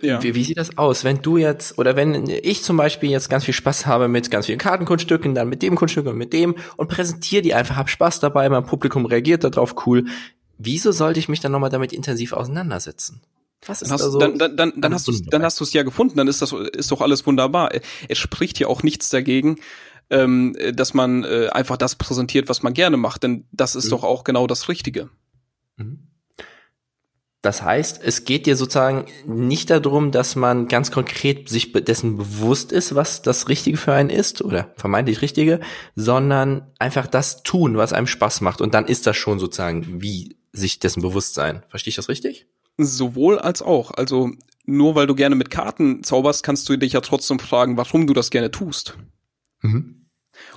Ja. 0.00 0.22
wie, 0.22 0.34
wie 0.34 0.42
sieht 0.44 0.56
das 0.58 0.78
aus, 0.78 1.04
wenn 1.04 1.20
du 1.20 1.36
jetzt, 1.36 1.78
oder 1.78 1.94
wenn 1.96 2.28
ich 2.28 2.62
zum 2.62 2.76
Beispiel 2.78 3.10
jetzt 3.10 3.28
ganz 3.28 3.44
viel 3.44 3.54
Spaß 3.54 3.86
habe 3.86 4.08
mit 4.08 4.30
ganz 4.30 4.46
vielen 4.46 4.58
Kartenkunststücken, 4.58 5.34
dann 5.34 5.48
mit 5.48 5.62
dem 5.62 5.76
Kunststück 5.76 6.06
und 6.06 6.16
mit 6.16 6.32
dem 6.32 6.56
und 6.76 6.88
präsentiere 6.88 7.42
die 7.42 7.54
einfach, 7.54 7.76
hab 7.76 7.90
Spaß 7.90 8.20
dabei, 8.20 8.48
mein 8.48 8.64
Publikum 8.64 9.04
reagiert 9.06 9.44
darauf, 9.44 9.86
cool. 9.86 10.06
Wieso 10.58 10.92
sollte 10.92 11.20
ich 11.20 11.28
mich 11.28 11.40
dann 11.40 11.52
nochmal 11.52 11.68
damit 11.70 11.92
intensiv 11.92 12.32
auseinandersetzen? 12.32 13.20
Was 13.66 13.82
ist 13.82 13.88
Dann 13.90 13.94
hast, 13.98 14.04
da 14.04 14.10
so? 14.10 14.18
dann, 14.18 14.38
dann, 14.38 14.56
dann, 14.56 14.72
dann 14.76 14.94
hast 14.94 15.08
du 15.08 15.12
dann 15.12 15.42
hast 15.42 15.60
du 15.60 15.64
es 15.64 15.72
ja 15.72 15.82
gefunden, 15.82 16.16
dann 16.16 16.28
ist 16.28 16.40
das 16.40 16.52
ist 16.52 16.90
doch 16.90 17.00
alles 17.02 17.26
wunderbar. 17.26 17.70
Es 18.08 18.16
spricht 18.18 18.58
ja 18.58 18.66
auch 18.68 18.82
nichts 18.82 19.08
dagegen, 19.10 19.56
ähm, 20.10 20.56
dass 20.74 20.94
man 20.94 21.24
äh, 21.24 21.48
einfach 21.48 21.76
das 21.76 21.96
präsentiert, 21.96 22.48
was 22.48 22.62
man 22.62 22.74
gerne 22.74 22.96
macht, 22.96 23.22
denn 23.22 23.44
das 23.52 23.74
ist 23.74 23.86
Mhm. 23.86 23.90
doch 23.90 24.04
auch 24.04 24.24
genau 24.24 24.46
das 24.46 24.68
Richtige. 24.68 25.10
Mhm. 25.76 26.08
Das 27.42 27.62
heißt, 27.62 28.00
es 28.02 28.24
geht 28.24 28.46
dir 28.46 28.56
sozusagen 28.56 29.04
nicht 29.24 29.70
darum, 29.70 30.10
dass 30.10 30.34
man 30.34 30.66
ganz 30.66 30.90
konkret 30.90 31.48
sich 31.48 31.72
dessen 31.72 32.16
bewusst 32.16 32.72
ist, 32.72 32.96
was 32.96 33.22
das 33.22 33.48
Richtige 33.48 33.76
für 33.76 33.92
einen 33.92 34.10
ist 34.10 34.42
oder 34.42 34.72
vermeintlich 34.76 35.22
Richtige, 35.22 35.60
sondern 35.94 36.66
einfach 36.80 37.06
das 37.06 37.44
tun, 37.44 37.76
was 37.76 37.92
einem 37.92 38.08
Spaß 38.08 38.40
macht. 38.40 38.60
Und 38.60 38.74
dann 38.74 38.86
ist 38.86 39.06
das 39.06 39.16
schon 39.16 39.38
sozusagen 39.38 40.02
wie 40.02 40.36
sich 40.52 40.80
dessen 40.80 41.02
bewusst 41.02 41.34
sein. 41.34 41.62
Verstehe 41.68 41.90
ich 41.90 41.96
das 41.96 42.08
richtig? 42.08 42.46
Sowohl 42.78 43.38
als 43.38 43.62
auch. 43.62 43.92
Also 43.92 44.32
nur 44.64 44.96
weil 44.96 45.06
du 45.06 45.14
gerne 45.14 45.36
mit 45.36 45.50
Karten 45.50 46.02
zauberst, 46.02 46.42
kannst 46.42 46.68
du 46.68 46.76
dich 46.76 46.94
ja 46.94 47.00
trotzdem 47.00 47.38
fragen, 47.38 47.76
warum 47.76 48.08
du 48.08 48.12
das 48.14 48.30
gerne 48.30 48.50
tust. 48.50 48.96
Mhm. 49.62 49.95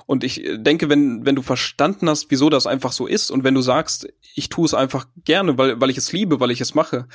Und 0.09 0.23
ich 0.23 0.43
äh, 0.43 0.57
denke, 0.57 0.89
wenn, 0.89 1.23
wenn 1.23 1.35
du 1.35 1.43
verstanden 1.43 2.09
hast, 2.09 2.31
wieso 2.31 2.49
das 2.49 2.65
einfach 2.65 2.93
so 2.93 3.05
ist 3.05 3.29
und 3.29 3.43
wenn 3.43 3.53
du 3.53 3.61
sagst, 3.61 4.11
ich 4.33 4.49
tue 4.49 4.65
es 4.65 4.73
einfach 4.73 5.05
gerne, 5.23 5.59
weil, 5.59 5.79
weil 5.79 5.91
ich 5.91 5.97
es 5.97 6.11
liebe, 6.11 6.39
weil 6.39 6.49
ich 6.49 6.61
es 6.61 6.73
mache, 6.73 7.07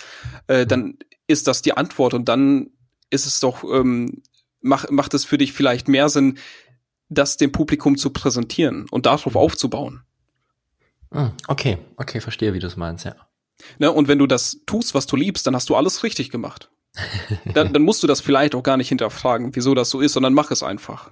äh, 0.46 0.64
dann 0.64 0.98
ist 1.26 1.48
das 1.48 1.60
die 1.60 1.76
Antwort 1.76 2.14
und 2.14 2.28
dann 2.28 2.70
ist 3.10 3.26
es 3.26 3.40
doch, 3.40 3.64
ähm, 3.64 4.22
mach, 4.60 4.88
macht 4.90 5.12
es 5.12 5.24
für 5.24 5.38
dich 5.38 5.52
vielleicht 5.52 5.88
mehr 5.88 6.08
Sinn, 6.08 6.38
das 7.08 7.36
dem 7.36 7.50
Publikum 7.50 7.96
zu 7.96 8.10
präsentieren 8.10 8.86
und 8.92 9.06
darauf 9.06 9.34
aufzubauen. 9.34 10.04
Mhm. 11.10 11.32
Okay, 11.48 11.78
okay, 11.96 12.20
verstehe, 12.20 12.54
wie 12.54 12.60
du 12.60 12.68
es 12.68 12.76
meinst, 12.76 13.06
ja. 13.06 13.16
Ne? 13.80 13.90
Und 13.90 14.06
wenn 14.06 14.20
du 14.20 14.28
das 14.28 14.60
tust, 14.66 14.94
was 14.94 15.06
du 15.06 15.16
liebst, 15.16 15.48
dann 15.48 15.56
hast 15.56 15.68
du 15.68 15.74
alles 15.74 16.04
richtig 16.04 16.30
gemacht. 16.30 16.70
dann, 17.54 17.72
dann 17.72 17.82
musst 17.82 18.04
du 18.04 18.06
das 18.06 18.20
vielleicht 18.20 18.54
auch 18.54 18.62
gar 18.62 18.76
nicht 18.76 18.88
hinterfragen, 18.88 19.56
wieso 19.56 19.74
das 19.74 19.90
so 19.90 20.00
ist, 20.00 20.12
sondern 20.12 20.32
mach 20.32 20.52
es 20.52 20.62
einfach. 20.62 21.10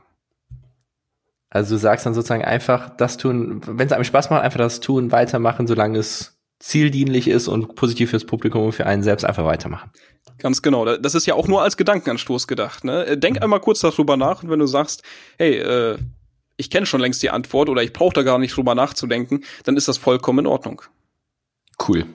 Also 1.55 1.75
du 1.75 1.79
sagst 1.81 2.07
dann 2.07 2.15
sozusagen 2.15 2.45
einfach 2.45 2.89
das 2.97 3.19
tun, 3.19 3.61
wenn 3.67 3.87
es 3.87 3.93
einem 3.93 4.05
Spaß 4.05 4.31
macht, 4.31 4.43
einfach 4.43 4.59
das 4.59 4.81
tun, 4.81 5.13
weitermachen, 5.13 5.67
solange 5.67 5.99
es 5.99 6.39
zieldienlich 6.61 7.29
ist 7.29 7.47
und 7.49 7.75
positiv 7.75 8.11
fürs 8.11 8.25
Publikum 8.25 8.65
und 8.65 8.73
für 8.73 8.87
einen 8.87 9.03
selbst 9.03 9.25
einfach 9.25 9.45
weitermachen. 9.45 9.91
Ganz 10.39 10.63
genau. 10.63 10.85
Da- 10.87 10.97
Das 10.97 11.15
ist 11.15 11.27
ja 11.27 11.35
auch 11.35 11.49
nur 11.49 11.61
als 11.63 11.77
Gedankenanstoß 11.77 12.47
gedacht. 12.47 12.85
Ne? 12.85 13.05
Äh, 13.05 13.19
Denk 13.19 13.43
einmal 13.43 13.61
kurz 13.61 13.81
darüber 13.81 14.17
nach 14.17 14.43
und 14.43 14.49
wenn 14.51 14.61
du 14.61 14.67
sagst, 14.67 15.03
hey, 15.39 15.59
äh, 15.59 15.99
ich 16.57 16.71
kenne 16.71 16.87
schon 16.87 17.01
längst 17.01 17.23
die 17.23 17.31
Antwort 17.31 17.69
oder 17.69 17.83
ich 17.83 17.93
brauche 17.93 18.15
da 18.15 18.23
gar 18.23 18.39
nicht 18.39 18.57
drüber 18.57 18.75
nachzudenken, 18.75 19.45
dann 19.65 19.77
ist 19.77 19.89
das 19.89 19.99
vollkommen 19.99 20.41
in 20.41 20.47
Ordnung. 20.47 20.83
Cool. 21.87 22.07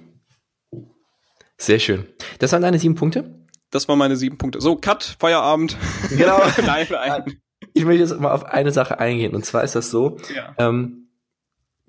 Sehr 1.57 1.79
schön. 1.79 2.07
Das 2.39 2.51
waren 2.53 2.61
deine 2.61 2.79
sieben 2.79 2.95
Punkte? 2.95 3.45
Das 3.71 3.88
waren 3.88 3.99
meine 3.99 4.15
sieben 4.15 4.38
Punkte. 4.38 4.61
So, 4.61 4.77
Cut, 4.77 5.17
Feierabend. 5.19 5.75
Genau. 6.09 6.39
nein, 6.65 6.88
nein. 6.89 7.41
Ich 7.78 7.86
möchte 7.86 8.03
jetzt 8.03 8.19
mal 8.19 8.32
auf 8.32 8.45
eine 8.45 8.71
Sache 8.71 8.99
eingehen. 8.99 9.34
Und 9.36 9.45
zwar 9.45 9.63
ist 9.63 9.75
das 9.75 9.89
so, 9.91 10.17
Ja. 10.36 10.53
ähm, 10.57 11.07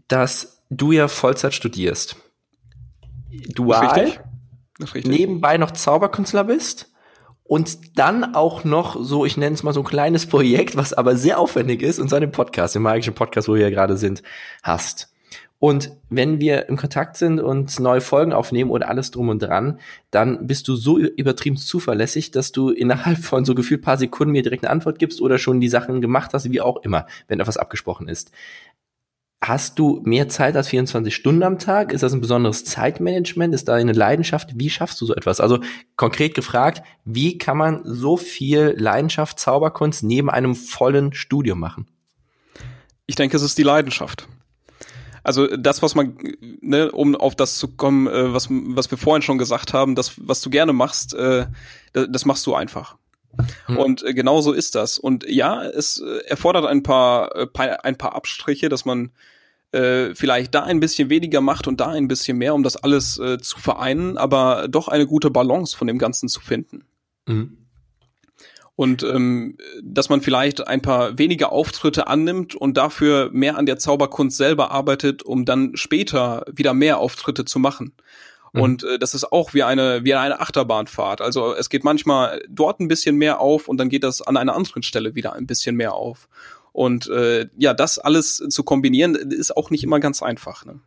dass 0.09 0.63
du 0.71 0.93
ja 0.93 1.09
Vollzeit 1.09 1.55
studierst. 1.55 2.17
Dual, 3.55 4.13
nebenbei 5.05 5.59
noch 5.59 5.73
Zauberkünstler 5.73 6.45
bist 6.45 6.91
und 7.45 7.99
dann 7.99 8.35
auch 8.35 8.65
noch 8.65 8.97
so, 9.03 9.25
ich 9.25 9.37
nenne 9.37 9.55
es 9.55 9.63
mal 9.63 9.73
so 9.73 9.81
ein 9.81 9.87
kleines 9.87 10.27
Projekt, 10.27 10.77
was 10.77 10.93
aber 10.93 11.17
sehr 11.17 11.39
aufwendig 11.39 11.83
ist 11.83 11.99
und 11.99 12.09
so 12.11 12.17
einen 12.17 12.31
Podcast, 12.31 12.75
den 12.75 12.83
magischen 12.83 13.15
Podcast, 13.15 13.49
wo 13.49 13.55
wir 13.55 13.63
ja 13.63 13.71
gerade 13.71 13.97
sind, 13.97 14.23
hast. 14.63 15.13
Und 15.61 15.91
wenn 16.09 16.41
wir 16.41 16.69
im 16.69 16.77
Kontakt 16.77 17.17
sind 17.17 17.41
und 17.41 17.81
neue 17.81 18.01
Folgen 18.01 18.33
aufnehmen 18.33 18.71
oder 18.71 18.89
alles 18.89 19.11
drum 19.11 19.29
und 19.29 19.43
dran, 19.43 19.81
dann 20.13 20.47
bist 20.47 20.69
du 20.69 20.77
so 20.77 20.99
übertrieben 20.99 21.57
zuverlässig, 21.57 22.31
dass 22.31 22.53
du 22.53 22.71
innerhalb 22.71 23.19
von 23.19 23.45
so 23.45 23.57
gefühlt 23.57 23.83
paar 23.83 23.99
Sekunden 23.99 24.33
mir 24.33 24.43
direkt 24.43 24.65
eine 24.65 24.71
Antwort 24.71 25.01
gibst 25.01 25.21
oder 25.21 25.39
schon 25.39 25.61
die 25.61 25.69
Sachen 25.69 26.01
gemacht 26.01 26.33
hast, 26.33 26.53
wie 26.53 26.61
auch 26.61 26.77
immer, 26.85 27.07
wenn 27.27 27.41
etwas 27.41 27.57
abgesprochen 27.57 28.09
ist. 28.09 28.31
Hast 29.41 29.79
du 29.79 30.01
mehr 30.05 30.29
Zeit 30.29 30.57
als 30.57 30.69
24 30.69 31.15
Stunden 31.15 31.45
am 31.45 31.59
Tag? 31.59 31.93
Ist 31.93 32.03
das 32.03 32.13
ein 32.13 32.21
besonderes 32.21 32.65
Zeitmanagement? 32.65 33.55
Ist 33.55 33.69
da 33.69 33.75
eine 33.75 33.93
Leidenschaft? 33.93 34.51
Wie 34.57 34.71
schaffst 34.71 35.01
du 35.01 35.07
so 35.07 35.15
etwas? 35.15 35.41
Also 35.41 35.61
konkret 35.97 36.35
gefragt, 36.35 36.83
wie 37.05 37.39
kann 37.39 37.57
man 37.57 37.83
so 37.85 38.17
viel 38.17 38.75
Leidenschaft, 38.77 39.39
Zauberkunst 39.39 40.03
neben 40.03 40.29
einem 40.29 40.57
vollen 40.57 41.13
Studium 41.13 41.61
machen? 41.61 41.87
Ich 43.07 43.15
denke, 43.15 43.37
es 43.37 43.43
ist 43.43 43.59
die 43.59 43.63
Leidenschaft. 43.63 44.29
Also 45.29 45.47
das, 45.47 45.83
was 45.83 45.95
man, 45.95 46.17
ne, 46.63 46.91
um 46.91 47.15
auf 47.15 47.37
das 47.37 47.59
zu 47.59 47.69
kommen, 47.69 48.07
äh, 48.07 48.33
was, 48.33 48.49
was 48.49 48.91
wir 48.91 48.97
vorhin 48.97 49.21
schon 49.21 49.37
gesagt 49.37 49.75
haben, 49.75 49.95
das, 49.95 50.15
was 50.17 50.41
du 50.41 50.49
gerne 50.49 50.73
machst, 50.73 51.13
äh, 51.13 51.49
das, 51.93 52.07
das 52.11 52.25
machst 52.25 52.47
du 52.47 52.55
einfach. 52.55 52.97
Hm. 53.67 53.77
Und 53.77 54.03
äh, 54.05 54.15
genau 54.15 54.41
so 54.41 54.55
ist 54.55 54.75
das. 54.75 54.97
Und 54.97 55.29
ja, 55.29 55.63
es 55.63 56.01
äh, 56.01 56.25
erfordert 56.29 56.65
ein 56.65 56.83
paar, 56.83 57.37
äh, 57.37 57.77
ein 57.83 57.99
paar 57.99 58.15
Abstriche, 58.15 58.71
dass 58.71 58.87
man 58.87 59.11
äh, 59.73 60.15
vielleicht 60.15 60.55
da 60.55 60.63
ein 60.63 60.81
bisschen 60.81 61.11
weniger 61.11 61.43
macht 61.43 61.69
und 61.69 61.79
da 61.79 61.89
ein 61.89 62.09
bisschen 62.09 62.39
mehr, 62.39 62.55
um 62.55 62.63
das 62.63 62.79
alles 62.79 63.19
äh, 63.19 63.37
zu 63.37 63.59
vereinen, 63.59 64.17
aber 64.17 64.67
doch 64.67 64.89
eine 64.89 65.07
gute 65.07 65.31
Balance 65.31 65.77
von 65.77 65.89
dem 65.89 65.99
Ganzen 65.99 66.31
zu 66.31 66.41
finden. 66.41 66.87
Mhm. 67.27 67.59
Und 68.79 69.03
ähm, 69.03 69.59
dass 69.83 70.09
man 70.09 70.21
vielleicht 70.21 70.69
ein 70.69 70.81
paar 70.81 71.19
weniger 71.19 71.51
Auftritte 71.51 72.07
annimmt 72.07 72.55
und 72.55 72.77
dafür 72.77 73.29
mehr 73.33 73.59
an 73.59 73.67
der 73.67 73.81
Zauberkunst 73.81 74.37
selber 74.37 74.71
arbeitet, 74.71 75.25
um 75.25 75.45
dann 75.45 75.77
später 75.77 76.45
wieder 76.49 76.75
mehr 76.75 76.99
Auftritte 76.99 77.45
zu 77.45 77.59
machen. 77.59 77.93
Mhm. 78.53 78.61
Und 78.61 78.85
äh, 78.85 79.01
das 79.01 79.15
ist 79.15 79.33
auch 79.33 79.53
wie 79.53 79.65
eine, 79.65 80.05
wie 80.05 80.15
eine 80.15 80.39
Achterbahnfahrt. 80.39 81.21
Also 81.21 81.57
es 81.57 81.71
geht 81.71 81.83
manchmal 81.83 82.41
dort 82.49 82.79
ein 82.79 82.87
bisschen 82.87 83.17
mehr 83.17 83.41
auf 83.41 83.67
und 83.67 83.79
dann 83.79 83.89
geht 83.89 84.05
das 84.05 84.23
an 84.23 84.37
einer 84.37 84.55
anderen 84.55 84.85
Stelle 84.85 85.17
wieder 85.17 85.33
ein 85.33 85.49
bisschen 85.49 85.75
mehr 85.75 85.95
auf. 85.95 86.29
Und 86.71 87.09
äh, 87.09 87.49
ja, 87.57 87.75
das 87.75 87.99
alles 87.99 88.37
zu 88.37 88.63
kombinieren, 88.63 89.17
ist 89.17 89.57
auch 89.57 89.71
nicht 89.71 89.83
immer 89.83 89.99
ganz 89.99 90.23
einfach. 90.23 90.65
Ne? 90.65 90.79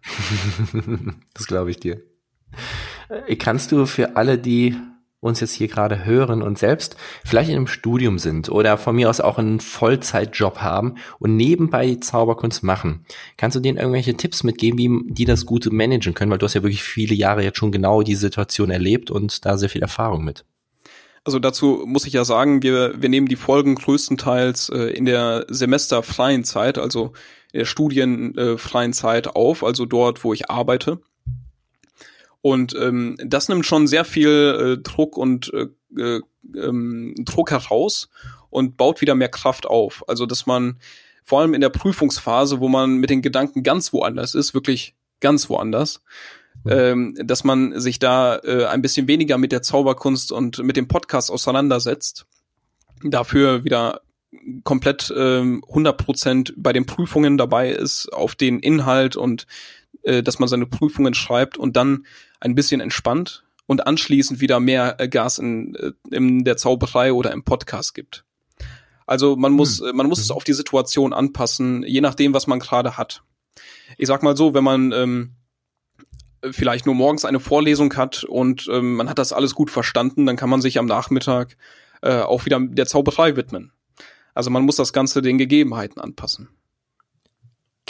das 1.33 1.45
glaube 1.45 1.71
ich 1.71 1.77
dir. 1.81 2.01
Äh, 3.27 3.35
Kannst 3.35 3.73
du 3.73 3.85
für 3.85 4.15
alle, 4.15 4.37
die 4.37 4.77
uns 5.21 5.39
jetzt 5.39 5.53
hier 5.53 5.67
gerade 5.67 6.03
hören 6.03 6.41
und 6.41 6.57
selbst 6.57 6.97
vielleicht 7.23 7.49
in 7.49 7.55
einem 7.55 7.67
Studium 7.67 8.19
sind 8.19 8.49
oder 8.49 8.77
von 8.77 8.95
mir 8.95 9.09
aus 9.09 9.21
auch 9.21 9.37
einen 9.37 9.59
Vollzeitjob 9.59 10.57
haben 10.57 10.95
und 11.19 11.37
nebenbei 11.37 11.95
Zauberkunst 11.95 12.63
machen, 12.63 13.05
kannst 13.37 13.55
du 13.55 13.61
denen 13.61 13.77
irgendwelche 13.77 14.17
Tipps 14.17 14.43
mitgeben, 14.43 14.79
wie 14.79 15.13
die 15.13 15.25
das 15.25 15.45
gut 15.45 15.71
managen 15.71 16.15
können? 16.15 16.31
Weil 16.31 16.39
du 16.39 16.45
hast 16.45 16.55
ja 16.55 16.63
wirklich 16.63 16.83
viele 16.83 17.15
Jahre 17.15 17.43
jetzt 17.43 17.57
schon 17.57 17.71
genau 17.71 18.01
die 18.01 18.15
Situation 18.15 18.71
erlebt 18.71 19.11
und 19.11 19.45
da 19.45 19.57
sehr 19.57 19.69
viel 19.69 19.83
Erfahrung 19.83 20.23
mit. 20.23 20.43
Also 21.23 21.37
dazu 21.37 21.83
muss 21.85 22.07
ich 22.07 22.13
ja 22.13 22.25
sagen, 22.25 22.63
wir, 22.63 22.99
wir 22.99 23.09
nehmen 23.09 23.27
die 23.27 23.35
Folgen 23.35 23.75
größtenteils 23.75 24.69
äh, 24.69 24.85
in 24.87 25.05
der 25.05 25.45
semesterfreien 25.49 26.43
Zeit, 26.43 26.79
also 26.79 27.13
der 27.53 27.65
studienfreien 27.65 28.93
Zeit 28.93 29.27
auf, 29.27 29.63
also 29.63 29.85
dort, 29.85 30.23
wo 30.23 30.33
ich 30.33 30.49
arbeite. 30.49 30.99
Und 32.41 32.75
ähm, 32.75 33.17
das 33.23 33.49
nimmt 33.49 33.65
schon 33.65 33.87
sehr 33.87 34.05
viel 34.05 34.77
äh, 34.79 34.81
Druck 34.81 35.17
und 35.17 35.53
äh, 35.53 35.67
äh, 35.97 36.21
ähm, 36.55 37.15
Druck 37.19 37.51
heraus 37.51 38.09
und 38.49 38.77
baut 38.77 39.01
wieder 39.01 39.15
mehr 39.15 39.29
Kraft 39.29 39.65
auf. 39.65 40.03
Also 40.07 40.25
dass 40.25 40.45
man 40.45 40.77
vor 41.23 41.41
allem 41.41 41.53
in 41.53 41.61
der 41.61 41.69
Prüfungsphase, 41.69 42.59
wo 42.59 42.67
man 42.67 42.95
mit 42.95 43.09
den 43.09 43.21
Gedanken 43.21 43.63
ganz 43.63 43.93
woanders 43.93 44.35
ist, 44.35 44.53
wirklich 44.53 44.95
ganz 45.19 45.49
woanders, 45.49 46.01
ähm, 46.67 47.15
dass 47.23 47.43
man 47.43 47.79
sich 47.79 47.99
da 47.99 48.37
äh, 48.37 48.65
ein 48.65 48.81
bisschen 48.81 49.07
weniger 49.07 49.37
mit 49.37 49.51
der 49.51 49.61
Zauberkunst 49.61 50.31
und 50.31 50.63
mit 50.63 50.77
dem 50.77 50.87
Podcast 50.87 51.31
auseinandersetzt. 51.31 52.25
Dafür 53.03 53.63
wieder 53.63 54.01
komplett 54.63 55.13
ähm, 55.15 55.63
100% 55.67 56.53
bei 56.55 56.73
den 56.73 56.85
Prüfungen 56.85 57.37
dabei 57.37 57.69
ist, 57.71 58.11
auf 58.11 58.35
den 58.35 58.59
Inhalt 58.59 59.15
und 59.15 59.45
äh, 60.03 60.23
dass 60.23 60.39
man 60.39 60.49
seine 60.49 60.65
Prüfungen 60.65 61.13
schreibt 61.13 61.57
und 61.57 61.75
dann 61.75 62.05
ein 62.41 62.55
bisschen 62.55 62.81
entspannt 62.81 63.45
und 63.67 63.87
anschließend 63.87 64.41
wieder 64.41 64.59
mehr 64.59 64.99
äh, 64.99 65.07
Gas 65.07 65.37
in, 65.39 65.75
äh, 65.75 65.91
in 66.11 66.43
der 66.43 66.57
Zauberei 66.57 67.13
oder 67.13 67.31
im 67.31 67.43
Podcast 67.43 67.93
gibt. 67.93 68.25
Also 69.05 69.35
man 69.35 69.53
muss, 69.53 69.79
äh, 69.79 69.93
man 69.93 70.07
muss 70.07 70.19
es 70.19 70.31
auf 70.31 70.43
die 70.43 70.53
Situation 70.53 71.13
anpassen, 71.13 71.83
je 71.83 72.01
nachdem, 72.01 72.33
was 72.33 72.47
man 72.47 72.59
gerade 72.59 72.97
hat. 72.97 73.23
Ich 73.97 74.07
sag 74.07 74.23
mal 74.23 74.35
so, 74.35 74.53
wenn 74.53 74.63
man 74.63 74.91
ähm, 74.91 75.35
vielleicht 76.51 76.85
nur 76.85 76.95
morgens 76.95 77.25
eine 77.25 77.39
Vorlesung 77.39 77.95
hat 77.95 78.23
und 78.23 78.67
ähm, 78.71 78.95
man 78.95 79.09
hat 79.09 79.19
das 79.19 79.33
alles 79.33 79.55
gut 79.55 79.69
verstanden, 79.69 80.25
dann 80.25 80.37
kann 80.37 80.49
man 80.49 80.61
sich 80.61 80.79
am 80.79 80.85
Nachmittag 80.85 81.55
äh, 82.01 82.19
auch 82.19 82.45
wieder 82.45 82.59
der 82.59 82.87
Zauberei 82.87 83.35
widmen. 83.35 83.71
Also 84.33 84.49
man 84.49 84.63
muss 84.63 84.77
das 84.77 84.93
Ganze 84.93 85.21
den 85.21 85.37
Gegebenheiten 85.37 86.01
anpassen. 86.01 86.49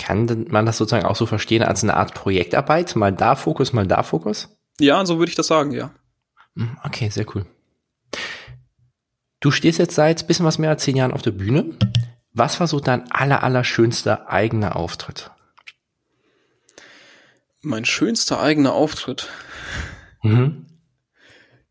Kann 0.02 0.47
man 0.49 0.66
das 0.66 0.78
sozusagen 0.78 1.06
auch 1.06 1.16
so 1.16 1.28
verstehen 1.28 1.62
als 1.62 1.84
eine 1.84 1.95
Art 1.95 2.16
Projektarbeit? 2.16 2.95
Mal 2.95 3.12
da 3.12 3.36
Fokus, 3.36 3.72
mal 3.72 3.86
da 3.86 4.02
Fokus? 4.02 4.49
Ja, 4.80 5.06
so 5.06 5.20
würde 5.20 5.30
ich 5.30 5.36
das 5.36 5.45
sagen, 5.45 5.72
ja. 5.72 5.91
Hm, 6.56 6.76
okay, 6.84 7.10
sehr 7.10 7.28
cool. 7.36 7.45
Du 9.41 9.52
stehst 9.52 9.78
jetzt 9.78 9.93
seit 9.93 10.26
bisschen 10.26 10.45
was 10.45 10.58
mehr 10.58 10.72
als 10.72 10.82
zehn 10.84 10.95
Jahren 10.95 11.14
auf 11.14 11.22
der 11.22 11.32
Bühne. 11.32 11.78
Was 12.34 12.60
war 12.60 12.66
so 12.66 12.80
dein 12.80 13.12
aller, 13.12 13.43
aller 13.43 13.64
schönster 13.64 14.28
eigener 14.28 14.76
Auftritt? 14.76 15.30
Mein 17.62 17.86
schönster 17.86 18.41
eigener 18.41 18.74
Auftritt. 18.74 19.30
Mhm. 20.24 20.66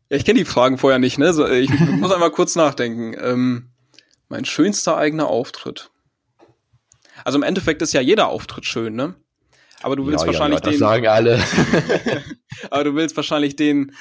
Ja, 0.09 0.15
ich 0.15 0.23
kenne 0.23 0.39
die 0.39 0.45
Fragen 0.45 0.77
vorher 0.77 0.99
nicht, 0.99 1.17
ne? 1.17 1.29
Ich 1.59 1.69
muss 1.79 2.13
einmal 2.13 2.31
kurz 2.31 2.55
nachdenken. 2.55 3.13
Ähm, 3.19 3.71
mein 4.29 4.45
schönster 4.45 4.95
eigener 4.95 5.27
Auftritt. 5.27 5.90
Also 7.23 7.37
im 7.37 7.43
Endeffekt 7.43 7.81
ist 7.81 7.93
ja 7.93 8.01
jeder 8.01 8.27
Auftritt 8.27 8.65
schön, 8.65 8.95
ne? 8.95 9.15
Aber 9.83 9.95
du 9.95 10.05
willst 10.05 10.21
ja, 10.21 10.27
wahrscheinlich 10.27 10.59
ja, 10.59 10.65
ja, 10.65 10.71
das 10.71 10.73
den. 10.73 10.79
sagen 10.79 11.07
alle. 11.07 11.43
aber 12.69 12.83
du 12.83 12.95
willst 12.95 13.15
wahrscheinlich 13.15 13.55
den, 13.55 13.93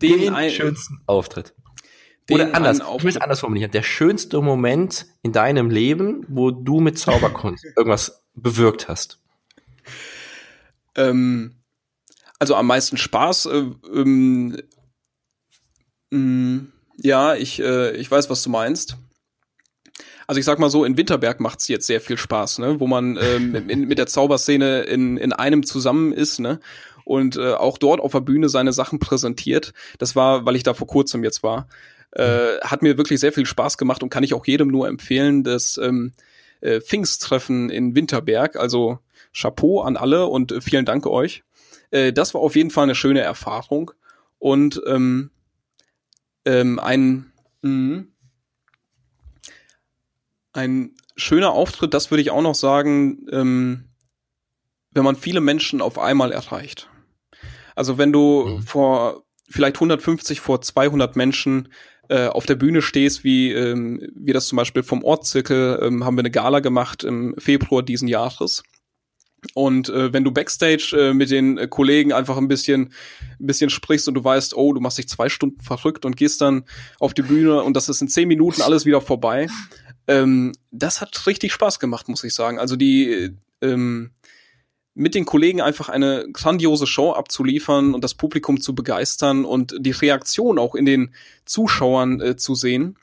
den, 0.00 0.18
den 0.18 0.34
ein, 0.34 0.50
schönsten 0.50 1.00
Auftritt. 1.06 1.54
Oder 2.30 2.54
anders, 2.54 2.80
ich 2.80 3.02
will 3.02 3.10
es 3.10 3.16
anders 3.18 3.40
formulieren. 3.40 3.70
Der 3.70 3.82
schönste 3.82 4.40
Moment 4.40 5.06
in 5.22 5.32
deinem 5.32 5.70
Leben, 5.70 6.24
wo 6.28 6.50
du 6.50 6.80
mit 6.80 6.98
Zauberkunst 6.98 7.64
irgendwas 7.76 8.24
bewirkt 8.34 8.88
hast. 8.88 9.20
Ähm, 10.96 11.56
also 12.38 12.54
am 12.56 12.66
meisten 12.66 12.96
Spaß. 12.96 13.46
Äh, 13.46 13.64
ähm, 13.94 14.56
mh, 16.10 16.18
mm, 16.18 16.72
ja, 16.98 17.34
ich, 17.34 17.60
äh, 17.60 17.92
ich 17.92 18.10
weiß, 18.10 18.30
was 18.30 18.42
du 18.42 18.50
meinst. 18.50 18.96
Also 20.26 20.38
ich 20.38 20.44
sag 20.44 20.58
mal 20.58 20.70
so, 20.70 20.84
in 20.84 20.96
Winterberg 20.96 21.40
macht's 21.40 21.68
jetzt 21.68 21.86
sehr 21.86 22.00
viel 22.00 22.16
Spaß, 22.16 22.58
ne? 22.58 22.80
Wo 22.80 22.86
man 22.86 23.18
ähm, 23.20 23.54
in, 23.68 23.86
mit 23.86 23.98
der 23.98 24.06
Zauberszene 24.06 24.82
in, 24.82 25.16
in 25.16 25.32
einem 25.32 25.64
zusammen 25.64 26.12
ist, 26.12 26.40
ne? 26.40 26.60
Und 27.04 27.36
äh, 27.36 27.52
auch 27.52 27.78
dort 27.78 28.00
auf 28.00 28.12
der 28.12 28.20
Bühne 28.20 28.48
seine 28.48 28.72
Sachen 28.72 28.98
präsentiert. 28.98 29.72
Das 29.98 30.16
war, 30.16 30.44
weil 30.44 30.56
ich 30.56 30.64
da 30.64 30.74
vor 30.74 30.88
kurzem 30.88 31.22
jetzt 31.22 31.42
war. 31.42 31.68
Äh, 32.10 32.58
hat 32.62 32.82
mir 32.82 32.98
wirklich 32.98 33.20
sehr 33.20 33.32
viel 33.32 33.46
Spaß 33.46 33.78
gemacht 33.78 34.02
und 34.02 34.10
kann 34.10 34.24
ich 34.24 34.34
auch 34.34 34.46
jedem 34.46 34.68
nur 34.68 34.88
empfehlen, 34.88 35.44
das 35.44 35.78
ähm, 35.78 36.12
äh, 36.60 36.80
Pfingsttreffen 36.80 37.70
in 37.70 37.94
Winterberg. 37.94 38.56
Also 38.56 38.98
Chapeau 39.32 39.82
an 39.82 39.96
alle 39.96 40.26
und 40.26 40.50
äh, 40.50 40.60
vielen 40.60 40.84
Dank 40.84 41.06
euch. 41.06 41.44
Äh, 41.90 42.12
das 42.12 42.34
war 42.34 42.40
auf 42.40 42.56
jeden 42.56 42.70
Fall 42.70 42.84
eine 42.84 42.94
schöne 42.94 43.20
Erfahrung. 43.20 43.92
Und 44.38 44.80
ähm, 44.86 45.30
ähm, 46.44 46.78
ein, 46.78 47.32
mh, 47.62 48.04
ein 50.56 50.94
schöner 51.16 51.52
Auftritt, 51.52 51.94
das 51.94 52.10
würde 52.10 52.22
ich 52.22 52.30
auch 52.30 52.42
noch 52.42 52.54
sagen, 52.54 53.26
ähm, 53.30 53.84
wenn 54.90 55.04
man 55.04 55.16
viele 55.16 55.40
Menschen 55.40 55.80
auf 55.80 55.98
einmal 55.98 56.32
erreicht. 56.32 56.88
Also 57.74 57.98
wenn 57.98 58.12
du 58.12 58.46
mhm. 58.46 58.62
vor 58.62 59.24
vielleicht 59.48 59.76
150 59.76 60.40
vor 60.40 60.62
200 60.62 61.14
Menschen 61.14 61.68
äh, 62.08 62.26
auf 62.26 62.46
der 62.46 62.54
Bühne 62.54 62.82
stehst, 62.82 63.22
wie 63.22 63.52
ähm, 63.52 64.08
wir 64.14 64.34
das 64.34 64.46
zum 64.46 64.56
Beispiel 64.56 64.82
vom 64.82 65.04
Ortszirkel 65.04 65.80
ähm, 65.82 66.04
haben 66.04 66.16
wir 66.16 66.22
eine 66.22 66.30
Gala 66.30 66.60
gemacht 66.60 67.04
im 67.04 67.34
Februar 67.38 67.82
diesen 67.82 68.08
Jahres. 68.08 68.62
Und 69.54 69.88
äh, 69.90 70.12
wenn 70.12 70.24
du 70.24 70.32
backstage 70.32 70.96
äh, 70.98 71.14
mit 71.14 71.30
den 71.30 71.58
äh, 71.58 71.68
Kollegen 71.68 72.12
einfach 72.12 72.36
ein 72.36 72.48
bisschen, 72.48 72.92
ein 73.38 73.46
bisschen 73.46 73.70
sprichst 73.70 74.08
und 74.08 74.14
du 74.14 74.24
weißt, 74.24 74.56
oh, 74.56 74.72
du 74.72 74.80
machst 74.80 74.98
dich 74.98 75.08
zwei 75.08 75.28
Stunden 75.28 75.60
verrückt 75.60 76.04
und 76.04 76.16
gehst 76.16 76.40
dann 76.40 76.64
auf 76.98 77.14
die 77.14 77.22
Bühne 77.22 77.62
und 77.62 77.76
das 77.76 77.88
ist 77.88 78.00
in 78.00 78.08
zehn 78.08 78.28
Minuten 78.28 78.62
alles 78.62 78.86
wieder 78.86 79.00
vorbei, 79.00 79.48
ähm, 80.08 80.52
das 80.70 81.00
hat 81.00 81.26
richtig 81.26 81.52
Spaß 81.52 81.80
gemacht, 81.80 82.08
muss 82.08 82.24
ich 82.24 82.34
sagen. 82.34 82.58
Also 82.58 82.76
die 82.76 83.36
ähm, 83.60 84.10
mit 84.94 85.14
den 85.14 85.26
Kollegen 85.26 85.60
einfach 85.60 85.90
eine 85.90 86.26
grandiose 86.32 86.86
Show 86.86 87.12
abzuliefern 87.12 87.94
und 87.94 88.02
das 88.02 88.14
Publikum 88.14 88.60
zu 88.60 88.74
begeistern 88.74 89.44
und 89.44 89.76
die 89.78 89.90
Reaktion 89.90 90.58
auch 90.58 90.74
in 90.74 90.86
den 90.86 91.14
Zuschauern 91.44 92.20
äh, 92.20 92.36
zu 92.36 92.54
sehen. 92.54 92.98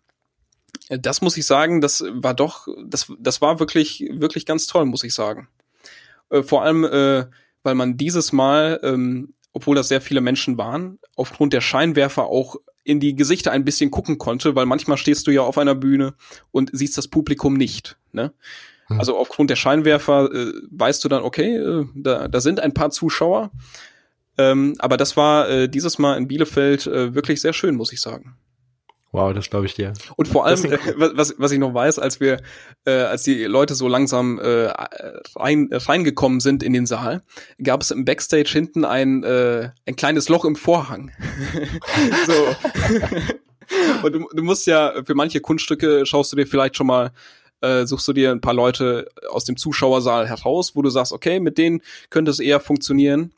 Äh, 0.89 0.97
das 0.99 1.21
muss 1.21 1.37
ich 1.37 1.45
sagen, 1.45 1.81
das 1.81 2.03
war 2.09 2.33
doch, 2.33 2.67
das, 2.85 3.11
das 3.19 3.41
war 3.41 3.59
wirklich, 3.59 4.05
wirklich 4.11 4.45
ganz 4.45 4.65
toll, 4.65 4.85
muss 4.85 5.03
ich 5.03 5.13
sagen. 5.13 5.47
Äh, 6.29 6.41
vor 6.41 6.63
allem, 6.63 6.83
äh, 6.83 7.27
weil 7.61 7.75
man 7.75 7.95
dieses 7.95 8.31
Mal, 8.31 8.79
ähm, 8.83 9.35
obwohl 9.53 9.75
das 9.75 9.87
sehr 9.87 10.01
viele 10.01 10.21
Menschen 10.21 10.57
waren, 10.57 10.97
aufgrund 11.15 11.53
der 11.53 11.61
Scheinwerfer 11.61 12.25
auch 12.25 12.55
in 12.83 12.99
die 12.99 13.15
Gesichter 13.15 13.51
ein 13.51 13.65
bisschen 13.65 13.91
gucken 13.91 14.17
konnte, 14.17 14.55
weil 14.55 14.65
manchmal 14.65 14.97
stehst 14.97 15.27
du 15.27 15.31
ja 15.31 15.41
auf 15.41 15.57
einer 15.57 15.75
Bühne 15.75 16.13
und 16.51 16.69
siehst 16.73 16.97
das 16.97 17.07
Publikum 17.07 17.53
nicht. 17.53 17.97
Ne? 18.11 18.33
Hm. 18.87 18.99
Also 18.99 19.17
aufgrund 19.17 19.49
der 19.49 19.55
Scheinwerfer 19.55 20.31
äh, 20.33 20.53
weißt 20.71 21.03
du 21.03 21.09
dann, 21.09 21.23
okay, 21.23 21.55
äh, 21.55 21.85
da, 21.95 22.27
da 22.27 22.41
sind 22.41 22.59
ein 22.59 22.73
paar 22.73 22.91
Zuschauer. 22.91 23.51
Ähm, 24.37 24.75
aber 24.79 24.97
das 24.97 25.15
war 25.15 25.49
äh, 25.49 25.69
dieses 25.69 25.99
Mal 25.99 26.17
in 26.17 26.27
Bielefeld 26.27 26.87
äh, 26.87 27.13
wirklich 27.13 27.39
sehr 27.39 27.53
schön, 27.53 27.75
muss 27.75 27.93
ich 27.93 28.01
sagen. 28.01 28.35
Wow, 29.13 29.31
das 29.31 29.47
glaube 29.51 29.67
ich 29.67 29.75
dir. 29.75 29.93
Und 30.15 30.27
vor 30.27 30.47
allem, 30.47 30.65
äh, 30.65 30.79
was, 30.95 31.35
was 31.37 31.51
ich 31.51 31.59
noch 31.59 31.73
weiß, 31.73 31.99
als 31.99 32.19
wir, 32.19 32.41
äh, 32.85 32.91
als 32.91 33.21
die 33.21 33.43
Leute 33.43 33.75
so 33.75 33.87
langsam 33.87 34.39
äh, 34.39 34.73
rein, 35.35 35.69
reingekommen 35.71 36.39
sind 36.39 36.63
in 36.63 36.73
den 36.73 36.87
Saal, 36.87 37.21
gab 37.61 37.81
es 37.81 37.91
im 37.91 38.05
Backstage 38.05 38.49
hinten 38.51 38.85
ein, 38.85 39.23
äh, 39.23 39.69
ein 39.85 39.95
kleines 39.95 40.29
Loch 40.29 40.45
im 40.45 40.55
Vorhang. 40.55 41.11
so. 42.25 42.55
Und 44.03 44.13
du, 44.13 44.27
du 44.33 44.43
musst 44.43 44.65
ja, 44.65 44.93
für 45.05 45.13
manche 45.13 45.41
Kunststücke 45.41 46.07
schaust 46.07 46.31
du 46.31 46.35
dir 46.35 46.47
vielleicht 46.47 46.75
schon 46.75 46.87
mal 46.87 47.11
äh, 47.61 47.85
suchst 47.85 48.07
du 48.07 48.13
dir 48.13 48.31
ein 48.31 48.41
paar 48.41 48.55
Leute 48.55 49.07
aus 49.29 49.45
dem 49.45 49.57
Zuschauersaal 49.57 50.27
heraus, 50.27 50.75
wo 50.75 50.81
du 50.81 50.89
sagst, 50.89 51.13
okay, 51.13 51.39
mit 51.39 51.59
denen 51.59 51.81
könnte 52.09 52.31
es 52.31 52.39
eher 52.39 52.59
funktionieren. 52.59 53.31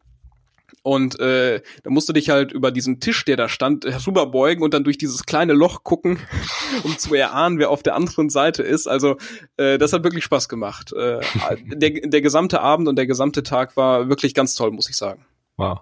Und 0.82 1.20
äh, 1.20 1.62
da 1.84 1.90
musst 1.90 2.08
du 2.10 2.14
dich 2.14 2.30
halt 2.30 2.52
über 2.52 2.72
diesen 2.72 3.00
Tisch, 3.00 3.26
der 3.26 3.38
da 3.38 3.50
stand, 3.50 3.86
herüberbeugen 3.86 4.64
und 4.64 4.74
dann 4.74 4.84
durch 4.84 4.98
dieses 4.98 5.26
kleine 5.26 5.54
Loch 5.54 5.84
gucken, 5.84 6.20
um 6.84 6.98
zu 6.98 7.14
erahnen, 7.16 7.60
wer 7.60 7.72
auf 7.72 7.84
der 7.84 7.96
anderen 7.96 8.30
Seite 8.30 8.64
ist. 8.64 8.88
Also 8.88 9.18
äh, 9.58 9.78
das 9.78 9.94
hat 9.94 10.04
wirklich 10.04 10.24
Spaß 10.24 10.50
gemacht. 10.50 10.94
Äh, 10.94 11.22
der, 11.66 11.90
der 12.08 12.22
gesamte 12.22 12.62
Abend 12.62 12.88
und 12.88 12.98
der 12.98 13.08
gesamte 13.08 13.44
Tag 13.44 13.76
war 13.78 14.10
wirklich 14.10 14.34
ganz 14.34 14.56
toll, 14.56 14.72
muss 14.72 14.90
ich 14.90 14.96
sagen. 14.96 15.26
Wow. 15.58 15.80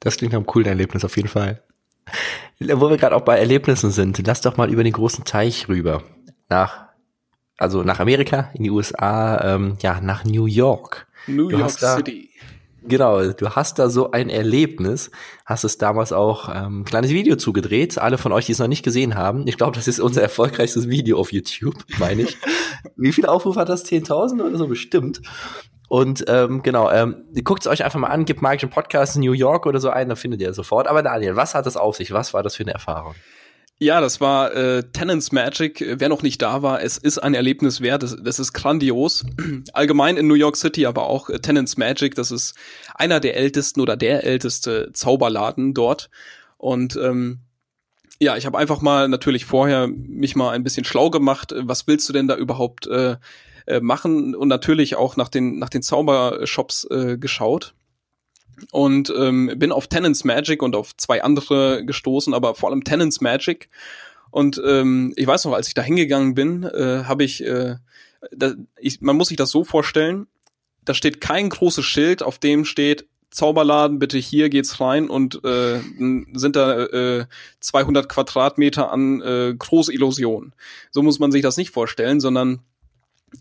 Das 0.00 0.16
klingt 0.16 0.32
nach 0.32 0.38
einem 0.38 0.46
coolen 0.46 0.68
Erlebnis 0.68 1.04
auf 1.04 1.16
jeden 1.16 1.28
Fall. 1.28 1.62
Wo 2.60 2.88
wir 2.88 2.96
gerade 2.96 3.16
auch 3.16 3.22
bei 3.22 3.38
Erlebnissen 3.38 3.90
sind, 3.90 4.24
lass 4.26 4.40
doch 4.40 4.56
mal 4.56 4.70
über 4.72 4.84
den 4.84 4.92
großen 4.92 5.24
Teich 5.24 5.68
rüber. 5.68 6.04
Nach, 6.48 6.86
also 7.58 7.82
nach 7.82 7.98
Amerika, 7.98 8.50
in 8.54 8.62
die 8.64 8.70
USA, 8.70 9.54
ähm, 9.54 9.76
ja, 9.80 10.00
nach 10.00 10.24
New 10.24 10.46
York. 10.46 11.08
New 11.26 11.48
du 11.48 11.58
York 11.58 11.70
City. 11.70 12.30
Genau, 12.88 13.32
du 13.32 13.50
hast 13.50 13.78
da 13.78 13.90
so 13.90 14.12
ein 14.12 14.28
Erlebnis, 14.28 15.10
hast 15.44 15.64
es 15.64 15.78
damals 15.78 16.12
auch 16.12 16.48
ähm, 16.48 16.80
ein 16.80 16.84
kleines 16.84 17.10
Video 17.10 17.36
zugedreht. 17.36 17.98
Alle 17.98 18.18
von 18.18 18.32
euch, 18.32 18.46
die 18.46 18.52
es 18.52 18.58
noch 18.58 18.68
nicht 18.68 18.84
gesehen 18.84 19.16
haben, 19.16 19.46
ich 19.46 19.56
glaube, 19.56 19.76
das 19.76 19.88
ist 19.88 19.98
unser 19.98 20.22
erfolgreichstes 20.22 20.88
Video 20.88 21.18
auf 21.18 21.32
YouTube, 21.32 21.74
meine 21.98 22.22
ich. 22.22 22.36
Wie 22.96 23.12
viele 23.12 23.28
Aufrufe 23.28 23.60
hat 23.60 23.68
das? 23.68 23.84
10.000 23.84 24.46
oder 24.46 24.56
so 24.56 24.68
bestimmt. 24.68 25.20
Und 25.88 26.24
ähm, 26.28 26.62
genau, 26.62 26.90
ähm, 26.90 27.24
guckt 27.44 27.62
es 27.62 27.66
euch 27.66 27.84
einfach 27.84 27.98
mal 27.98 28.08
an, 28.08 28.24
gebt 28.24 28.42
magischen 28.42 28.70
Podcast 28.70 29.16
in 29.16 29.22
New 29.22 29.32
York 29.32 29.66
oder 29.66 29.80
so 29.80 29.90
ein, 29.90 30.08
dann 30.08 30.16
findet 30.16 30.40
ihr 30.40 30.52
sofort. 30.52 30.88
Aber 30.88 31.02
Daniel, 31.02 31.36
was 31.36 31.54
hat 31.54 31.66
das 31.66 31.76
auf 31.76 31.96
sich? 31.96 32.12
Was 32.12 32.34
war 32.34 32.42
das 32.42 32.56
für 32.56 32.64
eine 32.64 32.72
Erfahrung? 32.72 33.14
Ja, 33.78 34.00
das 34.00 34.22
war 34.22 34.54
äh, 34.54 34.84
Tenants 34.94 35.32
Magic. 35.32 35.84
Wer 35.86 36.08
noch 36.08 36.22
nicht 36.22 36.40
da 36.40 36.62
war, 36.62 36.82
es 36.82 36.96
ist 36.96 37.18
ein 37.18 37.34
Erlebnis 37.34 37.82
wert. 37.82 38.02
Das, 38.02 38.16
das 38.22 38.38
ist 38.38 38.54
grandios. 38.54 39.26
Allgemein 39.74 40.16
in 40.16 40.26
New 40.26 40.34
York 40.34 40.56
City, 40.56 40.86
aber 40.86 41.06
auch 41.08 41.28
äh, 41.28 41.40
Tenants 41.40 41.76
Magic. 41.76 42.14
Das 42.14 42.30
ist 42.30 42.54
einer 42.94 43.20
der 43.20 43.36
ältesten 43.36 43.80
oder 43.82 43.98
der 43.98 44.24
älteste 44.24 44.92
Zauberladen 44.94 45.74
dort. 45.74 46.08
Und 46.56 46.96
ähm, 46.96 47.40
ja, 48.18 48.38
ich 48.38 48.46
habe 48.46 48.56
einfach 48.56 48.80
mal 48.80 49.08
natürlich 49.08 49.44
vorher 49.44 49.88
mich 49.88 50.36
mal 50.36 50.52
ein 50.52 50.64
bisschen 50.64 50.86
schlau 50.86 51.10
gemacht. 51.10 51.54
Was 51.54 51.86
willst 51.86 52.08
du 52.08 52.14
denn 52.14 52.28
da 52.28 52.36
überhaupt 52.36 52.86
äh, 52.86 53.16
äh, 53.66 53.80
machen? 53.80 54.34
Und 54.34 54.48
natürlich 54.48 54.96
auch 54.96 55.18
nach 55.18 55.28
den 55.28 55.58
nach 55.58 55.68
den 55.68 55.82
Zaubershops 55.82 56.86
äh, 56.90 57.18
geschaut 57.18 57.74
und 58.72 59.12
ähm, 59.16 59.52
bin 59.56 59.72
auf 59.72 59.86
Tenants 59.86 60.24
Magic 60.24 60.62
und 60.62 60.74
auf 60.76 60.96
zwei 60.96 61.22
andere 61.22 61.84
gestoßen, 61.84 62.34
aber 62.34 62.54
vor 62.54 62.70
allem 62.70 62.84
Tenants 62.84 63.20
Magic. 63.20 63.68
Und 64.30 64.60
ähm, 64.66 65.12
ich 65.16 65.26
weiß 65.26 65.44
noch, 65.44 65.52
als 65.52 65.68
ich 65.68 65.74
da 65.74 65.82
hingegangen 65.82 66.34
bin, 66.34 66.64
äh, 66.64 67.04
habe 67.04 67.24
ich, 67.24 67.44
äh, 67.44 67.76
da, 68.32 68.54
ich, 68.78 69.00
man 69.00 69.16
muss 69.16 69.28
sich 69.28 69.36
das 69.36 69.50
so 69.50 69.64
vorstellen, 69.64 70.26
da 70.84 70.94
steht 70.94 71.20
kein 71.20 71.48
großes 71.48 71.84
Schild, 71.84 72.22
auf 72.22 72.38
dem 72.38 72.64
steht 72.64 73.06
Zauberladen, 73.30 73.98
bitte 73.98 74.18
hier 74.18 74.48
geht's 74.48 74.80
rein 74.80 75.10
und 75.10 75.44
äh, 75.44 75.80
sind 76.32 76.56
da 76.56 76.84
äh, 76.84 77.26
200 77.60 78.08
Quadratmeter 78.08 78.90
an 78.90 79.20
äh, 79.20 79.54
große 79.56 79.92
Illusion. 79.92 80.54
So 80.90 81.02
muss 81.02 81.18
man 81.18 81.32
sich 81.32 81.42
das 81.42 81.56
nicht 81.56 81.70
vorstellen, 81.70 82.20
sondern 82.20 82.60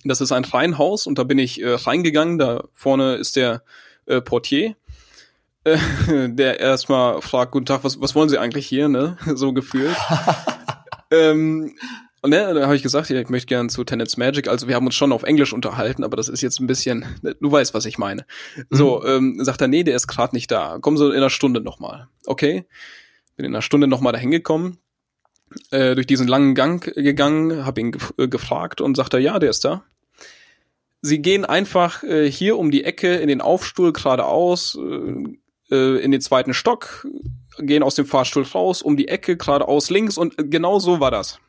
das 0.04 0.22
ist 0.22 0.32
ein 0.32 0.44
Reihenhaus 0.44 1.08
und 1.08 1.18
da 1.18 1.24
bin 1.24 1.40
ich 1.40 1.62
äh, 1.62 1.70
reingegangen. 1.70 2.38
Da 2.38 2.66
vorne 2.74 3.16
ist 3.16 3.36
der 3.36 3.64
äh, 4.06 4.22
Portier 4.22 4.76
der 6.08 6.60
erstmal 6.60 7.22
fragt, 7.22 7.52
guten 7.52 7.66
Tag, 7.66 7.84
was, 7.84 8.00
was 8.00 8.14
wollen 8.14 8.30
Sie 8.30 8.38
eigentlich 8.38 8.68
hier, 8.68 8.88
ne? 8.88 9.18
So 9.36 9.54
gefühlt. 9.54 9.96
ähm, 11.12 11.76
Und 12.22 12.30
ne, 12.32 12.54
da 12.54 12.64
habe 12.64 12.76
ich 12.76 12.84
gesagt, 12.84 13.10
ja, 13.10 13.20
ich 13.20 13.30
möchte 13.30 13.48
gern 13.48 13.70
zu 13.70 13.84
Tenets 13.84 14.18
Magic. 14.18 14.48
Also 14.48 14.68
wir 14.68 14.76
haben 14.76 14.86
uns 14.86 14.96
schon 14.96 15.12
auf 15.12 15.24
Englisch 15.24 15.54
unterhalten, 15.54 16.04
aber 16.04 16.18
das 16.18 16.28
ist 16.28 16.42
jetzt 16.42 16.60
ein 16.60 16.68
bisschen, 16.68 17.06
ne, 17.22 17.36
du 17.40 17.52
weißt, 17.52 17.74
was 17.74 17.86
ich 17.86 17.98
meine. 17.98 18.26
Mhm. 18.56 18.64
So, 18.70 19.06
ähm, 19.06 19.38
sagt 19.44 19.62
er, 19.62 19.68
nee, 19.68 19.84
der 19.84 19.96
ist 19.96 20.08
gerade 20.08 20.36
nicht 20.36 20.52
da. 20.52 20.78
Komm 20.82 20.98
so 20.98 21.10
in 21.10 21.18
einer 21.18 21.30
Stunde 21.30 21.62
nochmal. 21.62 22.08
Okay, 22.26 22.66
bin 23.36 23.46
in 23.46 23.54
einer 23.54 23.62
Stunde 23.62 23.88
nochmal 23.88 24.14
dahin 24.14 24.32
gekommen, 24.32 24.78
äh, 25.72 25.96
durch 25.96 26.08
diesen 26.08 26.28
langen 26.28 26.56
Gang 26.56 26.84
gegangen, 26.96 27.66
habe 27.66 27.82
ihn 27.82 27.92
gef 27.92 28.14
äh, 28.18 28.28
gefragt 28.28 28.82
und 28.82 28.96
sagt 28.96 29.14
er, 29.14 29.20
ja, 29.20 29.40
der 29.40 29.50
ist 29.50 29.66
da. 29.66 29.84
Sie 31.02 31.22
gehen 31.22 31.46
einfach 31.46 32.04
äh, 32.04 32.30
hier 32.30 32.58
um 32.58 32.72
die 32.72 32.84
Ecke 32.84 33.16
in 33.16 33.28
den 33.28 33.42
Aufstuhl 33.42 33.94
geradeaus, 33.94 34.76
äh, 34.76 35.38
äh 35.76 36.04
in 36.04 36.12
den 36.12 36.22
zweiten 36.22 36.54
Stock, 36.54 37.08
gehen 37.60 37.84
aus 37.84 37.96
dem 37.96 38.06
Fahrstuhl 38.06 38.44
raus, 38.44 38.82
um 38.82 38.98
die 38.98 39.08
Ecke, 39.08 39.38
geradeaus 39.38 39.90
links 39.90 40.18
und 40.18 40.36
genau 40.38 40.80
so 40.80 41.00
war 41.00 41.12
das. 41.12 41.40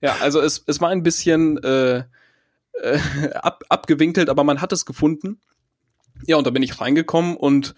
Ja, 0.00 0.16
also 0.20 0.40
es, 0.40 0.62
es 0.66 0.80
war 0.80 0.90
ein 0.90 1.02
bisschen 1.02 1.62
äh, 1.62 2.04
äh, 2.80 2.98
ab, 3.34 3.64
abgewinkelt, 3.68 4.28
aber 4.28 4.44
man 4.44 4.60
hat 4.60 4.72
es 4.72 4.86
gefunden. 4.86 5.40
Ja, 6.26 6.36
und 6.36 6.46
da 6.46 6.50
bin 6.50 6.62
ich 6.62 6.80
reingekommen 6.80 7.36
und 7.36 7.74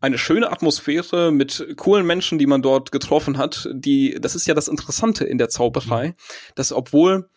eine 0.00 0.18
schöne 0.18 0.50
Atmosphäre 0.50 1.30
mit 1.30 1.64
coolen 1.76 2.04
Menschen, 2.04 2.38
die 2.38 2.46
man 2.46 2.60
dort 2.60 2.90
getroffen 2.90 3.38
hat. 3.38 3.68
Die, 3.72 4.18
das 4.20 4.34
ist 4.34 4.46
ja 4.46 4.54
das 4.54 4.66
Interessante 4.66 5.24
in 5.24 5.38
der 5.38 5.48
Zauberei, 5.48 6.14
dass 6.56 6.72
obwohl 6.72 7.28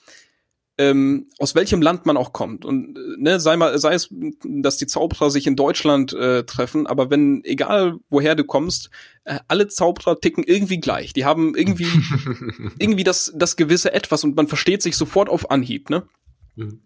ähm, 0.78 1.28
aus 1.39 1.55
welchem 1.55 1.82
Land 1.82 2.05
man 2.05 2.17
auch 2.17 2.34
kommt. 2.34 2.65
Und 2.65 2.97
ne, 3.17 3.39
sei 3.39 3.55
mal, 3.55 3.78
sei 3.80 3.93
es, 3.93 4.09
dass 4.43 4.78
die 4.78 4.88
Zauberer 4.88 5.30
sich 5.30 5.47
in 5.47 5.55
Deutschland 5.55 6.13
äh, 6.13 6.43
treffen, 6.43 6.86
aber 6.88 7.09
wenn, 7.09 7.43
egal 7.45 7.95
woher 8.09 8.36
du 8.36 8.43
kommst, 8.43 8.89
äh, 9.23 9.39
alle 9.47 9.67
Zauberer 9.67 10.19
ticken 10.19 10.43
irgendwie 10.43 10.80
gleich. 10.80 11.13
Die 11.13 11.26
haben 11.26 11.55
irgendwie, 11.55 11.88
irgendwie 12.80 13.03
das, 13.03 13.32
das 13.36 13.55
gewisse 13.55 13.93
Etwas 13.93 14.23
und 14.23 14.36
man 14.36 14.47
versteht 14.47 14.82
sich 14.82 14.97
sofort 14.97 15.30
auf 15.30 15.49
Anhieb, 15.49 15.89
ne? 15.89 16.03
Mhm. 16.55 16.82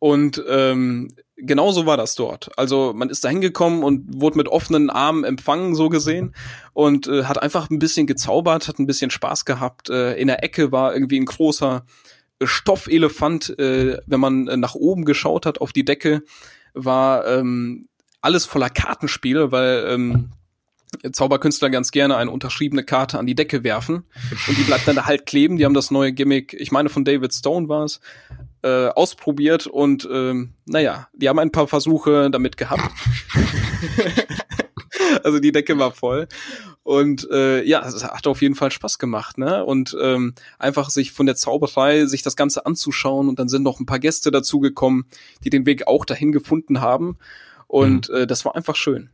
Und 0.00 0.42
ähm, 0.48 1.08
genauso 1.36 1.86
war 1.86 1.96
das 1.96 2.14
dort. 2.14 2.50
Also 2.56 2.92
man 2.94 3.10
ist 3.10 3.24
da 3.24 3.28
hingekommen 3.28 3.82
und 3.82 4.20
wurde 4.20 4.38
mit 4.38 4.48
offenen 4.48 4.90
Armen 4.90 5.24
empfangen, 5.24 5.74
so 5.74 5.88
gesehen, 5.88 6.34
und 6.72 7.08
äh, 7.08 7.24
hat 7.24 7.42
einfach 7.42 7.70
ein 7.70 7.80
bisschen 7.80 8.06
gezaubert, 8.06 8.68
hat 8.68 8.78
ein 8.78 8.86
bisschen 8.86 9.10
Spaß 9.10 9.44
gehabt. 9.44 9.90
Äh, 9.90 10.14
in 10.14 10.28
der 10.28 10.44
Ecke 10.44 10.70
war 10.70 10.94
irgendwie 10.94 11.18
ein 11.18 11.24
großer 11.24 11.84
Stoffelefant, 12.42 13.58
äh, 13.58 13.98
wenn 14.06 14.20
man 14.20 14.48
äh, 14.48 14.56
nach 14.56 14.74
oben 14.74 15.04
geschaut 15.04 15.46
hat 15.46 15.60
auf 15.60 15.72
die 15.72 15.84
Decke, 15.84 16.22
war 16.74 17.26
ähm, 17.26 17.88
alles 18.20 18.44
voller 18.44 18.70
Kartenspiele, 18.70 19.52
weil 19.52 19.86
ähm, 19.88 20.30
Zauberkünstler 21.12 21.70
ganz 21.70 21.90
gerne 21.90 22.16
eine 22.16 22.30
unterschriebene 22.30 22.82
Karte 22.82 23.18
an 23.18 23.26
die 23.26 23.34
Decke 23.34 23.62
werfen 23.62 24.04
und 24.46 24.56
die 24.58 24.62
bleibt 24.62 24.88
dann 24.88 24.96
da 24.96 25.04
halt 25.04 25.26
kleben. 25.26 25.58
Die 25.58 25.64
haben 25.64 25.74
das 25.74 25.90
neue 25.90 26.12
Gimmick, 26.12 26.54
ich 26.54 26.72
meine 26.72 26.88
von 26.88 27.04
David 27.04 27.34
Stone 27.34 27.68
war 27.68 27.84
es, 27.84 28.00
äh, 28.62 28.88
ausprobiert 28.88 29.66
und 29.66 30.08
ähm, 30.10 30.54
naja, 30.64 31.08
die 31.12 31.28
haben 31.28 31.38
ein 31.38 31.52
paar 31.52 31.68
Versuche 31.68 32.30
damit 32.30 32.56
gehabt. 32.56 32.90
also 35.22 35.38
die 35.38 35.52
Decke 35.52 35.78
war 35.78 35.92
voll. 35.92 36.26
Und 36.88 37.30
äh, 37.30 37.62
ja, 37.64 37.86
es 37.86 38.02
hat 38.02 38.26
auf 38.26 38.40
jeden 38.40 38.54
Fall 38.54 38.70
Spaß 38.70 38.98
gemacht, 38.98 39.36
ne? 39.36 39.62
Und 39.62 39.94
ähm, 40.00 40.32
einfach 40.58 40.88
sich 40.88 41.12
von 41.12 41.26
der 41.26 41.36
Zauberei, 41.36 42.06
sich 42.06 42.22
das 42.22 42.34
Ganze 42.34 42.64
anzuschauen 42.64 43.28
und 43.28 43.38
dann 43.38 43.50
sind 43.50 43.62
noch 43.62 43.78
ein 43.78 43.84
paar 43.84 43.98
Gäste 43.98 44.30
dazugekommen, 44.30 45.04
die 45.44 45.50
den 45.50 45.66
Weg 45.66 45.86
auch 45.86 46.06
dahin 46.06 46.32
gefunden 46.32 46.80
haben. 46.80 47.18
Und 47.66 48.08
mhm. 48.08 48.14
äh, 48.14 48.26
das 48.26 48.46
war 48.46 48.56
einfach 48.56 48.74
schön. 48.74 49.10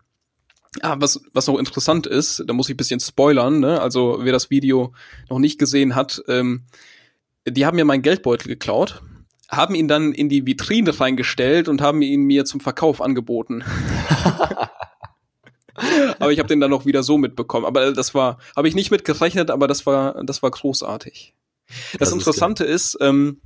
Ah, 0.83 0.95
was, 1.01 1.21
was 1.33 1.49
noch 1.49 1.59
interessant 1.59 2.07
ist, 2.07 2.45
da 2.47 2.53
muss 2.53 2.69
ich 2.69 2.77
bisschen 2.77 3.01
spoilern, 3.01 3.59
ne? 3.59 3.81
Also 3.81 4.21
wer 4.21 4.33
das 4.33 4.51
Video 4.51 4.93
noch 5.29 5.41
nicht 5.41 5.59
gesehen 5.59 5.97
hat, 5.97 6.23
ähm, 6.29 6.63
die 7.45 7.67
haben 7.67 7.75
mir 7.75 7.85
meinen 7.85 8.03
Geldbeutel 8.03 8.47
geklaut, 8.47 9.03
haben 9.51 9.75
ihn 9.75 9.89
dann 9.89 10.13
in 10.13 10.29
die 10.29 10.47
Vitrine 10.47 11.01
reingestellt 11.01 11.69
und 11.69 11.81
haben 11.81 12.03
ihn 12.03 12.23
mir 12.23 12.45
zum 12.45 12.61
Verkauf 12.61 13.01
angeboten. 13.01 13.65
aber 16.19 16.33
ich 16.33 16.39
habe 16.39 16.49
den 16.49 16.61
dann 16.61 16.71
noch 16.71 16.87
wieder 16.87 17.03
so 17.03 17.19
mitbekommen. 17.19 17.67
Aber 17.67 17.93
das 17.93 18.15
war, 18.15 18.39
habe 18.57 18.69
ich 18.69 18.75
nicht 18.75 18.91
mitgerechnet, 18.91 19.51
aber 19.51 19.69
das 19.69 19.87
war, 19.87 20.23
das 20.25 20.43
war 20.43 20.51
großartig. 20.51 21.35
Das, 21.93 22.11
das 22.11 22.13
Interessante 22.13 22.65
ist, 22.65 22.95
ist 22.95 22.99
ähm, 23.01 23.41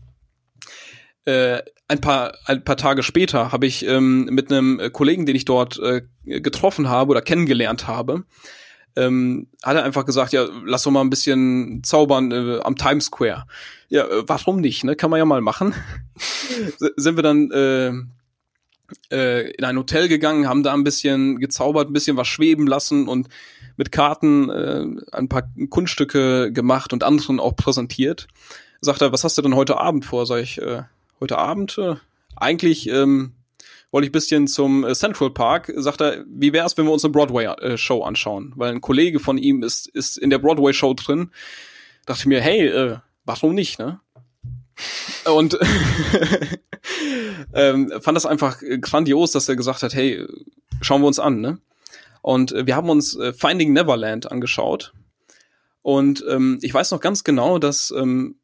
äh, 1.25 1.63
ein 1.89 2.01
paar 2.01 2.35
ein 2.45 2.65
paar 2.65 2.77
Tage 2.77 3.03
später 3.03 3.53
habe 3.53 3.67
ich 3.67 3.87
ähm, 3.87 4.25
mit 4.25 4.53
einem 4.53 4.93
Kollegen, 4.93 5.25
den 5.27 5.37
ich 5.37 5.45
dort 5.45 5.79
äh, 5.79 6.03
getroffen 6.25 6.89
habe 6.89 7.11
oder 7.11 7.23
kennengelernt 7.23 7.87
habe, 7.87 8.25
ähm, 8.97 9.49
hat 9.63 9.77
er 9.77 9.85
einfach 9.85 10.05
gesagt, 10.05 10.33
ja, 10.33 10.47
lass 10.65 10.83
doch 10.83 10.91
mal 10.91 11.01
ein 11.01 11.11
bisschen 11.11 11.83
zaubern 11.85 12.33
äh, 12.33 12.61
am 12.61 12.77
Times 12.77 13.07
Square. 13.07 13.47
Ja, 13.89 14.05
äh, 14.05 14.25
warum 14.27 14.61
nicht? 14.61 14.85
Ne, 14.85 14.97
kann 14.97 15.11
man 15.11 15.19
ja 15.19 15.25
mal 15.25 15.41
machen. 15.41 15.75
sind 16.97 17.17
wir 17.17 17.23
dann 17.23 17.51
äh, 17.51 17.93
äh, 19.11 19.51
in 19.51 19.65
ein 19.65 19.77
Hotel 19.77 20.09
gegangen, 20.09 20.49
haben 20.49 20.63
da 20.63 20.73
ein 20.75 20.85
bisschen 20.85 21.39
gezaubert, 21.39 21.91
ein 21.91 21.93
bisschen 21.93 22.17
was 22.17 22.29
schweben 22.29 22.67
lassen 22.67 23.09
und 23.09 23.29
mit 23.77 23.93
Karten 23.93 24.51
äh, 24.51 24.87
ein 25.13 25.29
paar 25.29 25.49
Kunststücke 25.71 26.53
gemacht 26.53 26.93
und 26.93 27.05
anderen 27.05 27.41
auch 27.41 27.57
präsentiert. 27.57 28.29
Sagt 28.81 29.03
er, 29.03 29.13
was 29.13 29.25
hast 29.25 29.39
du 29.39 29.43
denn 29.43 29.57
heute 29.57 29.79
Abend 29.79 30.05
vor? 30.05 30.27
Sag 30.27 30.43
ich, 30.43 30.61
äh, 30.61 30.83
heute 31.21 31.39
Abend? 31.39 31.79
Äh, 31.79 31.97
eigentlich 32.37 32.89
ähm, 32.89 33.33
wollte 33.91 34.07
ich 34.07 34.13
bisschen 34.13 34.47
zum 34.47 34.85
äh, 34.85 34.95
Central 34.95 35.31
Park. 35.31 35.73
Sagt 35.77 36.01
er, 36.01 36.25
wie 36.29 36.53
wär's, 36.53 36.77
wenn 36.77 36.87
wir 36.87 36.93
uns 36.93 37.05
eine 37.05 37.13
Broadway-Show 37.13 38.01
äh, 38.01 38.05
anschauen? 38.05 38.53
Weil 38.57 38.73
ein 38.73 38.81
Kollege 38.81 39.21
von 39.21 39.39
ihm 39.39 39.63
ist, 39.63 39.89
ist 39.89 40.19
in 40.19 40.31
der 40.31 40.39
Broadway-Show 40.39 40.95
drin. 40.95 41.31
Dachte 42.07 42.21
ich 42.21 42.27
mir, 42.27 42.41
hey, 42.41 42.67
äh, 42.67 42.99
warum 43.25 43.55
nicht, 43.55 43.79
ne? 43.79 44.01
Und 45.25 45.59
ähm, 47.55 47.93
fand 48.01 48.17
das 48.17 48.27
einfach 48.27 48.59
grandios, 48.81 49.33
dass 49.33 49.49
er 49.49 49.57
gesagt 49.57 49.83
hat, 49.83 49.95
hey, 49.95 50.27
schauen 50.81 51.03
wir 51.03 51.07
uns 51.07 51.19
an, 51.19 51.41
ne? 51.41 51.59
Und 52.23 52.53
äh, 52.53 52.67
wir 52.67 52.77
haben 52.77 52.91
uns 52.91 53.17
äh, 53.17 53.33
Finding 53.33 53.73
Neverland 53.73 54.31
angeschaut. 54.31 54.93
Und 55.83 56.25
ähm, 56.29 56.59
ich 56.63 56.75
weiß 56.75 56.91
noch 56.91 57.01
ganz 57.01 57.25
genau, 57.25 57.59
dass 57.59 57.93
ähm, 57.97 58.37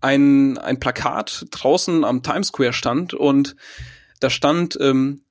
ein, 0.00 0.58
ein 0.58 0.78
Plakat 0.78 1.46
draußen 1.50 2.04
am 2.04 2.22
Times 2.22 2.48
Square 2.48 2.72
stand 2.72 3.14
und 3.14 3.56
da 4.20 4.30
stand 4.30 4.78
ähm, 4.80 5.22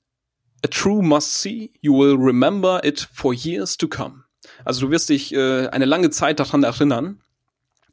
A 0.63 0.67
true 0.67 1.03
must 1.03 1.41
see, 1.41 1.71
you 1.81 1.93
will 1.93 2.15
remember 2.17 2.83
it 2.83 3.07
for 3.13 3.33
years 3.33 3.77
to 3.77 3.87
come. 3.87 4.23
Also 4.63 4.81
du 4.87 4.91
wirst 4.91 5.09
dich 5.09 5.33
äh, 5.33 5.67
eine 5.67 5.85
lange 5.85 6.09
Zeit 6.09 6.39
daran 6.39 6.63
erinnern, 6.63 7.21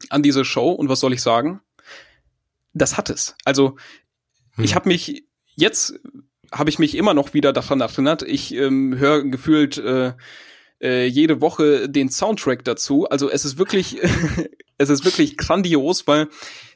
an 0.09 0.23
diese 0.23 0.43
Show. 0.43 0.71
Und 0.71 0.89
was 0.89 0.99
soll 0.99 1.13
ich 1.13 1.21
sagen? 1.21 1.61
Das 2.73 2.97
hat 2.97 3.09
es. 3.09 3.35
Also 3.45 3.77
hm. 4.55 4.63
ich 4.63 4.75
habe 4.75 4.89
mich 4.89 5.25
jetzt 5.55 5.93
habe 6.51 6.69
ich 6.69 6.79
mich 6.79 6.95
immer 6.95 7.13
noch 7.13 7.33
wieder 7.33 7.51
daran 7.51 7.81
erinnert. 7.81 8.21
Ich 8.21 8.53
ähm, 8.53 8.97
höre 8.97 9.23
gefühlt 9.23 9.77
äh, 9.77 10.13
äh, 10.81 11.05
jede 11.05 11.41
Woche 11.41 11.89
den 11.89 12.09
Soundtrack 12.09 12.63
dazu. 12.63 13.09
Also 13.09 13.29
es 13.29 13.45
ist 13.45 13.57
wirklich, 13.57 13.97
es 14.77 14.89
ist 14.89 15.05
wirklich 15.05 15.37
grandios, 15.37 16.07
weil 16.07 16.29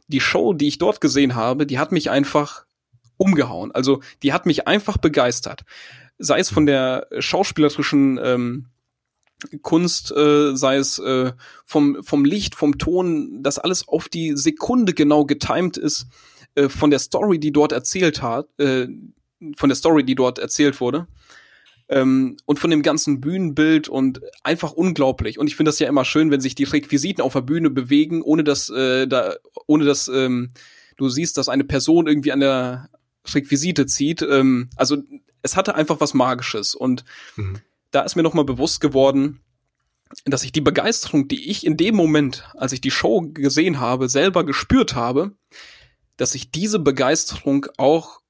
die 0.07 0.21
Show, 0.21 0.53
die 0.53 0.67
ich 0.67 0.77
dort 0.77 1.01
gesehen 1.01 1.35
habe, 1.35 1.65
die 1.65 1.79
hat 1.79 1.91
mich 1.91 2.09
einfach 2.09 2.65
umgehauen. 3.17 3.71
Also 3.71 4.01
die 4.23 4.33
hat 4.33 4.45
mich 4.45 4.67
einfach 4.67 4.97
begeistert. 4.97 5.63
Sei 6.17 6.39
es 6.39 6.49
von 6.49 6.65
der 6.65 7.07
schauspielerischen 7.19 8.19
ähm, 8.23 8.65
Kunst, 9.61 10.11
äh, 10.11 10.55
sei 10.55 10.77
es 10.77 10.99
äh, 10.99 11.33
vom, 11.63 12.03
vom 12.03 12.25
Licht, 12.25 12.55
vom 12.55 12.77
Ton, 12.77 13.43
das 13.43 13.59
alles 13.59 13.87
auf 13.87 14.09
die 14.09 14.35
Sekunde 14.35 14.93
genau 14.93 15.25
getimed 15.25 15.77
ist, 15.77 16.07
äh, 16.55 16.69
von 16.69 16.89
der 16.89 16.99
Story, 16.99 17.39
die 17.39 17.51
dort 17.51 17.71
erzählt 17.71 18.21
hat, 18.21 18.47
äh, 18.59 18.87
von 19.55 19.69
der 19.69 19.75
Story, 19.75 20.03
die 20.03 20.15
dort 20.15 20.39
erzählt 20.39 20.81
wurde. 20.81 21.07
Ähm, 21.89 22.35
und 22.45 22.59
von 22.59 22.69
dem 22.69 22.81
ganzen 22.81 23.21
Bühnenbild 23.21 23.87
und 23.87 24.19
einfach 24.43 24.73
unglaublich. 24.73 25.39
Und 25.39 25.47
ich 25.47 25.55
finde 25.55 25.69
das 25.69 25.79
ja 25.79 25.87
immer 25.87 26.03
schön, 26.03 26.31
wenn 26.31 26.41
sich 26.41 26.53
die 26.53 26.65
Requisiten 26.65 27.21
auf 27.21 27.33
der 27.33 27.41
Bühne 27.41 27.69
bewegen, 27.69 28.21
ohne 28.21 28.43
dass 28.43 28.69
äh, 28.69 29.07
da, 29.07 29.35
ohne 29.67 29.85
dass 29.85 30.09
ähm, 30.09 30.49
du 30.97 31.07
siehst, 31.07 31.37
dass 31.37 31.47
eine 31.47 31.63
Person 31.63 32.07
irgendwie 32.07 32.33
an 32.33 32.41
der 32.41 32.89
Requisite 33.33 33.85
zieht. 33.85 34.21
Ähm, 34.21 34.69
also 34.75 34.97
es 35.43 35.55
hatte 35.55 35.75
einfach 35.75 36.01
was 36.01 36.13
Magisches. 36.13 36.75
Und 36.75 37.05
mhm. 37.37 37.59
Da 37.97 38.03
ist 38.03 38.15
mir 38.15 38.21
nochmal 38.21 38.45
bewusst 38.45 38.79
geworden, 38.79 39.41
dass 40.25 40.43
ich 40.43 40.51
die 40.51 40.61
Begeisterung, 40.61 41.27
die 41.27 41.49
ich 41.49 41.65
in 41.65 41.77
dem 41.77 41.95
Moment, 41.95 42.47
als 42.55 42.71
ich 42.71 42.79
die 42.79 42.91
Show 42.91 43.21
gesehen 43.33 43.79
habe, 43.79 44.07
selber 44.07 44.45
gespürt 44.45 44.93
habe, 44.93 45.35
dass 46.15 46.35
ich 46.35 46.51
diese 46.51 46.77
Begeisterung 46.77 47.65
auch 47.77 48.21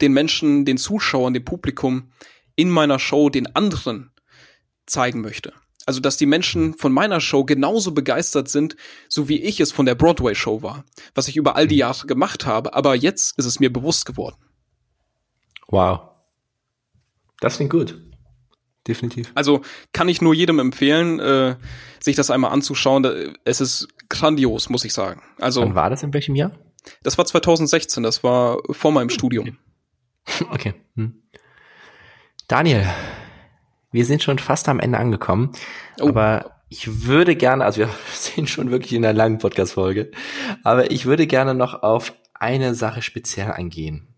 den 0.00 0.12
Menschen, 0.12 0.64
den 0.64 0.78
Zuschauern, 0.78 1.34
dem 1.34 1.44
Publikum 1.44 2.12
in 2.54 2.70
meiner 2.70 3.00
Show 3.00 3.28
den 3.28 3.56
anderen 3.56 4.12
zeigen 4.86 5.20
möchte. 5.20 5.52
Also, 5.84 5.98
dass 5.98 6.16
die 6.16 6.26
Menschen 6.26 6.74
von 6.74 6.92
meiner 6.92 7.20
Show 7.20 7.42
genauso 7.42 7.90
begeistert 7.90 8.48
sind, 8.48 8.76
so 9.08 9.28
wie 9.28 9.42
ich 9.42 9.58
es 9.58 9.72
von 9.72 9.84
der 9.84 9.96
Broadway-Show 9.96 10.62
war, 10.62 10.84
was 11.16 11.26
ich 11.26 11.36
über 11.36 11.56
all 11.56 11.66
die 11.66 11.78
Jahre 11.78 12.06
gemacht 12.06 12.46
habe, 12.46 12.72
aber 12.74 12.94
jetzt 12.94 13.36
ist 13.36 13.46
es 13.46 13.58
mir 13.58 13.72
bewusst 13.72 14.06
geworden. 14.06 14.36
Wow. 15.66 16.02
Das 17.40 17.56
klingt 17.56 17.72
gut. 17.72 18.09
Definitiv. 18.90 19.30
Also 19.36 19.60
kann 19.92 20.08
ich 20.08 20.20
nur 20.20 20.34
jedem 20.34 20.58
empfehlen, 20.58 21.20
äh, 21.20 21.54
sich 22.00 22.16
das 22.16 22.28
einmal 22.28 22.50
anzuschauen. 22.50 23.36
Es 23.44 23.60
ist 23.60 23.86
grandios, 24.08 24.68
muss 24.68 24.84
ich 24.84 24.92
sagen. 24.92 25.22
Also. 25.38 25.62
Wann 25.62 25.76
war 25.76 25.90
das 25.90 26.02
in 26.02 26.12
welchem 26.12 26.34
Jahr? 26.34 26.50
Das 27.04 27.16
war 27.16 27.24
2016, 27.24 28.02
das 28.02 28.24
war 28.24 28.58
vor 28.70 28.90
meinem 28.92 29.10
Studium. 29.10 29.56
Okay. 30.50 30.74
Hm. 30.96 31.22
Daniel, 32.46 32.86
wir 33.90 34.04
sind 34.04 34.22
schon 34.22 34.38
fast 34.38 34.68
am 34.68 34.78
Ende 34.78 34.98
angekommen, 34.98 35.52
oh. 36.00 36.08
aber 36.08 36.60
ich 36.68 37.06
würde 37.06 37.34
gerne, 37.36 37.64
also 37.64 37.80
wir 37.80 37.90
sind 38.12 38.48
schon 38.48 38.70
wirklich 38.70 38.92
in 38.92 39.04
einer 39.04 39.16
langen 39.16 39.38
Podcast-Folge, 39.38 40.10
aber 40.62 40.90
ich 40.90 41.06
würde 41.06 41.26
gerne 41.26 41.54
noch 41.54 41.82
auf 41.82 42.12
eine 42.34 42.74
Sache 42.74 43.02
speziell 43.02 43.50
eingehen. 43.50 44.14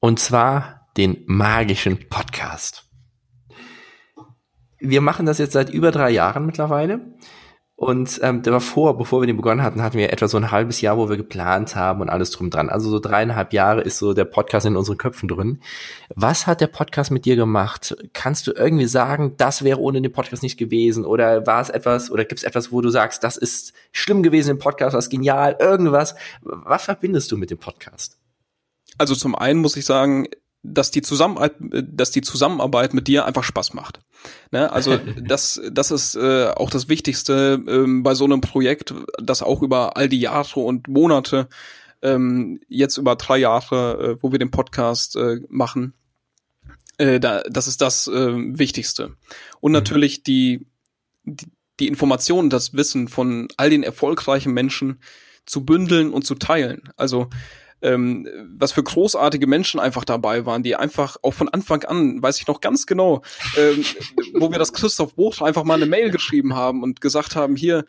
Und 0.00 0.20
zwar 0.20 0.82
den 0.96 1.22
magischen 1.26 2.08
Podcast. 2.08 2.91
Wir 4.82 5.00
machen 5.00 5.26
das 5.26 5.38
jetzt 5.38 5.52
seit 5.52 5.70
über 5.70 5.90
drei 5.90 6.10
Jahren 6.10 6.44
mittlerweile 6.44 7.00
und 7.82 8.20
ähm, 8.22 8.42
davor, 8.42 8.96
bevor 8.96 9.22
wir 9.22 9.26
den 9.26 9.36
begonnen 9.36 9.64
hatten, 9.64 9.82
hatten 9.82 9.98
wir 9.98 10.12
etwa 10.12 10.28
so 10.28 10.36
ein 10.36 10.52
halbes 10.52 10.80
Jahr, 10.80 10.98
wo 10.98 11.08
wir 11.08 11.16
geplant 11.16 11.74
haben 11.74 12.00
und 12.00 12.10
alles 12.10 12.30
drum 12.30 12.48
dran. 12.48 12.68
Also 12.68 12.88
so 12.88 13.00
dreieinhalb 13.00 13.52
Jahre 13.52 13.80
ist 13.80 13.98
so 13.98 14.14
der 14.14 14.24
Podcast 14.24 14.66
in 14.66 14.76
unseren 14.76 14.98
Köpfen 14.98 15.28
drin. 15.28 15.60
Was 16.14 16.46
hat 16.46 16.60
der 16.60 16.68
Podcast 16.68 17.10
mit 17.10 17.24
dir 17.24 17.34
gemacht? 17.34 17.96
Kannst 18.12 18.46
du 18.46 18.52
irgendwie 18.52 18.86
sagen, 18.86 19.34
das 19.36 19.64
wäre 19.64 19.80
ohne 19.80 20.00
den 20.00 20.12
Podcast 20.12 20.44
nicht 20.44 20.58
gewesen? 20.58 21.04
Oder 21.04 21.44
war 21.44 21.60
es 21.60 21.70
etwas, 21.70 22.12
oder 22.12 22.24
gibt 22.24 22.38
es 22.38 22.44
etwas, 22.44 22.70
wo 22.70 22.80
du 22.82 22.88
sagst, 22.88 23.24
das 23.24 23.36
ist 23.36 23.72
schlimm 23.90 24.22
gewesen 24.22 24.50
im 24.50 24.58
Podcast, 24.58 24.94
was 24.94 25.10
genial, 25.10 25.56
irgendwas? 25.58 26.14
Was 26.42 26.84
verbindest 26.84 27.32
du 27.32 27.36
mit 27.36 27.50
dem 27.50 27.58
Podcast? 27.58 28.16
Also 28.96 29.16
zum 29.16 29.34
einen 29.34 29.58
muss 29.58 29.76
ich 29.76 29.86
sagen, 29.86 30.28
dass 30.62 30.90
die 30.90 31.02
Zusammenarbeit, 31.02 31.54
dass 31.60 32.12
die 32.12 32.20
Zusammenarbeit 32.20 32.94
mit 32.94 33.08
dir 33.08 33.24
einfach 33.24 33.42
Spaß 33.42 33.74
macht. 33.74 34.00
Ne? 34.50 34.70
Also 34.70 34.96
das, 35.20 35.60
das 35.70 35.90
ist 35.90 36.14
äh, 36.14 36.48
auch 36.48 36.70
das 36.70 36.88
Wichtigste 36.88 37.62
ähm, 37.66 38.02
bei 38.02 38.14
so 38.14 38.24
einem 38.24 38.40
Projekt, 38.40 38.94
das 39.20 39.42
auch 39.42 39.62
über 39.62 39.96
all 39.96 40.08
die 40.08 40.20
Jahre 40.20 40.60
und 40.60 40.88
Monate, 40.88 41.48
ähm, 42.02 42.60
jetzt 42.68 42.96
über 42.96 43.16
drei 43.16 43.38
Jahre, 43.38 44.16
äh, 44.18 44.22
wo 44.22 44.32
wir 44.32 44.38
den 44.38 44.50
Podcast 44.50 45.16
äh, 45.16 45.40
machen, 45.48 45.94
äh, 46.98 47.18
da, 47.20 47.42
das 47.42 47.66
ist 47.66 47.80
das 47.80 48.06
äh, 48.06 48.32
Wichtigste. 48.58 49.16
Und 49.60 49.72
mhm. 49.72 49.78
natürlich 49.78 50.22
die, 50.22 50.66
die, 51.24 51.46
die 51.80 51.88
Informationen, 51.88 52.50
das 52.50 52.74
Wissen 52.74 53.08
von 53.08 53.48
all 53.56 53.70
den 53.70 53.82
erfolgreichen 53.82 54.52
Menschen 54.52 55.00
zu 55.46 55.64
bündeln 55.64 56.12
und 56.12 56.24
zu 56.24 56.36
teilen. 56.36 56.92
Also 56.96 57.28
ähm, 57.82 58.28
was 58.56 58.72
für 58.72 58.82
großartige 58.82 59.46
Menschen 59.46 59.80
einfach 59.80 60.04
dabei 60.04 60.46
waren, 60.46 60.62
die 60.62 60.76
einfach 60.76 61.16
auch 61.22 61.34
von 61.34 61.48
Anfang 61.48 61.84
an, 61.84 62.22
weiß 62.22 62.38
ich 62.38 62.46
noch 62.46 62.60
ganz 62.60 62.86
genau, 62.86 63.22
ähm, 63.56 63.84
wo 64.34 64.50
wir 64.50 64.58
das 64.58 64.72
Christoph 64.72 65.14
Buch 65.14 65.40
einfach 65.40 65.64
mal 65.64 65.74
eine 65.74 65.86
Mail 65.86 66.10
geschrieben 66.10 66.54
haben 66.54 66.82
und 66.82 67.00
gesagt 67.00 67.36
haben, 67.36 67.56
hier, 67.56 67.84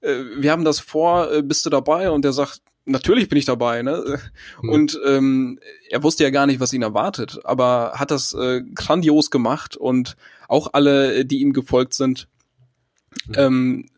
äh, 0.00 0.22
wir 0.36 0.52
haben 0.52 0.64
das 0.64 0.80
vor, 0.80 1.32
äh, 1.32 1.42
bist 1.42 1.64
du 1.66 1.70
dabei? 1.70 2.10
Und 2.10 2.24
er 2.24 2.32
sagt, 2.32 2.60
natürlich 2.84 3.28
bin 3.28 3.38
ich 3.38 3.44
dabei, 3.44 3.82
ne? 3.82 4.20
Mhm. 4.62 4.68
Und 4.68 5.00
ähm, 5.06 5.58
er 5.88 6.02
wusste 6.02 6.24
ja 6.24 6.30
gar 6.30 6.46
nicht, 6.46 6.60
was 6.60 6.72
ihn 6.72 6.82
erwartet, 6.82 7.38
aber 7.44 7.92
hat 7.96 8.10
das 8.10 8.34
äh, 8.34 8.62
grandios 8.74 9.30
gemacht 9.30 9.76
und 9.76 10.16
auch 10.48 10.70
alle, 10.72 11.24
die 11.24 11.40
ihm 11.40 11.52
gefolgt 11.52 11.94
sind. 11.94 12.28
Mhm. 13.26 13.34
Ähm, 13.36 13.88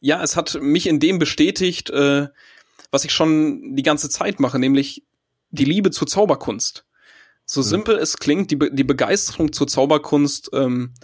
ja, 0.00 0.22
es 0.22 0.36
hat 0.36 0.60
mich 0.60 0.86
in 0.86 1.00
dem 1.00 1.18
bestätigt, 1.18 1.90
äh, 1.90 2.28
was 2.92 3.04
ich 3.04 3.12
schon 3.12 3.74
die 3.74 3.82
ganze 3.82 4.08
Zeit 4.08 4.38
mache, 4.38 4.60
nämlich 4.60 5.02
die 5.50 5.64
Liebe 5.64 5.90
zur 5.90 6.06
Zauberkunst. 6.06 6.86
So 7.44 7.60
mhm. 7.60 7.64
simpel 7.64 7.96
es 7.96 8.18
klingt, 8.18 8.52
die, 8.52 8.56
Be 8.56 8.70
die 8.72 8.84
Begeisterung 8.84 9.52
zur 9.52 9.66
Zauberkunst, 9.66 10.50
ähm, 10.52 10.94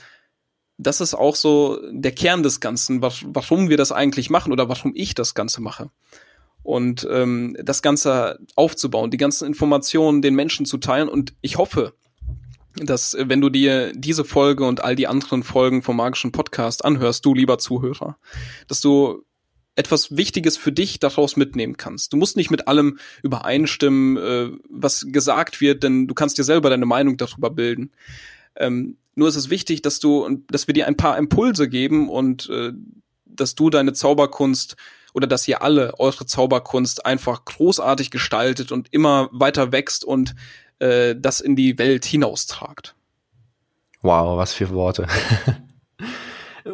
das 0.76 1.00
ist 1.00 1.14
auch 1.14 1.34
so 1.34 1.80
der 1.90 2.12
Kern 2.12 2.44
des 2.44 2.60
Ganzen, 2.60 3.02
was, 3.02 3.24
warum 3.24 3.68
wir 3.68 3.76
das 3.76 3.90
eigentlich 3.90 4.30
machen 4.30 4.52
oder 4.52 4.68
warum 4.68 4.92
ich 4.94 5.14
das 5.14 5.34
Ganze 5.34 5.60
mache. 5.60 5.90
Und 6.62 7.08
ähm, 7.10 7.56
das 7.60 7.82
Ganze 7.82 8.38
aufzubauen, 8.54 9.10
die 9.10 9.16
ganzen 9.16 9.46
Informationen 9.46 10.22
den 10.22 10.34
Menschen 10.34 10.66
zu 10.66 10.78
teilen. 10.78 11.08
Und 11.08 11.34
ich 11.40 11.56
hoffe, 11.56 11.94
dass 12.76 13.16
wenn 13.18 13.40
du 13.40 13.48
dir 13.48 13.92
diese 13.94 14.24
Folge 14.24 14.64
und 14.66 14.84
all 14.84 14.94
die 14.94 15.06
anderen 15.06 15.42
Folgen 15.42 15.82
vom 15.82 15.96
magischen 15.96 16.30
Podcast 16.30 16.84
anhörst, 16.84 17.24
du 17.24 17.34
lieber 17.34 17.58
Zuhörer, 17.58 18.18
dass 18.68 18.80
du 18.80 19.24
etwas 19.78 20.16
Wichtiges 20.16 20.56
für 20.56 20.72
dich 20.72 20.98
daraus 20.98 21.36
mitnehmen 21.36 21.76
kannst. 21.76 22.12
Du 22.12 22.16
musst 22.16 22.36
nicht 22.36 22.50
mit 22.50 22.66
allem 22.66 22.98
übereinstimmen, 23.22 24.16
äh, 24.16 24.50
was 24.68 25.06
gesagt 25.08 25.60
wird, 25.60 25.84
denn 25.84 26.08
du 26.08 26.14
kannst 26.14 26.36
dir 26.36 26.42
selber 26.42 26.68
deine 26.68 26.84
Meinung 26.84 27.16
darüber 27.16 27.48
bilden. 27.48 27.92
Ähm, 28.56 28.96
nur 29.14 29.28
ist 29.28 29.36
es 29.36 29.50
wichtig, 29.50 29.80
dass 29.82 30.00
du, 30.00 30.42
dass 30.50 30.66
wir 30.66 30.74
dir 30.74 30.88
ein 30.88 30.96
paar 30.96 31.16
Impulse 31.16 31.68
geben 31.68 32.08
und 32.08 32.50
äh, 32.50 32.72
dass 33.24 33.54
du 33.54 33.70
deine 33.70 33.92
Zauberkunst 33.92 34.74
oder 35.14 35.28
dass 35.28 35.46
ihr 35.46 35.62
alle 35.62 35.98
eure 36.00 36.26
Zauberkunst 36.26 37.06
einfach 37.06 37.44
großartig 37.44 38.10
gestaltet 38.10 38.72
und 38.72 38.88
immer 38.92 39.28
weiter 39.32 39.70
wächst 39.70 40.04
und 40.04 40.34
äh, 40.80 41.14
das 41.16 41.40
in 41.40 41.54
die 41.54 41.78
Welt 41.78 42.04
hinaustragt. 42.04 42.96
Wow, 44.02 44.36
was 44.36 44.54
für 44.54 44.70
Worte. 44.70 45.06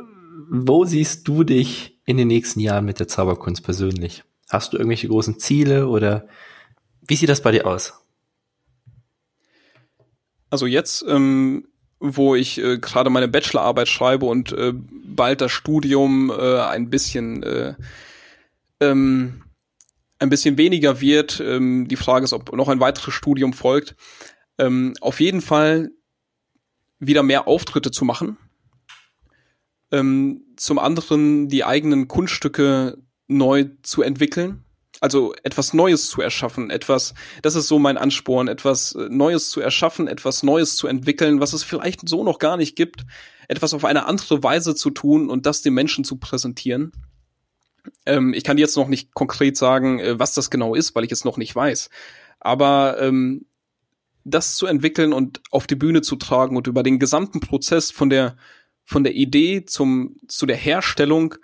Wo 0.51 0.87
siehst 0.87 1.29
du 1.29 1.45
dich 1.45 1.93
in 2.07 2.17
den 2.17 2.29
nächsten 2.29 2.61
Jahren 2.61 2.85
mit 2.85 3.01
der 3.01 3.09
Zauberkunst 3.09 3.63
persönlich? 3.63 4.25
Hast 4.51 4.73
du 4.73 4.77
irgendwelche 4.77 5.09
großen 5.09 5.39
Ziele 5.39 5.89
oder 5.89 6.29
wie 7.07 7.17
sieht 7.17 7.29
das 7.29 7.43
bei 7.43 7.53
dir 7.53 7.67
aus? 7.67 7.95
Also 10.51 10.67
jetzt, 10.67 11.05
ähm, 11.09 11.67
wo 11.99 12.35
ich 12.35 12.59
äh, 12.59 12.79
gerade 12.79 13.11
meine 13.11 13.29
Bachelorarbeit 13.29 13.89
schreibe 13.89 14.27
und 14.27 14.53
äh, 14.53 14.73
bald 14.75 15.41
das 15.41 15.53
Studium 15.53 16.31
äh, 16.31 16.61
ein 16.61 16.91
bisschen 16.91 17.43
äh, 17.43 17.75
ähm, 18.81 19.43
ein 20.19 20.29
bisschen 20.29 20.57
weniger 20.59 21.01
wird. 21.01 21.41
Ähm, 21.41 21.89
die 21.89 21.97
Frage 21.97 22.25
ist, 22.25 22.33
ob 22.33 22.55
noch 22.55 22.69
ein 22.69 22.81
weiteres 22.81 23.15
Studium 23.15 23.53
folgt. 23.53 23.97
Ähm, 24.59 24.95
auf 25.01 25.21
jeden 25.21 25.41
Fall 25.41 25.91
wieder 26.99 27.23
mehr 27.23 27.49
Auftritte 27.49 27.91
zu 27.91 28.05
machen 28.05 28.39
ähm, 29.91 30.43
zum 30.57 30.78
anderen 30.78 31.49
die 31.49 31.64
eigenen 31.64 32.09
Kunststücke 32.09 32.99
neu 33.26 33.66
zu 33.82 34.03
entwickeln. 34.03 34.64
Also 35.01 35.35
etwas 35.43 35.74
Neues 35.74 36.09
zu 36.09 36.22
erschaffen, 36.22 36.70
etwas, 36.70 37.14
das 37.43 37.57
ist 37.57 37.66
so 37.66 37.78
mein 37.78 37.99
Ansporn, 37.99 38.49
etwas 38.49 38.95
äh, 38.95 39.09
Neues 39.11 39.51
zu 39.51 39.61
erschaffen, 39.61 40.07
etwas 40.07 40.43
Neues 40.43 40.76
zu 40.76 40.87
entwickeln, 40.87 41.41
was 41.41 41.53
es 41.53 41.62
vielleicht 41.62 42.09
so 42.09 42.24
noch 42.24 42.39
gar 42.39 42.57
nicht 42.57 42.76
gibt, 42.76 43.05
etwas 43.49 43.74
auf 43.74 43.85
eine 43.85 44.07
andere 44.07 44.43
Weise 44.43 44.74
zu 44.74 44.91
tun 44.91 45.28
und 45.28 45.47
das 45.47 45.62
den 45.62 45.74
Menschen 45.74 46.05
zu 46.05 46.16
präsentieren. 46.16 46.93
Ähm, 48.07 48.32
ich 48.35 48.45
kann 48.45 48.57
jetzt 48.57 48.76
noch 48.76 48.89
nicht 48.89 49.14
konkret 49.14 49.57
sagen, 49.57 49.99
äh, 49.99 50.18
was 50.18 50.32
das 50.32 50.49
genau 50.49 50.74
ist, 50.74 50.95
weil 50.95 51.05
ich 51.05 51.12
es 51.12 51.24
noch 51.24 51.37
nicht 51.37 51.55
weiß. 51.55 51.91
Aber 52.41 53.01
ähm, 53.01 53.47
das 54.24 54.57
zu 54.57 54.66
entwickeln 54.66 55.12
und 55.12 55.41
auf 55.51 55.66
die 55.66 55.76
Bühne 55.76 56.03
zu 56.03 56.16
tragen 56.16 56.57
und 56.57 56.66
über 56.66 56.82
den 56.82 56.99
gesamten 56.99 57.41
Prozess 57.41 57.91
von 57.91 58.11
der 58.11 58.37
von 58.85 59.05
der 59.05 59.14
Idee 59.14 59.64
zum, 59.64 60.16
zu 60.28 60.47
der 60.47 60.57
Herstellung 60.57 61.35